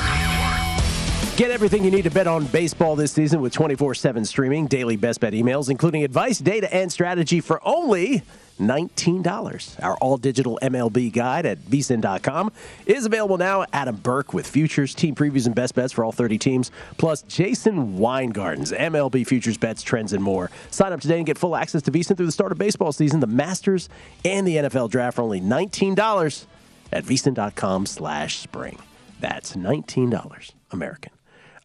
Get 1.36 1.50
everything 1.50 1.84
you 1.84 1.90
need 1.90 2.04
to 2.04 2.10
bet 2.10 2.26
on 2.26 2.46
baseball 2.46 2.96
this 2.96 3.12
season 3.12 3.42
with 3.42 3.52
24 3.52 3.94
7 3.94 4.24
streaming, 4.24 4.68
daily 4.68 4.96
best 4.96 5.20
bet 5.20 5.34
emails, 5.34 5.68
including 5.68 6.02
advice, 6.02 6.38
data, 6.38 6.74
and 6.74 6.90
strategy 6.90 7.42
for 7.42 7.60
only 7.62 8.22
$19. 8.60 9.82
Our 9.82 9.96
all 9.96 10.16
digital 10.16 10.58
MLB 10.62 11.12
guide 11.12 11.46
at 11.46 11.58
vsin.com 11.58 12.52
is 12.86 13.06
available 13.06 13.38
now. 13.38 13.64
Adam 13.72 13.96
Burke 13.96 14.32
with 14.32 14.46
futures, 14.46 14.94
team 14.94 15.14
previews, 15.14 15.46
and 15.46 15.54
best 15.54 15.74
bets 15.74 15.92
for 15.92 16.04
all 16.04 16.12
30 16.12 16.38
teams, 16.38 16.70
plus 16.98 17.22
Jason 17.22 17.98
Weingarten's 17.98 18.72
MLB 18.72 19.26
futures 19.26 19.56
bets, 19.56 19.82
trends, 19.82 20.12
and 20.12 20.22
more. 20.22 20.50
Sign 20.70 20.92
up 20.92 21.00
today 21.00 21.16
and 21.16 21.26
get 21.26 21.38
full 21.38 21.56
access 21.56 21.82
to 21.82 21.90
vsin 21.90 22.16
through 22.16 22.26
the 22.26 22.32
start 22.32 22.52
of 22.52 22.58
baseball 22.58 22.92
season, 22.92 23.20
the 23.20 23.26
Masters, 23.26 23.88
and 24.24 24.46
the 24.46 24.56
NFL 24.56 24.90
draft 24.90 25.16
for 25.16 25.22
only 25.22 25.40
$19 25.40 26.46
at 26.92 27.04
vsin.com 27.04 27.86
slash 27.86 28.38
spring. 28.38 28.78
That's 29.20 29.54
$19 29.56 30.52
American. 30.70 31.12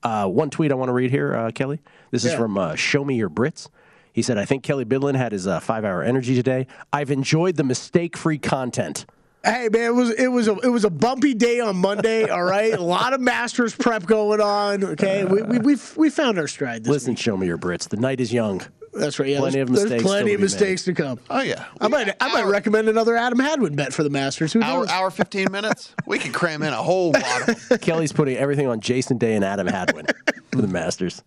Uh, 0.04 0.28
one 0.28 0.50
tweet 0.50 0.72
I 0.72 0.76
want 0.76 0.90
to 0.90 0.94
read 0.94 1.10
here, 1.10 1.36
uh, 1.36 1.52
Kelly. 1.52 1.80
This 2.12 2.26
is 2.26 2.34
from 2.34 2.58
uh, 2.58 2.76
Show 2.76 3.04
Me 3.04 3.16
Your 3.16 3.30
Brits. 3.30 3.70
He 4.16 4.22
said, 4.22 4.38
I 4.38 4.46
think 4.46 4.64
Kelly 4.64 4.86
Bidlin 4.86 5.16
had 5.16 5.34
his 5.34 5.46
uh, 5.46 5.60
five 5.60 5.84
hour 5.84 6.02
energy 6.02 6.36
today. 6.36 6.68
I've 6.94 7.12
enjoyed 7.12 7.58
the 7.58 7.66
mistake 7.66 8.16
free 8.16 8.38
content. 8.38 9.06
Hey 9.44 9.68
man, 9.70 9.90
it 9.90 9.94
was 9.94 10.10
it 10.12 10.28
was 10.30 10.48
a 10.48 10.56
it 10.60 10.70
was 10.70 10.86
a 10.86 10.90
bumpy 10.90 11.34
day 11.34 11.60
on 11.60 11.76
Monday. 11.76 12.30
All 12.30 12.42
right, 12.42 12.72
a 12.72 12.82
lot 12.82 13.12
of 13.12 13.20
Masters 13.20 13.76
prep 13.76 14.06
going 14.06 14.40
on. 14.40 14.86
Okay, 14.86 15.26
we 15.26 15.42
we 15.42 15.58
we, 15.60 15.76
we 15.98 16.10
found 16.10 16.40
our 16.40 16.48
stride. 16.48 16.86
This 16.86 16.92
Listen, 16.92 17.18
Show 17.18 17.36
Me 17.36 17.46
Your 17.46 17.58
Brits. 17.58 17.90
The 17.90 17.98
night 17.98 18.22
is 18.22 18.32
young. 18.32 18.62
That's 18.94 19.20
right. 19.20 19.28
Yeah, 19.28 19.40
plenty 19.40 19.56
there's, 19.58 19.68
of 19.68 19.72
mistakes 19.72 19.90
There's 19.90 20.04
plenty 20.04 20.34
of 20.34 20.40
be 20.40 20.44
mistakes 20.44 20.86
to 20.86 20.94
come. 20.94 21.20
Oh 21.30 21.42
yeah. 21.42 21.66
I 21.82 21.90
might 21.90 22.16
I 22.22 22.34
might 22.34 22.50
recommend 22.50 22.88
another 22.88 23.18
Adam 23.18 23.38
Hadwin 23.38 23.76
bet 23.76 23.94
for 23.94 24.04
the 24.04 24.10
Masters. 24.10 24.54
Who 24.54 24.62
Hour, 24.64 24.80
knows? 24.80 24.90
hour, 24.90 25.12
15 25.12 25.52
minutes. 25.52 25.94
We 26.08 26.20
could 26.20 26.34
cram 26.34 26.64
in 26.64 26.72
a 26.72 26.82
whole 26.82 27.12
lot 27.12 27.82
Kelly's 27.82 28.14
putting 28.14 28.38
everything 28.38 28.68
on 28.68 28.80
Jason 28.80 29.18
Day 29.18 29.36
and 29.36 29.44
Adam 29.44 29.68
Hadwin 29.68 30.06
for 30.54 30.62
the 30.62 30.70
Masters. 30.70 31.22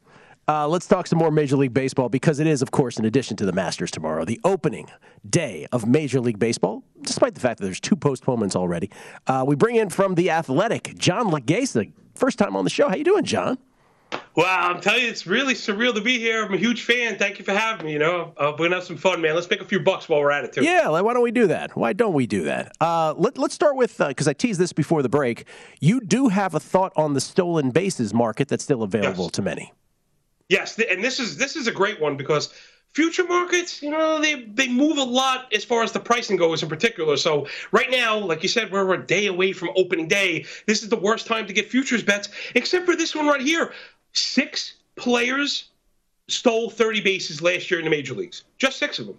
Uh, 0.48 0.66
let's 0.66 0.86
talk 0.86 1.06
some 1.06 1.18
more 1.18 1.30
Major 1.30 1.56
League 1.58 1.74
Baseball 1.74 2.08
because 2.08 2.40
it 2.40 2.46
is, 2.46 2.62
of 2.62 2.70
course, 2.70 2.98
in 2.98 3.04
addition 3.04 3.36
to 3.36 3.44
the 3.44 3.52
Masters 3.52 3.90
tomorrow, 3.90 4.24
the 4.24 4.40
opening 4.44 4.88
day 5.28 5.66
of 5.72 5.86
Major 5.86 6.20
League 6.20 6.38
Baseball. 6.38 6.82
Despite 7.02 7.34
the 7.34 7.40
fact 7.40 7.58
that 7.58 7.66
there's 7.66 7.80
two 7.80 7.96
postponements 7.96 8.56
already, 8.56 8.90
uh, 9.26 9.44
we 9.46 9.56
bring 9.56 9.76
in 9.76 9.90
from 9.90 10.14
the 10.14 10.30
Athletic, 10.30 10.96
John 10.96 11.26
Legasa. 11.30 11.92
First 12.14 12.38
time 12.38 12.56
on 12.56 12.64
the 12.64 12.70
show. 12.70 12.88
How 12.88 12.94
you 12.96 13.04
doing, 13.04 13.24
John? 13.24 13.58
Well, 14.36 14.46
I'm 14.48 14.80
telling 14.80 15.02
you, 15.02 15.08
it's 15.10 15.26
really 15.26 15.52
surreal 15.52 15.92
to 15.94 16.00
be 16.00 16.18
here. 16.18 16.42
I'm 16.42 16.54
a 16.54 16.56
huge 16.56 16.82
fan. 16.84 17.18
Thank 17.18 17.38
you 17.38 17.44
for 17.44 17.52
having 17.52 17.84
me. 17.84 17.92
You 17.92 17.98
know, 17.98 18.32
uh, 18.38 18.52
we're 18.58 18.66
gonna 18.68 18.76
have 18.76 18.84
some 18.84 18.96
fun, 18.96 19.20
man. 19.20 19.34
Let's 19.34 19.50
make 19.50 19.60
a 19.60 19.66
few 19.66 19.80
bucks 19.80 20.08
while 20.08 20.20
we're 20.20 20.30
at 20.30 20.44
it, 20.44 20.54
too. 20.54 20.64
Yeah, 20.64 20.88
like, 20.88 21.04
why 21.04 21.12
don't 21.12 21.22
we 21.22 21.30
do 21.30 21.46
that? 21.48 21.76
Why 21.76 21.92
don't 21.92 22.14
we 22.14 22.26
do 22.26 22.44
that? 22.44 22.72
Uh, 22.80 23.12
let, 23.18 23.36
let's 23.36 23.52
start 23.52 23.76
with 23.76 23.98
because 23.98 24.26
I 24.26 24.32
teased 24.32 24.58
this 24.58 24.72
before 24.72 25.02
the 25.02 25.10
break. 25.10 25.44
You 25.80 26.00
do 26.00 26.28
have 26.28 26.54
a 26.54 26.60
thought 26.60 26.94
on 26.96 27.12
the 27.12 27.20
stolen 27.20 27.70
bases 27.70 28.14
market 28.14 28.48
that's 28.48 28.64
still 28.64 28.82
available 28.82 29.24
Yes. 29.24 29.32
to 29.32 29.42
many. 29.42 29.72
Yes, 30.48 30.78
and 30.78 31.04
this 31.04 31.20
is 31.20 31.36
this 31.36 31.56
is 31.56 31.66
a 31.66 31.72
great 31.72 32.00
one 32.00 32.16
because 32.16 32.52
future 32.94 33.24
markets, 33.24 33.82
you 33.82 33.90
know, 33.90 34.20
they 34.20 34.44
they 34.44 34.68
move 34.68 34.96
a 34.96 35.02
lot 35.02 35.52
as 35.52 35.64
far 35.64 35.82
as 35.82 35.92
the 35.92 36.00
pricing 36.00 36.36
goes 36.36 36.62
in 36.62 36.68
particular. 36.68 37.16
So 37.16 37.46
right 37.70 37.90
now, 37.90 38.18
like 38.18 38.42
you 38.42 38.48
said, 38.48 38.72
we're 38.72 38.94
a 38.94 39.06
day 39.06 39.26
away 39.26 39.52
from 39.52 39.70
opening 39.76 40.08
day. 40.08 40.46
This 40.66 40.82
is 40.82 40.88
the 40.88 40.96
worst 40.96 41.26
time 41.26 41.46
to 41.46 41.52
get 41.52 41.70
futures 41.70 42.02
bets, 42.02 42.30
except 42.54 42.86
for 42.86 42.96
this 42.96 43.14
one 43.14 43.26
right 43.26 43.40
here. 43.40 43.72
Six 44.12 44.74
players 44.96 45.68
stole 46.28 46.70
30 46.70 47.00
bases 47.02 47.42
last 47.42 47.70
year 47.70 47.80
in 47.80 47.84
the 47.84 47.90
major 47.90 48.14
leagues. 48.14 48.44
Just 48.58 48.78
six 48.78 48.98
of 48.98 49.06
them. 49.06 49.18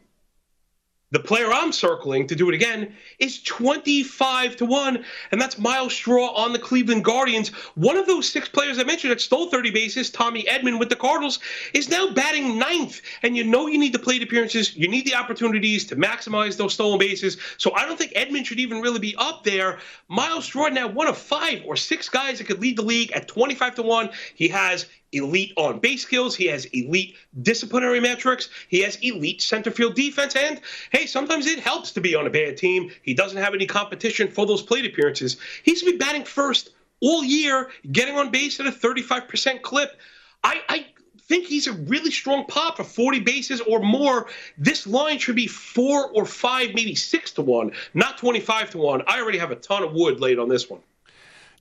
The 1.11 1.19
player 1.19 1.51
I'm 1.51 1.71
circling 1.71 2.27
to 2.27 2.35
do 2.35 2.49
it 2.49 2.53
again 2.53 2.93
is 3.17 3.41
25 3.41 4.57
to 4.57 4.65
1, 4.65 5.03
and 5.31 5.41
that's 5.41 5.57
Myles 5.57 5.91
Straw 5.91 6.27
on 6.35 6.53
the 6.53 6.59
Cleveland 6.59 7.03
Guardians. 7.03 7.49
One 7.73 7.97
of 7.97 8.05
those 8.05 8.29
six 8.29 8.47
players 8.47 8.77
I 8.77 8.83
mentioned 8.83 9.09
that 9.09 9.19
stole 9.19 9.49
30 9.49 9.71
bases, 9.71 10.11
Tommy 10.11 10.43
Edman 10.43 10.77
with 10.77 10.89
the 10.89 10.95
Cardinals, 10.95 11.39
is 11.73 11.89
now 11.89 12.11
batting 12.11 12.59
ninth. 12.59 13.01
And 13.23 13.35
you 13.35 13.43
know 13.43 13.65
you 13.65 13.79
need 13.79 13.93
the 13.93 13.97
plate 13.97 14.21
appearances, 14.21 14.75
you 14.75 14.87
need 14.87 15.05
the 15.05 15.15
opportunities 15.15 15.83
to 15.87 15.95
maximize 15.95 16.57
those 16.57 16.75
stolen 16.75 16.99
bases. 16.99 17.37
So 17.57 17.73
I 17.73 17.87
don't 17.87 17.97
think 17.97 18.13
Edman 18.13 18.45
should 18.45 18.59
even 18.59 18.79
really 18.79 18.99
be 18.99 19.15
up 19.17 19.43
there. 19.43 19.79
Myles 20.09 20.45
Straw 20.45 20.69
now 20.69 20.87
one 20.87 21.07
of 21.07 21.17
five 21.17 21.63
or 21.65 21.75
six 21.75 22.07
guys 22.07 22.37
that 22.37 22.43
could 22.43 22.59
lead 22.59 22.77
the 22.77 22.83
league 22.83 23.11
at 23.13 23.27
25 23.27 23.75
to 23.75 23.81
1. 23.81 24.11
He 24.35 24.47
has 24.49 24.85
elite 25.11 25.53
on 25.57 25.79
base 25.79 26.03
skills. 26.03 26.35
He 26.35 26.45
has 26.47 26.65
elite 26.65 27.15
disciplinary 27.41 27.99
metrics. 27.99 28.49
He 28.67 28.81
has 28.81 28.97
elite 28.97 29.41
center 29.41 29.71
field 29.71 29.95
defense. 29.95 30.35
And 30.35 30.61
hey, 30.91 31.05
sometimes 31.05 31.47
it 31.47 31.59
helps 31.59 31.91
to 31.93 32.01
be 32.01 32.15
on 32.15 32.27
a 32.27 32.29
bad 32.29 32.57
team. 32.57 32.91
He 33.01 33.13
doesn't 33.13 33.37
have 33.37 33.53
any 33.53 33.65
competition 33.65 34.29
for 34.29 34.45
those 34.45 34.61
plate 34.61 34.85
appearances. 34.85 35.37
He's 35.63 35.83
been 35.83 35.97
batting 35.97 36.23
first 36.23 36.71
all 37.01 37.23
year, 37.23 37.69
getting 37.91 38.17
on 38.17 38.29
base 38.29 38.59
at 38.59 38.67
a 38.67 38.71
35% 38.71 39.61
clip. 39.61 39.97
I, 40.43 40.61
I 40.67 40.85
think 41.29 41.45
he's 41.45 41.67
a 41.67 41.73
really 41.73 42.11
strong 42.11 42.45
pop 42.47 42.77
for 42.77 42.83
40 42.83 43.19
bases 43.21 43.61
or 43.61 43.79
more. 43.79 44.27
This 44.57 44.87
line 44.87 45.19
should 45.19 45.35
be 45.35 45.47
four 45.47 46.09
or 46.11 46.25
five, 46.25 46.73
maybe 46.73 46.95
six 46.95 47.31
to 47.33 47.41
one, 47.41 47.71
not 47.93 48.17
25 48.17 48.71
to 48.71 48.77
one. 48.79 49.03
I 49.07 49.21
already 49.21 49.37
have 49.37 49.51
a 49.51 49.55
ton 49.55 49.83
of 49.83 49.93
wood 49.93 50.19
laid 50.19 50.39
on 50.39 50.49
this 50.49 50.69
one. 50.69 50.81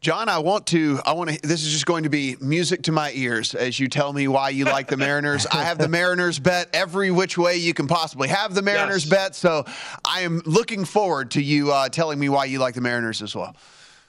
John, 0.00 0.28
I 0.28 0.38
want 0.38 0.66
to. 0.68 1.00
I 1.04 1.12
want 1.12 1.30
to. 1.30 1.40
This 1.42 1.64
is 1.64 1.72
just 1.72 1.84
going 1.86 2.04
to 2.04 2.08
be 2.08 2.36
music 2.40 2.82
to 2.84 2.92
my 2.92 3.10
ears 3.14 3.54
as 3.56 3.80
you 3.80 3.88
tell 3.88 4.12
me 4.12 4.28
why 4.28 4.50
you 4.50 4.64
like 4.64 4.86
the 4.86 4.96
Mariners. 5.08 5.44
I 5.46 5.64
have 5.64 5.76
the 5.78 5.88
Mariners 5.88 6.38
bet 6.38 6.68
every 6.72 7.10
which 7.10 7.36
way 7.36 7.56
you 7.56 7.74
can 7.74 7.88
possibly 7.88 8.28
have 8.28 8.54
the 8.54 8.62
Mariners 8.62 9.04
Yes. 9.04 9.10
bet. 9.10 9.34
So 9.34 9.64
I 10.04 10.20
am 10.20 10.40
looking 10.44 10.84
forward 10.84 11.32
to 11.32 11.42
you 11.42 11.72
uh, 11.72 11.88
telling 11.88 12.18
me 12.20 12.28
why 12.28 12.44
you 12.44 12.60
like 12.60 12.74
the 12.74 12.80
Mariners 12.80 13.22
as 13.22 13.34
well. 13.34 13.56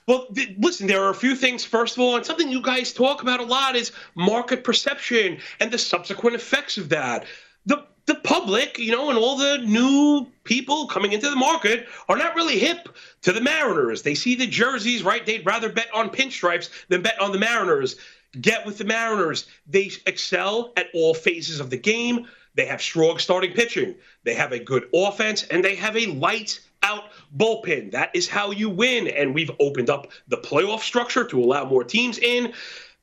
Well, 0.06 0.28
th- 0.28 0.56
listen, 0.60 0.86
there 0.86 1.02
are 1.04 1.10
a 1.10 1.16
few 1.16 1.36
things. 1.36 1.66
First 1.66 1.96
of 1.98 2.02
all, 2.02 2.16
and 2.18 2.26
something 2.26 2.50
you 2.50 2.62
guys 2.62 2.94
talk 2.94 3.24
about 3.24 3.40
a 3.40 3.44
lot 3.44 3.76
is 3.76 3.92
market 4.16 4.64
perception 4.64 5.40
and 5.60 5.72
the 5.72 5.78
subsequent 5.80 6.36
effects 6.36 6.78
of 6.78 6.90
that. 6.90 7.26
The 7.70 7.86
the 8.08 8.16
public, 8.16 8.80
you 8.80 8.92
know, 8.92 9.10
and 9.10 9.20
all 9.20 9.38
the 9.38 9.60
new 9.60 10.26
people 10.44 10.88
coming 10.88 11.14
into 11.14 11.30
the 11.30 11.36
market 11.36 11.88
are 12.10 12.18
not 12.18 12.36
really 12.36 12.58
hip 12.58 12.90
to 13.22 13.32
the 13.32 13.40
Mariners. 13.40 14.02
They 14.02 14.16
see 14.16 14.34
the 14.34 14.48
jerseys, 14.48 15.04
right? 15.04 15.24
They'd 15.24 15.46
rather 15.46 15.70
bet 15.70 15.94
on 15.94 16.10
pinstripes 16.10 16.72
than 16.88 17.04
bet 17.04 17.22
on 17.22 17.32
the 17.32 17.38
Mariners. 17.38 17.98
Get 18.42 18.66
with 18.66 18.80
the 18.80 18.84
Mariners. 18.84 19.46
They 19.68 19.92
excel 20.08 20.74
at 20.76 20.88
all 20.96 21.14
phases 21.14 21.60
of 21.60 21.70
the 21.70 21.78
game. 21.78 22.28
They 22.56 22.66
have 22.66 22.82
strong 22.82 23.20
starting 23.20 23.54
pitching. 23.54 23.94
They 24.24 24.34
have 24.34 24.54
a 24.54 24.60
good 24.60 24.90
offense, 24.92 25.44
and 25.44 25.64
they 25.64 25.76
have 25.76 25.96
a 25.96 26.08
lights 26.08 26.62
out 26.82 27.12
bullpen. 27.38 27.92
That 27.92 28.10
is 28.16 28.28
how 28.28 28.50
you 28.50 28.72
win. 28.72 29.08
And 29.08 29.36
we've 29.36 29.52
opened 29.60 29.92
up 29.92 30.12
the 30.28 30.38
playoff 30.38 30.80
structure 30.80 31.26
to 31.26 31.44
allow 31.44 31.66
more 31.66 31.84
teams 31.84 32.18
in. 32.18 32.54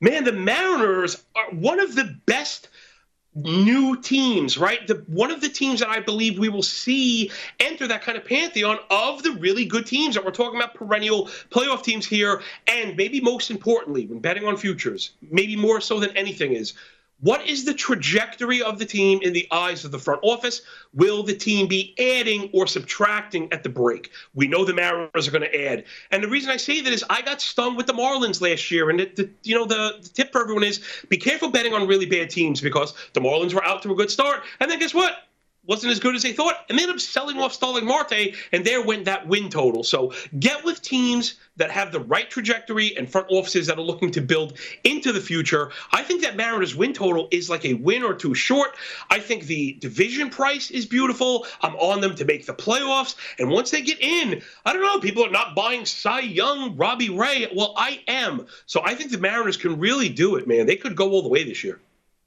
Man, 0.01 0.25
the 0.25 0.33
Mariners 0.33 1.23
are 1.35 1.49
one 1.51 1.79
of 1.79 1.95
the 1.95 2.19
best 2.25 2.67
new 3.37 4.01
teams, 4.01 4.57
right? 4.57 4.85
The 4.87 5.03
one 5.07 5.31
of 5.31 5.41
the 5.41 5.49
teams 5.49 5.79
that 5.79 5.89
I 5.89 5.99
believe 5.99 6.39
we 6.39 6.49
will 6.49 6.63
see 6.63 7.31
enter 7.59 7.87
that 7.87 8.01
kind 8.01 8.17
of 8.17 8.25
pantheon 8.25 8.79
of 8.89 9.23
the 9.23 9.31
really 9.33 9.65
good 9.65 9.85
teams 9.85 10.15
that 10.15 10.25
we're 10.25 10.31
talking 10.31 10.59
about 10.59 10.73
perennial 10.73 11.27
playoff 11.51 11.83
teams 11.83 12.05
here. 12.05 12.41
And 12.67 12.97
maybe 12.97 13.21
most 13.21 13.51
importantly, 13.51 14.07
when 14.07 14.19
betting 14.19 14.45
on 14.45 14.57
futures, 14.57 15.11
maybe 15.21 15.55
more 15.55 15.79
so 15.81 15.99
than 15.99 16.15
anything 16.17 16.53
is 16.53 16.73
what 17.19 17.47
is 17.47 17.65
the 17.65 17.73
trajectory 17.73 18.61
of 18.61 18.77
the 18.77 18.85
team 18.85 19.19
in 19.23 19.33
the 19.33 19.47
eyes 19.51 19.83
of 19.83 19.91
the 19.91 19.97
front 19.99 20.19
office? 20.23 20.61
Will 20.93 21.23
the 21.23 21.33
team 21.33 21.67
be 21.67 21.95
adding 21.99 22.49
or 22.53 22.67
subtracting 22.67 23.51
at 23.51 23.63
the 23.63 23.69
break? 23.69 24.11
We 24.35 24.47
know 24.47 24.63
the 24.63 24.73
Mariners 24.73 25.27
are 25.27 25.31
going 25.31 25.41
to 25.41 25.67
add, 25.67 25.85
and 26.11 26.23
the 26.23 26.27
reason 26.27 26.51
I 26.51 26.57
say 26.57 26.81
that 26.81 26.93
is 26.93 27.03
I 27.09 27.21
got 27.21 27.41
stung 27.41 27.75
with 27.75 27.87
the 27.87 27.93
Marlins 27.93 28.41
last 28.41 28.69
year, 28.69 28.89
and 28.89 28.99
the, 28.99 29.05
the, 29.15 29.29
you 29.43 29.55
know 29.55 29.65
the, 29.65 29.97
the 30.01 30.09
tip 30.09 30.31
for 30.31 30.41
everyone 30.41 30.63
is 30.63 30.79
be 31.09 31.17
careful 31.17 31.49
betting 31.49 31.73
on 31.73 31.87
really 31.87 32.05
bad 32.05 32.29
teams 32.29 32.61
because 32.61 32.93
the 33.13 33.19
Marlins 33.19 33.53
were 33.53 33.65
out 33.65 33.81
to 33.83 33.91
a 33.91 33.95
good 33.95 34.11
start, 34.11 34.43
and 34.59 34.69
then 34.69 34.79
guess 34.79 34.93
what? 34.93 35.26
Wasn't 35.67 35.91
as 35.91 35.99
good 35.99 36.15
as 36.15 36.23
they 36.23 36.33
thought, 36.33 36.65
and 36.69 36.77
they 36.77 36.83
ended 36.83 36.95
up 36.95 37.01
selling 37.01 37.37
off 37.37 37.53
Starling 37.53 37.85
Marte, 37.85 38.35
and 38.51 38.65
there 38.65 38.81
went 38.81 39.05
that 39.05 39.27
win 39.27 39.49
total. 39.49 39.83
So 39.83 40.13
get 40.39 40.63
with 40.63 40.81
teams 40.81 41.35
that 41.57 41.71
have 41.71 41.91
the 41.91 41.99
right 41.99 42.29
trajectory 42.29 42.95
and 42.97 43.09
front 43.09 43.27
offices 43.29 43.67
that 43.67 43.77
are 43.77 43.83
looking 43.83 44.11
to 44.11 44.21
build 44.21 44.57
into 44.83 45.11
the 45.11 45.19
future. 45.19 45.71
I 45.91 46.03
think 46.03 46.21
that 46.21 46.35
Mariners 46.35 46.75
win 46.75 46.93
total 46.93 47.27
is 47.31 47.49
like 47.49 47.65
a 47.65 47.73
win 47.73 48.03
or 48.03 48.13
two 48.13 48.33
short. 48.33 48.75
I 49.09 49.19
think 49.19 49.43
the 49.43 49.73
division 49.79 50.29
price 50.29 50.71
is 50.71 50.85
beautiful. 50.85 51.45
I'm 51.61 51.75
on 51.75 52.01
them 52.01 52.15
to 52.15 52.25
make 52.25 52.45
the 52.45 52.53
playoffs. 52.53 53.15
And 53.39 53.49
once 53.49 53.71
they 53.71 53.81
get 53.81 53.99
in, 53.99 54.41
I 54.65 54.73
don't 54.73 54.83
know, 54.83 54.99
people 54.99 55.25
are 55.25 55.31
not 55.31 55.55
buying 55.55 55.85
Cy 55.85 56.21
Young, 56.21 56.75
Robbie 56.77 57.09
Ray. 57.09 57.47
Well, 57.53 57.73
I 57.75 58.01
am. 58.07 58.45
So 58.67 58.81
I 58.85 58.95
think 58.95 59.11
the 59.11 59.17
Mariners 59.17 59.57
can 59.57 59.79
really 59.79 60.09
do 60.09 60.35
it, 60.35 60.47
man. 60.47 60.65
They 60.65 60.75
could 60.75 60.95
go 60.95 61.11
all 61.11 61.23
the 61.23 61.29
way 61.29 61.43
this 61.43 61.63
year. 61.63 61.79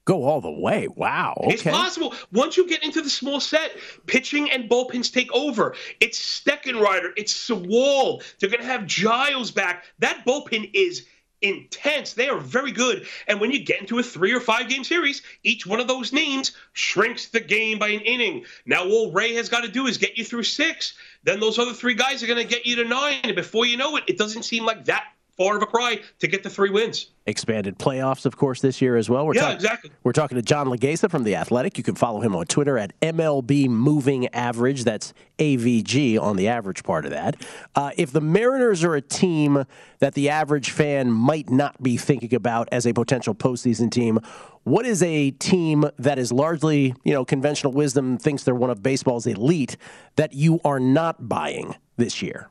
Go 0.07 0.25
all 0.25 0.41
the 0.41 0.51
way. 0.51 0.89
Wow. 0.89 1.35
Okay. 1.45 1.55
It's 1.55 1.63
possible. 1.63 2.15
Once 2.33 2.57
you 2.57 2.67
get 2.67 2.83
into 2.83 3.03
the 3.03 3.11
small 3.11 3.39
set, 3.39 3.77
pitching 4.07 4.51
and 4.51 4.69
bullpens 4.69 5.13
take 5.13 5.33
over. 5.33 5.75
It's 6.01 6.19
Steckenrider. 6.19 7.11
It's 7.17 7.33
Sewald. 7.33 8.25
They're 8.39 8.51
going 8.51 8.63
to 8.63 8.67
have 8.67 8.87
Giles 8.87 9.51
back. 9.51 9.85
That 9.99 10.25
bullpen 10.27 10.71
is 10.73 11.07
intense. 11.43 12.15
They 12.15 12.29
are 12.29 12.39
very 12.39 12.73
good. 12.73 13.07
And 13.29 13.41
when 13.41 13.51
you 13.51 13.65
get 13.65 13.81
into 13.81 13.99
a 13.99 14.03
three 14.03 14.33
or 14.33 14.41
five 14.41 14.69
game 14.69 14.85
series, 14.85 15.23
each 15.43 15.67
one 15.67 15.81
of 15.81 15.89
those 15.89 16.13
names 16.13 16.53
shrinks 16.73 17.29
the 17.29 17.41
game 17.41 17.79
by 17.79 17.89
an 17.89 18.01
inning. 18.01 18.45
Now, 18.67 18.89
all 18.89 19.13
Ray 19.13 19.35
has 19.35 19.49
got 19.49 19.63
to 19.63 19.69
do 19.69 19.87
is 19.87 19.99
get 19.99 20.17
you 20.17 20.25
through 20.25 20.45
six. 20.45 20.95
Then 21.25 21.41
those 21.41 21.59
other 21.59 21.73
three 21.73 21.95
guys 21.95 22.23
are 22.23 22.27
going 22.27 22.43
to 22.43 22.55
get 22.55 22.67
you 22.67 22.77
to 22.77 22.85
nine. 22.85 23.21
And 23.25 23.37
before 23.37 23.67
you 23.67 23.77
know 23.77 23.97
it, 23.97 24.05
it 24.09 24.19
doesn't 24.19 24.45
seem 24.45 24.65
like 24.65 24.87
that 24.87 25.05
far 25.41 25.57
of 25.57 25.63
a 25.63 25.67
cry 25.67 25.99
to 26.19 26.27
get 26.27 26.43
the 26.43 26.51
three 26.51 26.69
wins. 26.69 27.13
Expanded 27.25 27.79
playoffs, 27.79 28.27
of 28.27 28.37
course, 28.37 28.61
this 28.61 28.83
year 28.83 28.97
as 28.97 29.09
well. 29.09 29.27
We're 29.27 29.37
yeah, 29.37 29.41
talk- 29.41 29.55
exactly. 29.55 29.91
We're 30.05 30.13
talking 30.13 30.37
to 30.37 30.43
John 30.43 30.67
Legasa 30.67 31.11
from 31.11 31.25
The 31.25 31.35
Athletic. 31.35 31.79
You 31.79 31.85
can 31.85 31.95
follow 31.95 32.21
him 32.21 32.37
on 32.37 32.45
Twitter 32.45 32.77
at 32.77 32.99
MLB 33.01 33.67
Moving 33.69 34.29
Average. 34.35 34.85
That's 34.85 35.15
AVG 35.39 36.21
on 36.21 36.37
the 36.37 36.49
average 36.49 36.85
part 36.85 37.07
of 37.07 37.13
that. 37.13 37.37
Uh, 37.75 37.93
if 37.97 38.13
the 38.13 38.21
Mariners 38.21 38.85
are 38.85 38.95
a 38.95 39.01
team 39.01 39.65
that 40.01 40.13
the 40.13 40.29
average 40.29 40.73
fan 40.73 41.11
might 41.11 41.49
not 41.49 41.83
be 41.83 41.97
thinking 41.97 42.35
about 42.35 42.69
as 42.71 42.87
a 42.87 42.93
potential 42.93 43.35
postseason 43.35 43.91
team, 43.91 44.19
what 44.65 44.85
is 44.85 45.03
a 45.03 45.31
team 45.31 45.87
that 45.99 46.19
is 46.19 46.31
largely, 46.33 46.95
you 47.03 47.15
know, 47.15 47.25
conventional 47.25 47.73
wisdom 47.73 48.19
thinks 48.19 48.43
they're 48.43 48.55
one 48.55 48.69
of 48.69 48.83
baseball's 48.83 49.27
elite 49.27 49.79
that 50.17 50.35
you 50.35 50.61
are 50.67 50.79
not 50.79 51.31
buying 51.31 51.77
this 51.97 52.21
year? 52.21 52.51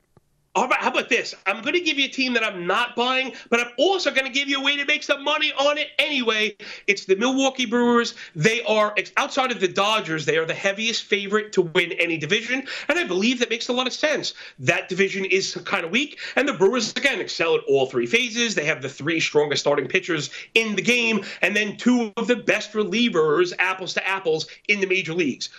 All 0.55 0.67
right, 0.67 0.79
how 0.79 0.89
about 0.89 1.09
this? 1.09 1.35
I'm 1.45 1.61
going 1.61 1.75
to 1.75 1.79
give 1.79 1.99
you 1.99 2.05
a 2.05 2.09
team 2.09 2.33
that 2.33 2.43
I'm 2.43 2.65
not 2.65 2.95
buying, 2.95 3.33
but 3.51 3.59
I'm 3.59 3.71
also 3.77 4.09
going 4.09 4.25
to 4.25 4.31
give 4.31 4.49
you 4.49 4.59
a 4.59 4.63
way 4.63 4.75
to 4.77 4.85
make 4.85 5.03
some 5.03 5.23
money 5.23 5.53
on 5.53 5.77
it 5.77 5.89
anyway. 5.99 6.57
It's 6.87 7.05
the 7.05 7.15
Milwaukee 7.15 7.67
Brewers. 7.67 8.15
They 8.35 8.63
are, 8.63 8.95
outside 9.15 9.51
of 9.51 9.59
the 9.59 9.67
Dodgers, 9.67 10.25
they 10.25 10.37
are 10.37 10.45
the 10.45 10.55
heaviest 10.55 11.03
favorite 11.03 11.53
to 11.53 11.61
win 11.61 11.91
any 11.93 12.17
division, 12.17 12.65
and 12.87 12.97
I 12.97 13.03
believe 13.03 13.37
that 13.39 13.51
makes 13.51 13.67
a 13.67 13.73
lot 13.73 13.85
of 13.85 13.93
sense. 13.93 14.33
That 14.57 14.89
division 14.89 15.23
is 15.23 15.53
kind 15.65 15.85
of 15.85 15.91
weak, 15.91 16.17
and 16.35 16.47
the 16.47 16.53
Brewers, 16.53 16.93
again, 16.93 17.19
excel 17.19 17.53
at 17.53 17.61
all 17.67 17.85
three 17.85 18.07
phases. 18.07 18.55
They 18.55 18.65
have 18.65 18.81
the 18.81 18.89
three 18.89 19.19
strongest 19.19 19.61
starting 19.61 19.87
pitchers 19.87 20.31
in 20.55 20.75
the 20.75 20.81
game, 20.81 21.23
and 21.43 21.55
then 21.55 21.77
two 21.77 22.11
of 22.17 22.25
the 22.25 22.35
best 22.35 22.73
relievers, 22.73 23.53
apples 23.59 23.93
to 23.93 24.07
apples, 24.07 24.47
in 24.67 24.79
the 24.79 24.87
major 24.87 25.13
leagues 25.13 25.49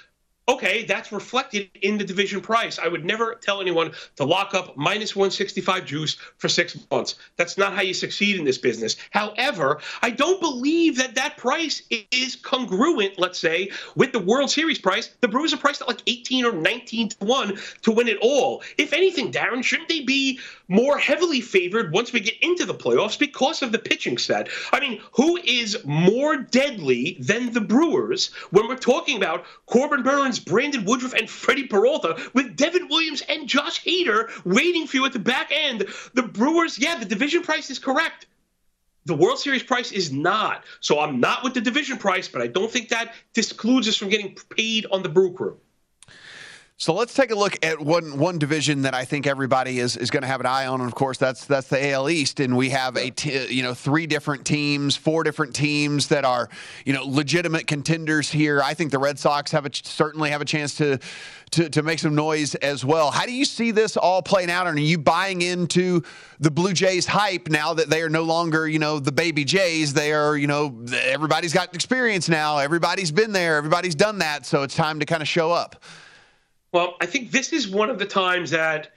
okay, 0.50 0.84
that's 0.84 1.12
reflected 1.12 1.70
in 1.82 1.96
the 1.96 2.04
division 2.04 2.40
price. 2.40 2.78
I 2.78 2.88
would 2.88 3.04
never 3.04 3.36
tell 3.36 3.60
anyone 3.60 3.92
to 4.16 4.24
lock 4.24 4.52
up 4.52 4.76
minus 4.76 5.14
165 5.14 5.86
juice 5.86 6.16
for 6.38 6.48
six 6.48 6.76
months. 6.90 7.14
That's 7.36 7.56
not 7.56 7.72
how 7.72 7.82
you 7.82 7.94
succeed 7.94 8.36
in 8.36 8.44
this 8.44 8.58
business. 8.58 8.96
However, 9.10 9.80
I 10.02 10.10
don't 10.10 10.40
believe 10.40 10.96
that 10.96 11.14
that 11.14 11.36
price 11.36 11.82
is 12.10 12.36
congruent, 12.36 13.18
let's 13.18 13.38
say, 13.38 13.70
with 13.94 14.12
the 14.12 14.18
World 14.18 14.50
Series 14.50 14.78
price. 14.78 15.10
The 15.20 15.28
Brewers 15.28 15.54
are 15.54 15.58
priced 15.58 15.82
at 15.82 15.88
like 15.88 16.02
18 16.06 16.44
or 16.44 16.52
19 16.52 17.10
to 17.10 17.24
1 17.24 17.58
to 17.82 17.92
win 17.92 18.08
it 18.08 18.18
all. 18.20 18.62
If 18.76 18.92
anything, 18.92 19.30
Darren, 19.30 19.62
shouldn't 19.62 19.88
they 19.88 20.00
be 20.00 20.40
more 20.68 20.98
heavily 20.98 21.40
favored 21.40 21.92
once 21.92 22.12
we 22.12 22.20
get 22.20 22.34
into 22.42 22.64
the 22.64 22.74
playoffs 22.74 23.18
because 23.18 23.62
of 23.62 23.70
the 23.72 23.78
pitching 23.78 24.18
set? 24.18 24.48
I 24.72 24.80
mean, 24.80 25.00
who 25.12 25.36
is 25.44 25.78
more 25.84 26.36
deadly 26.36 27.16
than 27.20 27.52
the 27.52 27.60
Brewers 27.60 28.28
when 28.50 28.66
we're 28.66 28.76
talking 28.76 29.16
about 29.16 29.44
Corbin 29.66 30.02
Burnes? 30.02 30.39
Brandon 30.40 30.84
Woodruff, 30.84 31.14
and 31.14 31.28
Freddie 31.28 31.66
Peralta, 31.66 32.18
with 32.34 32.56
Devin 32.56 32.88
Williams 32.88 33.22
and 33.28 33.48
Josh 33.48 33.82
Hader 33.84 34.30
waiting 34.44 34.86
for 34.86 34.96
you 34.96 35.04
at 35.06 35.12
the 35.12 35.18
back 35.18 35.50
end. 35.52 35.86
The 36.14 36.22
Brewers, 36.22 36.78
yeah, 36.78 36.98
the 36.98 37.04
division 37.04 37.42
price 37.42 37.70
is 37.70 37.78
correct. 37.78 38.26
The 39.06 39.14
World 39.14 39.38
Series 39.38 39.62
price 39.62 39.92
is 39.92 40.12
not. 40.12 40.64
So 40.80 41.00
I'm 41.00 41.20
not 41.20 41.42
with 41.42 41.54
the 41.54 41.60
division 41.60 41.96
price, 41.96 42.28
but 42.28 42.42
I 42.42 42.46
don't 42.46 42.70
think 42.70 42.90
that 42.90 43.14
discludes 43.32 43.88
us 43.88 43.96
from 43.96 44.08
getting 44.08 44.36
paid 44.56 44.86
on 44.90 45.02
the 45.02 45.08
Brew 45.08 45.32
Crew. 45.32 45.58
So 46.80 46.94
let's 46.94 47.12
take 47.12 47.30
a 47.30 47.34
look 47.34 47.62
at 47.62 47.78
one 47.78 48.16
one 48.16 48.38
division 48.38 48.80
that 48.82 48.94
I 48.94 49.04
think 49.04 49.26
everybody 49.26 49.80
is, 49.80 49.98
is 49.98 50.10
going 50.10 50.22
to 50.22 50.26
have 50.26 50.40
an 50.40 50.46
eye 50.46 50.64
on. 50.64 50.80
And 50.80 50.88
of 50.88 50.94
course, 50.94 51.18
that's 51.18 51.44
that's 51.44 51.68
the 51.68 51.90
AL 51.90 52.08
East, 52.08 52.40
and 52.40 52.56
we 52.56 52.70
have 52.70 52.96
a 52.96 53.10
t- 53.10 53.48
you 53.48 53.62
know 53.62 53.74
three 53.74 54.06
different 54.06 54.46
teams, 54.46 54.96
four 54.96 55.22
different 55.22 55.54
teams 55.54 56.08
that 56.08 56.24
are 56.24 56.48
you 56.86 56.94
know 56.94 57.04
legitimate 57.04 57.66
contenders 57.66 58.30
here. 58.30 58.62
I 58.62 58.72
think 58.72 58.92
the 58.92 58.98
Red 58.98 59.18
Sox 59.18 59.50
have 59.50 59.66
a, 59.66 59.70
certainly 59.74 60.30
have 60.30 60.40
a 60.40 60.46
chance 60.46 60.74
to, 60.76 60.98
to 61.50 61.68
to 61.68 61.82
make 61.82 61.98
some 61.98 62.14
noise 62.14 62.54
as 62.54 62.82
well. 62.82 63.10
How 63.10 63.26
do 63.26 63.32
you 63.32 63.44
see 63.44 63.72
this 63.72 63.98
all 63.98 64.22
playing 64.22 64.50
out? 64.50 64.66
And 64.66 64.78
are 64.78 64.80
you 64.80 64.96
buying 64.96 65.42
into 65.42 66.02
the 66.38 66.50
Blue 66.50 66.72
Jays 66.72 67.04
hype 67.04 67.50
now 67.50 67.74
that 67.74 67.90
they 67.90 68.00
are 68.00 68.08
no 68.08 68.22
longer 68.22 68.66
you 68.66 68.78
know 68.78 69.00
the 69.00 69.12
baby 69.12 69.44
Jays? 69.44 69.92
They 69.92 70.14
are 70.14 70.34
you 70.34 70.46
know 70.46 70.82
everybody's 71.04 71.52
got 71.52 71.74
experience 71.74 72.30
now. 72.30 72.56
Everybody's 72.56 73.12
been 73.12 73.32
there. 73.32 73.58
Everybody's 73.58 73.94
done 73.94 74.20
that. 74.20 74.46
So 74.46 74.62
it's 74.62 74.74
time 74.74 74.98
to 75.00 75.04
kind 75.04 75.20
of 75.20 75.28
show 75.28 75.52
up. 75.52 75.76
Well, 76.72 76.96
I 77.00 77.06
think 77.06 77.30
this 77.30 77.52
is 77.52 77.68
one 77.68 77.90
of 77.90 77.98
the 77.98 78.06
times 78.06 78.50
that, 78.50 78.92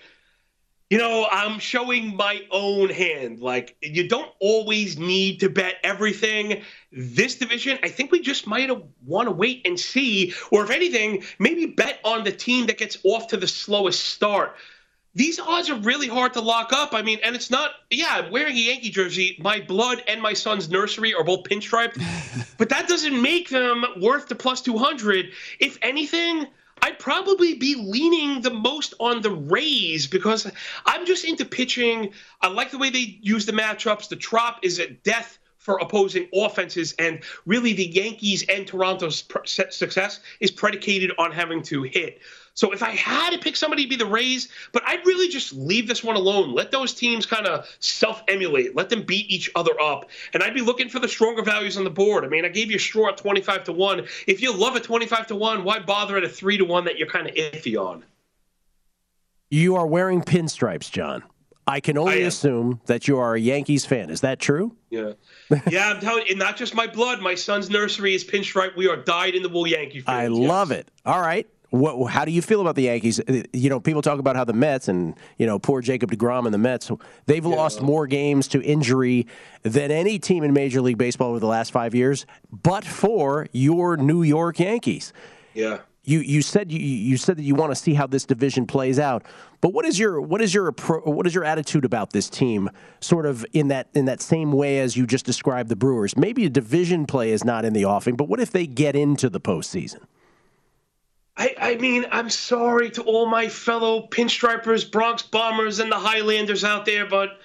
you 0.89 0.99
know, 0.99 1.27
I'm 1.31 1.57
showing 1.57 2.15
my 2.15 2.41
own 2.51 2.89
hand. 2.89 3.39
Like, 3.39 3.75
you 3.81 4.07
don't 4.07 4.29
always 4.39 4.97
need 4.97 5.39
to 5.39 5.49
bet 5.49 5.75
everything. 5.83 6.61
This 6.91 7.35
division, 7.35 7.79
I 7.81 7.89
think 7.89 8.11
we 8.11 8.21
just 8.21 8.45
might 8.45 8.69
want 9.03 9.27
to 9.27 9.31
wait 9.31 9.65
and 9.65 9.79
see. 9.79 10.33
Or 10.51 10.63
if 10.63 10.69
anything, 10.69 11.23
maybe 11.39 11.65
bet 11.65 11.99
on 12.05 12.23
the 12.23 12.31
team 12.31 12.67
that 12.67 12.77
gets 12.77 12.97
off 13.03 13.27
to 13.29 13.37
the 13.37 13.47
slowest 13.47 14.05
start. 14.05 14.55
These 15.15 15.39
odds 15.39 15.69
are 15.69 15.79
really 15.79 16.07
hard 16.07 16.33
to 16.33 16.41
lock 16.41 16.73
up. 16.73 16.93
I 16.93 17.01
mean, 17.01 17.19
and 17.23 17.35
it's 17.35 17.51
not, 17.51 17.71
yeah, 17.89 18.09
I'm 18.09 18.31
wearing 18.31 18.55
a 18.55 18.59
Yankee 18.59 18.89
jersey. 18.89 19.37
My 19.39 19.61
blood 19.61 20.03
and 20.07 20.21
my 20.21 20.33
son's 20.33 20.69
nursery 20.69 21.13
are 21.13 21.23
both 21.23 21.43
pinstriped, 21.43 22.01
but 22.57 22.69
that 22.69 22.87
doesn't 22.87 23.19
make 23.19 23.49
them 23.49 23.85
worth 23.99 24.27
the 24.27 24.35
plus 24.35 24.61
200. 24.61 25.31
If 25.59 25.77
anything, 25.83 26.47
I'd 26.83 26.99
probably 26.99 27.53
be 27.53 27.75
leaning 27.75 28.41
the 28.41 28.53
most 28.53 28.93
on 28.99 29.21
the 29.21 29.31
Rays 29.31 30.05
because 30.05 30.51
I'm 30.85 31.05
just 31.05 31.23
into 31.23 31.45
pitching. 31.45 32.11
I 32.41 32.49
like 32.49 32.71
the 32.71 32.77
way 32.77 32.89
they 32.89 33.17
use 33.21 33.45
the 33.45 33.53
matchups. 33.53 34.09
The 34.09 34.17
Trop 34.17 34.59
is 34.63 34.79
a 34.79 34.89
death 34.89 35.39
for 35.59 35.77
opposing 35.77 36.27
offenses, 36.33 36.93
and 36.99 37.23
really 37.45 37.71
the 37.71 37.85
Yankees 37.85 38.43
and 38.49 38.67
Toronto's 38.67 39.23
success 39.45 40.19
is 40.41 40.51
predicated 40.51 41.13
on 41.17 41.31
having 41.31 41.63
to 41.63 41.83
hit. 41.83 42.19
So 42.55 42.71
if 42.71 42.83
I 42.83 42.91
had 42.91 43.31
to 43.31 43.39
pick 43.39 43.55
somebody 43.55 43.83
to 43.83 43.89
be 43.89 43.95
the 43.95 44.05
Rays, 44.05 44.49
but 44.71 44.83
I'd 44.85 45.05
really 45.05 45.27
just 45.27 45.53
leave 45.53 45.87
this 45.87 46.03
one 46.03 46.15
alone. 46.15 46.53
Let 46.53 46.71
those 46.71 46.93
teams 46.93 47.25
kind 47.25 47.47
of 47.47 47.67
self-emulate. 47.79 48.75
Let 48.75 48.89
them 48.89 49.01
beat 49.01 49.29
each 49.29 49.49
other 49.55 49.79
up. 49.81 50.09
And 50.33 50.43
I'd 50.43 50.53
be 50.53 50.61
looking 50.61 50.87
for 50.87 50.99
the 50.99 51.07
stronger 51.07 51.41
values 51.41 51.77
on 51.77 51.83
the 51.83 51.89
board. 51.89 52.23
I 52.23 52.27
mean, 52.27 52.45
I 52.45 52.49
gave 52.49 52.69
you 52.69 52.77
a 52.77 52.79
straw 52.79 53.09
at 53.09 53.17
25 53.17 53.63
to 53.65 53.73
1. 53.73 54.05
If 54.27 54.41
you 54.41 54.55
love 54.55 54.75
a 54.75 54.79
25 54.79 55.27
to 55.27 55.35
1, 55.35 55.63
why 55.63 55.79
bother 55.79 56.15
at 56.17 56.23
a 56.23 56.29
3 56.29 56.57
to 56.57 56.65
1 56.65 56.85
that 56.85 56.97
you're 56.97 57.07
kind 57.07 57.27
of 57.27 57.33
iffy 57.33 57.75
on? 57.75 58.05
You 59.49 59.75
are 59.75 59.87
wearing 59.87 60.21
pinstripes, 60.21 60.91
John. 60.91 61.23
I 61.65 61.79
can 61.79 61.97
only 61.97 62.23
I 62.23 62.27
assume 62.27 62.81
that 62.87 63.07
you 63.07 63.17
are 63.17 63.35
a 63.35 63.39
Yankees 63.39 63.85
fan. 63.85 64.09
Is 64.09 64.21
that 64.21 64.39
true? 64.39 64.75
Yeah. 64.89 65.13
Yeah, 65.69 65.89
I'm 65.89 66.01
telling 66.01 66.27
you, 66.27 66.35
not 66.35 66.57
just 66.57 66.75
my 66.75 66.87
blood. 66.87 67.21
My 67.21 67.35
son's 67.35 67.69
nursery 67.69 68.13
is 68.13 68.23
pinstripe. 68.23 68.75
We 68.75 68.89
are 68.89 68.97
dyed 68.97 69.33
in 69.33 69.43
the 69.43 69.49
wool 69.49 69.65
Yankee 69.65 70.01
fans. 70.01 70.09
I 70.09 70.27
love 70.27 70.71
yes. 70.71 70.81
it. 70.81 70.91
All 71.05 71.21
right. 71.21 71.47
What, 71.73 72.11
how 72.11 72.23
do 72.23 72.29
you 72.29 72.43
feel 72.43 72.61
about 72.61 72.75
the 72.75 72.83
Yankees? 72.83 73.19
Uh, 73.19 73.41
you 73.51 73.67
know, 73.67 73.79
people 73.79 74.03
talk 74.03 74.19
about 74.19 74.35
how 74.35 74.43
the 74.43 74.53
Mets 74.53 74.89
and 74.89 75.15
you 75.39 75.47
know 75.47 75.57
poor 75.57 75.81
Jacob 75.81 76.11
Degrom 76.11 76.45
and 76.45 76.53
the 76.53 76.59
Mets 76.59 76.91
they've 77.25 77.43
yeah. 77.43 77.49
lost 77.49 77.81
more 77.81 78.05
games 78.05 78.47
to 78.49 78.61
injury 78.61 79.25
than 79.63 79.89
any 79.89 80.19
team 80.19 80.43
in 80.43 80.53
Major 80.53 80.81
League 80.81 80.99
Baseball 80.99 81.31
over 81.31 81.39
the 81.39 81.47
last 81.47 81.71
five 81.71 81.95
years, 81.95 82.27
but 82.51 82.85
for 82.85 83.47
your 83.53 83.97
New 83.97 84.21
York 84.21 84.59
Yankees. 84.59 85.13
Yeah. 85.55 85.79
You 86.03 86.19
you 86.19 86.43
said 86.43 86.71
you 86.71 86.79
you 86.79 87.17
said 87.17 87.37
that 87.37 87.43
you 87.43 87.55
want 87.55 87.71
to 87.71 87.75
see 87.75 87.95
how 87.95 88.05
this 88.05 88.25
division 88.25 88.67
plays 88.67 88.99
out, 88.99 89.23
but 89.59 89.73
what 89.73 89.83
is 89.83 89.97
your 89.97 90.21
what 90.21 90.43
is 90.43 90.53
your 90.53 90.73
what 91.05 91.25
is 91.25 91.33
your 91.33 91.43
attitude 91.43 91.85
about 91.85 92.11
this 92.11 92.29
team? 92.29 92.69
Sort 92.99 93.25
of 93.25 93.43
in 93.51 93.69
that 93.69 93.87
in 93.95 94.05
that 94.05 94.21
same 94.21 94.51
way 94.51 94.77
as 94.77 94.95
you 94.95 95.07
just 95.07 95.25
described 95.25 95.69
the 95.69 95.75
Brewers. 95.75 96.15
Maybe 96.15 96.45
a 96.45 96.51
division 96.51 97.07
play 97.07 97.31
is 97.31 97.43
not 97.43 97.65
in 97.65 97.73
the 97.73 97.85
offing, 97.85 98.15
but 98.15 98.27
what 98.27 98.39
if 98.39 98.51
they 98.51 98.67
get 98.67 98.95
into 98.95 99.27
the 99.27 99.41
postseason? 99.41 100.01
I, 101.35 101.55
I 101.59 101.75
mean, 101.75 102.05
I'm 102.11 102.29
sorry 102.29 102.91
to 102.91 103.01
all 103.03 103.25
my 103.25 103.47
fellow 103.47 104.07
pinstripers, 104.07 104.89
Bronx 104.89 105.23
Bombers, 105.23 105.79
and 105.79 105.91
the 105.91 105.97
Highlanders 105.97 106.63
out 106.63 106.85
there, 106.85 107.05
but 107.05 107.39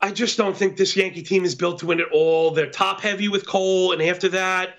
I 0.00 0.10
just 0.10 0.36
don't 0.36 0.56
think 0.56 0.76
this 0.76 0.96
Yankee 0.96 1.22
team 1.22 1.44
is 1.44 1.54
built 1.54 1.78
to 1.80 1.86
win 1.86 2.00
it 2.00 2.08
all. 2.12 2.50
They're 2.50 2.70
top 2.70 3.00
heavy 3.00 3.28
with 3.28 3.46
Cole, 3.46 3.92
and 3.92 4.02
after 4.02 4.28
that, 4.30 4.76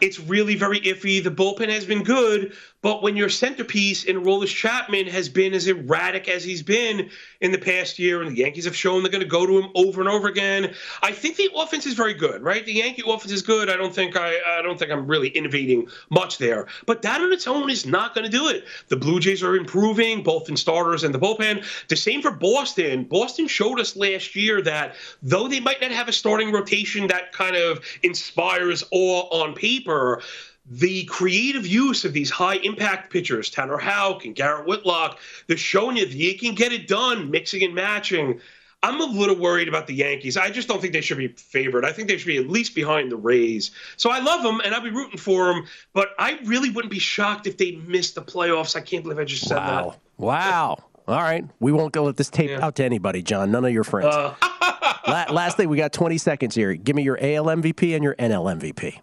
it's 0.00 0.18
really 0.18 0.54
very 0.54 0.80
iffy. 0.80 1.22
The 1.22 1.30
bullpen 1.30 1.68
has 1.68 1.84
been 1.84 2.02
good, 2.02 2.54
but 2.82 3.02
when 3.02 3.16
your 3.16 3.28
centerpiece 3.28 4.04
in 4.04 4.16
Aroldis 4.16 4.54
Chapman 4.54 5.06
has 5.06 5.28
been 5.28 5.54
as 5.54 5.68
erratic 5.68 6.28
as 6.28 6.44
he's 6.44 6.62
been 6.62 7.08
in 7.40 7.52
the 7.52 7.58
past 7.58 7.98
year, 7.98 8.20
and 8.20 8.30
the 8.32 8.40
Yankees 8.40 8.64
have 8.64 8.76
shown 8.76 9.02
they're 9.02 9.12
going 9.12 9.22
to 9.22 9.28
go 9.28 9.46
to 9.46 9.58
him 9.58 9.70
over 9.74 10.00
and 10.00 10.10
over 10.10 10.28
again, 10.28 10.74
I 11.02 11.12
think 11.12 11.36
the 11.36 11.48
offense 11.56 11.86
is 11.86 11.94
very 11.94 12.14
good, 12.14 12.42
right? 12.42 12.66
The 12.66 12.72
Yankee 12.72 13.02
offense 13.06 13.32
is 13.32 13.42
good. 13.42 13.70
I 13.70 13.76
don't 13.76 13.94
think 13.94 14.16
I, 14.16 14.36
I 14.58 14.62
don't 14.62 14.78
think 14.78 14.90
I'm 14.90 15.06
really 15.06 15.28
innovating 15.28 15.86
much 16.10 16.38
there, 16.38 16.66
but 16.86 17.02
that 17.02 17.20
on 17.20 17.32
its 17.32 17.46
own 17.46 17.70
is 17.70 17.86
not 17.86 18.14
going 18.14 18.24
to 18.24 18.30
do 18.30 18.48
it. 18.48 18.64
The 18.88 18.96
Blue 18.96 19.20
Jays 19.20 19.42
are 19.42 19.56
improving 19.56 20.22
both 20.22 20.48
in 20.48 20.56
starters 20.56 21.04
and 21.04 21.14
the 21.14 21.18
bullpen. 21.18 21.64
The 21.88 21.96
same 21.96 22.20
for 22.20 22.32
Boston. 22.32 23.04
Boston 23.04 23.46
showed 23.46 23.78
us 23.78 23.94
last 23.96 24.34
year 24.34 24.60
that 24.62 24.96
though 25.22 25.46
they 25.46 25.60
might 25.60 25.80
not 25.80 25.92
have 25.92 26.08
a 26.08 26.12
starting 26.12 26.50
rotation 26.50 27.06
that 27.06 27.32
kind 27.32 27.54
of 27.54 27.84
inspires 28.02 28.82
awe 28.90 29.28
on 29.30 29.54
paper 29.54 30.20
the 30.64 31.04
creative 31.04 31.66
use 31.66 32.04
of 32.04 32.12
these 32.12 32.30
high 32.30 32.56
impact 32.56 33.12
pitchers, 33.12 33.50
Tanner 33.50 33.78
Houck 33.78 34.24
and 34.24 34.34
Garrett 34.34 34.66
Whitlock, 34.66 35.18
they're 35.48 35.56
showing 35.56 35.96
you 35.96 36.06
that 36.06 36.14
you 36.14 36.38
can 36.38 36.54
get 36.54 36.72
it 36.72 36.86
done 36.86 37.30
mixing 37.30 37.62
and 37.64 37.74
matching. 37.74 38.40
I'm 38.84 39.00
a 39.00 39.04
little 39.04 39.36
worried 39.36 39.68
about 39.68 39.86
the 39.86 39.94
Yankees. 39.94 40.36
I 40.36 40.50
just 40.50 40.66
don't 40.66 40.80
think 40.80 40.92
they 40.92 41.00
should 41.00 41.18
be 41.18 41.28
favored. 41.28 41.84
I 41.84 41.92
think 41.92 42.08
they 42.08 42.16
should 42.16 42.26
be 42.26 42.36
at 42.38 42.48
least 42.48 42.74
behind 42.74 43.12
the 43.12 43.16
Rays. 43.16 43.70
So 43.96 44.10
I 44.10 44.18
love 44.18 44.42
them 44.42 44.60
and 44.64 44.74
I'll 44.74 44.80
be 44.80 44.90
rooting 44.90 45.18
for 45.18 45.52
them, 45.52 45.66
but 45.92 46.10
I 46.18 46.38
really 46.44 46.70
wouldn't 46.70 46.90
be 46.90 46.98
shocked 46.98 47.46
if 47.46 47.58
they 47.58 47.72
missed 47.72 48.16
the 48.16 48.22
playoffs. 48.22 48.74
I 48.74 48.80
can't 48.80 49.04
believe 49.04 49.18
I 49.20 49.24
just 49.24 49.46
said 49.46 49.56
wow. 49.56 49.90
that. 49.90 50.00
Wow. 50.18 50.78
All 51.06 51.20
right. 51.22 51.44
We 51.60 51.70
won't 51.72 51.92
go 51.92 52.04
let 52.04 52.16
this 52.16 52.30
tape 52.30 52.50
Yeah. 52.50 52.64
out 52.64 52.76
to 52.76 52.84
anybody, 52.84 53.22
John. 53.22 53.50
None 53.52 53.64
of 53.64 53.72
your 53.72 53.84
friends. 53.84 54.14
Uh, 54.14 54.34
La- 55.06 55.26
lastly, 55.32 55.66
we 55.66 55.76
got 55.76 55.92
20 55.92 56.18
seconds 56.18 56.54
here. 56.54 56.74
Give 56.74 56.94
me 56.96 57.02
your 57.02 57.18
AL 57.20 57.46
MVP 57.46 57.94
and 57.94 58.02
your 58.04 58.14
NL 58.16 58.56
MVP. 58.60 58.98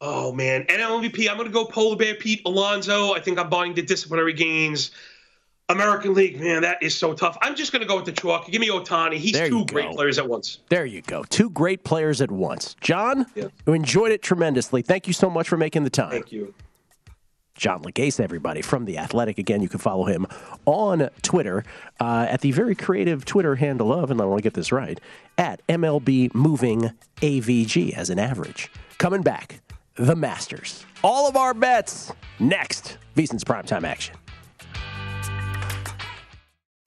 Oh 0.00 0.32
man, 0.32 0.64
NL 0.64 1.02
MVP. 1.02 1.28
I'm 1.28 1.36
going 1.36 1.48
to 1.48 1.52
go 1.52 1.64
Polar 1.64 1.96
Bear 1.96 2.14
Pete 2.14 2.42
Alonso. 2.46 3.12
I 3.12 3.20
think 3.20 3.38
I'm 3.38 3.50
buying 3.50 3.74
the 3.74 3.82
disciplinary 3.82 4.32
gains. 4.32 4.92
American 5.70 6.14
League, 6.14 6.40
man, 6.40 6.62
that 6.62 6.82
is 6.82 6.96
so 6.96 7.14
tough. 7.14 7.38
I'm 7.42 7.54
just 7.54 7.70
going 7.70 7.80
to 7.80 7.86
go 7.86 7.94
with 7.94 8.04
the 8.04 8.12
chalk. 8.12 8.50
Give 8.50 8.60
me 8.60 8.68
Ohtani. 8.68 9.14
He's 9.14 9.32
There 9.32 9.48
two 9.48 9.64
great 9.66 9.90
players 9.92 10.18
at 10.18 10.28
once. 10.28 10.58
There 10.68 10.84
you 10.84 11.00
go. 11.00 11.22
Two 11.24 11.48
great 11.48 11.84
players 11.84 12.20
at 12.20 12.30
once. 12.30 12.74
John, 12.80 13.24
yeah. 13.36 13.48
who 13.66 13.72
enjoyed 13.72 14.10
it 14.10 14.20
tremendously. 14.20 14.82
Thank 14.82 15.06
you 15.06 15.12
so 15.12 15.30
much 15.30 15.48
for 15.48 15.56
making 15.56 15.84
the 15.84 15.90
time. 15.90 16.10
Thank 16.10 16.32
you. 16.32 16.52
John 17.54 17.82
Legase, 17.82 18.18
everybody 18.18 18.62
from 18.62 18.86
The 18.86 18.98
Athletic. 18.98 19.38
Again, 19.38 19.60
you 19.60 19.68
can 19.68 19.78
follow 19.78 20.04
him 20.04 20.26
on 20.64 21.10
Twitter 21.22 21.62
uh, 22.00 22.26
at 22.28 22.40
the 22.40 22.52
very 22.52 22.74
creative 22.74 23.24
Twitter 23.24 23.54
handle 23.54 23.92
of, 23.92 24.10
and 24.10 24.20
I 24.20 24.24
want 24.24 24.38
to 24.38 24.42
get 24.42 24.54
this 24.54 24.72
right, 24.72 24.98
at 25.36 25.64
MLB 25.68 26.34
Moving 26.34 26.90
AVG 27.16 27.92
as 27.92 28.08
an 28.08 28.18
average. 28.18 28.72
Coming 28.96 29.20
back, 29.20 29.60
the 30.00 30.16
Masters. 30.16 30.86
All 31.04 31.28
of 31.28 31.36
our 31.36 31.52
bets 31.52 32.10
next. 32.38 32.96
VSiN's 33.16 33.44
primetime 33.44 33.84
action. 33.84 34.16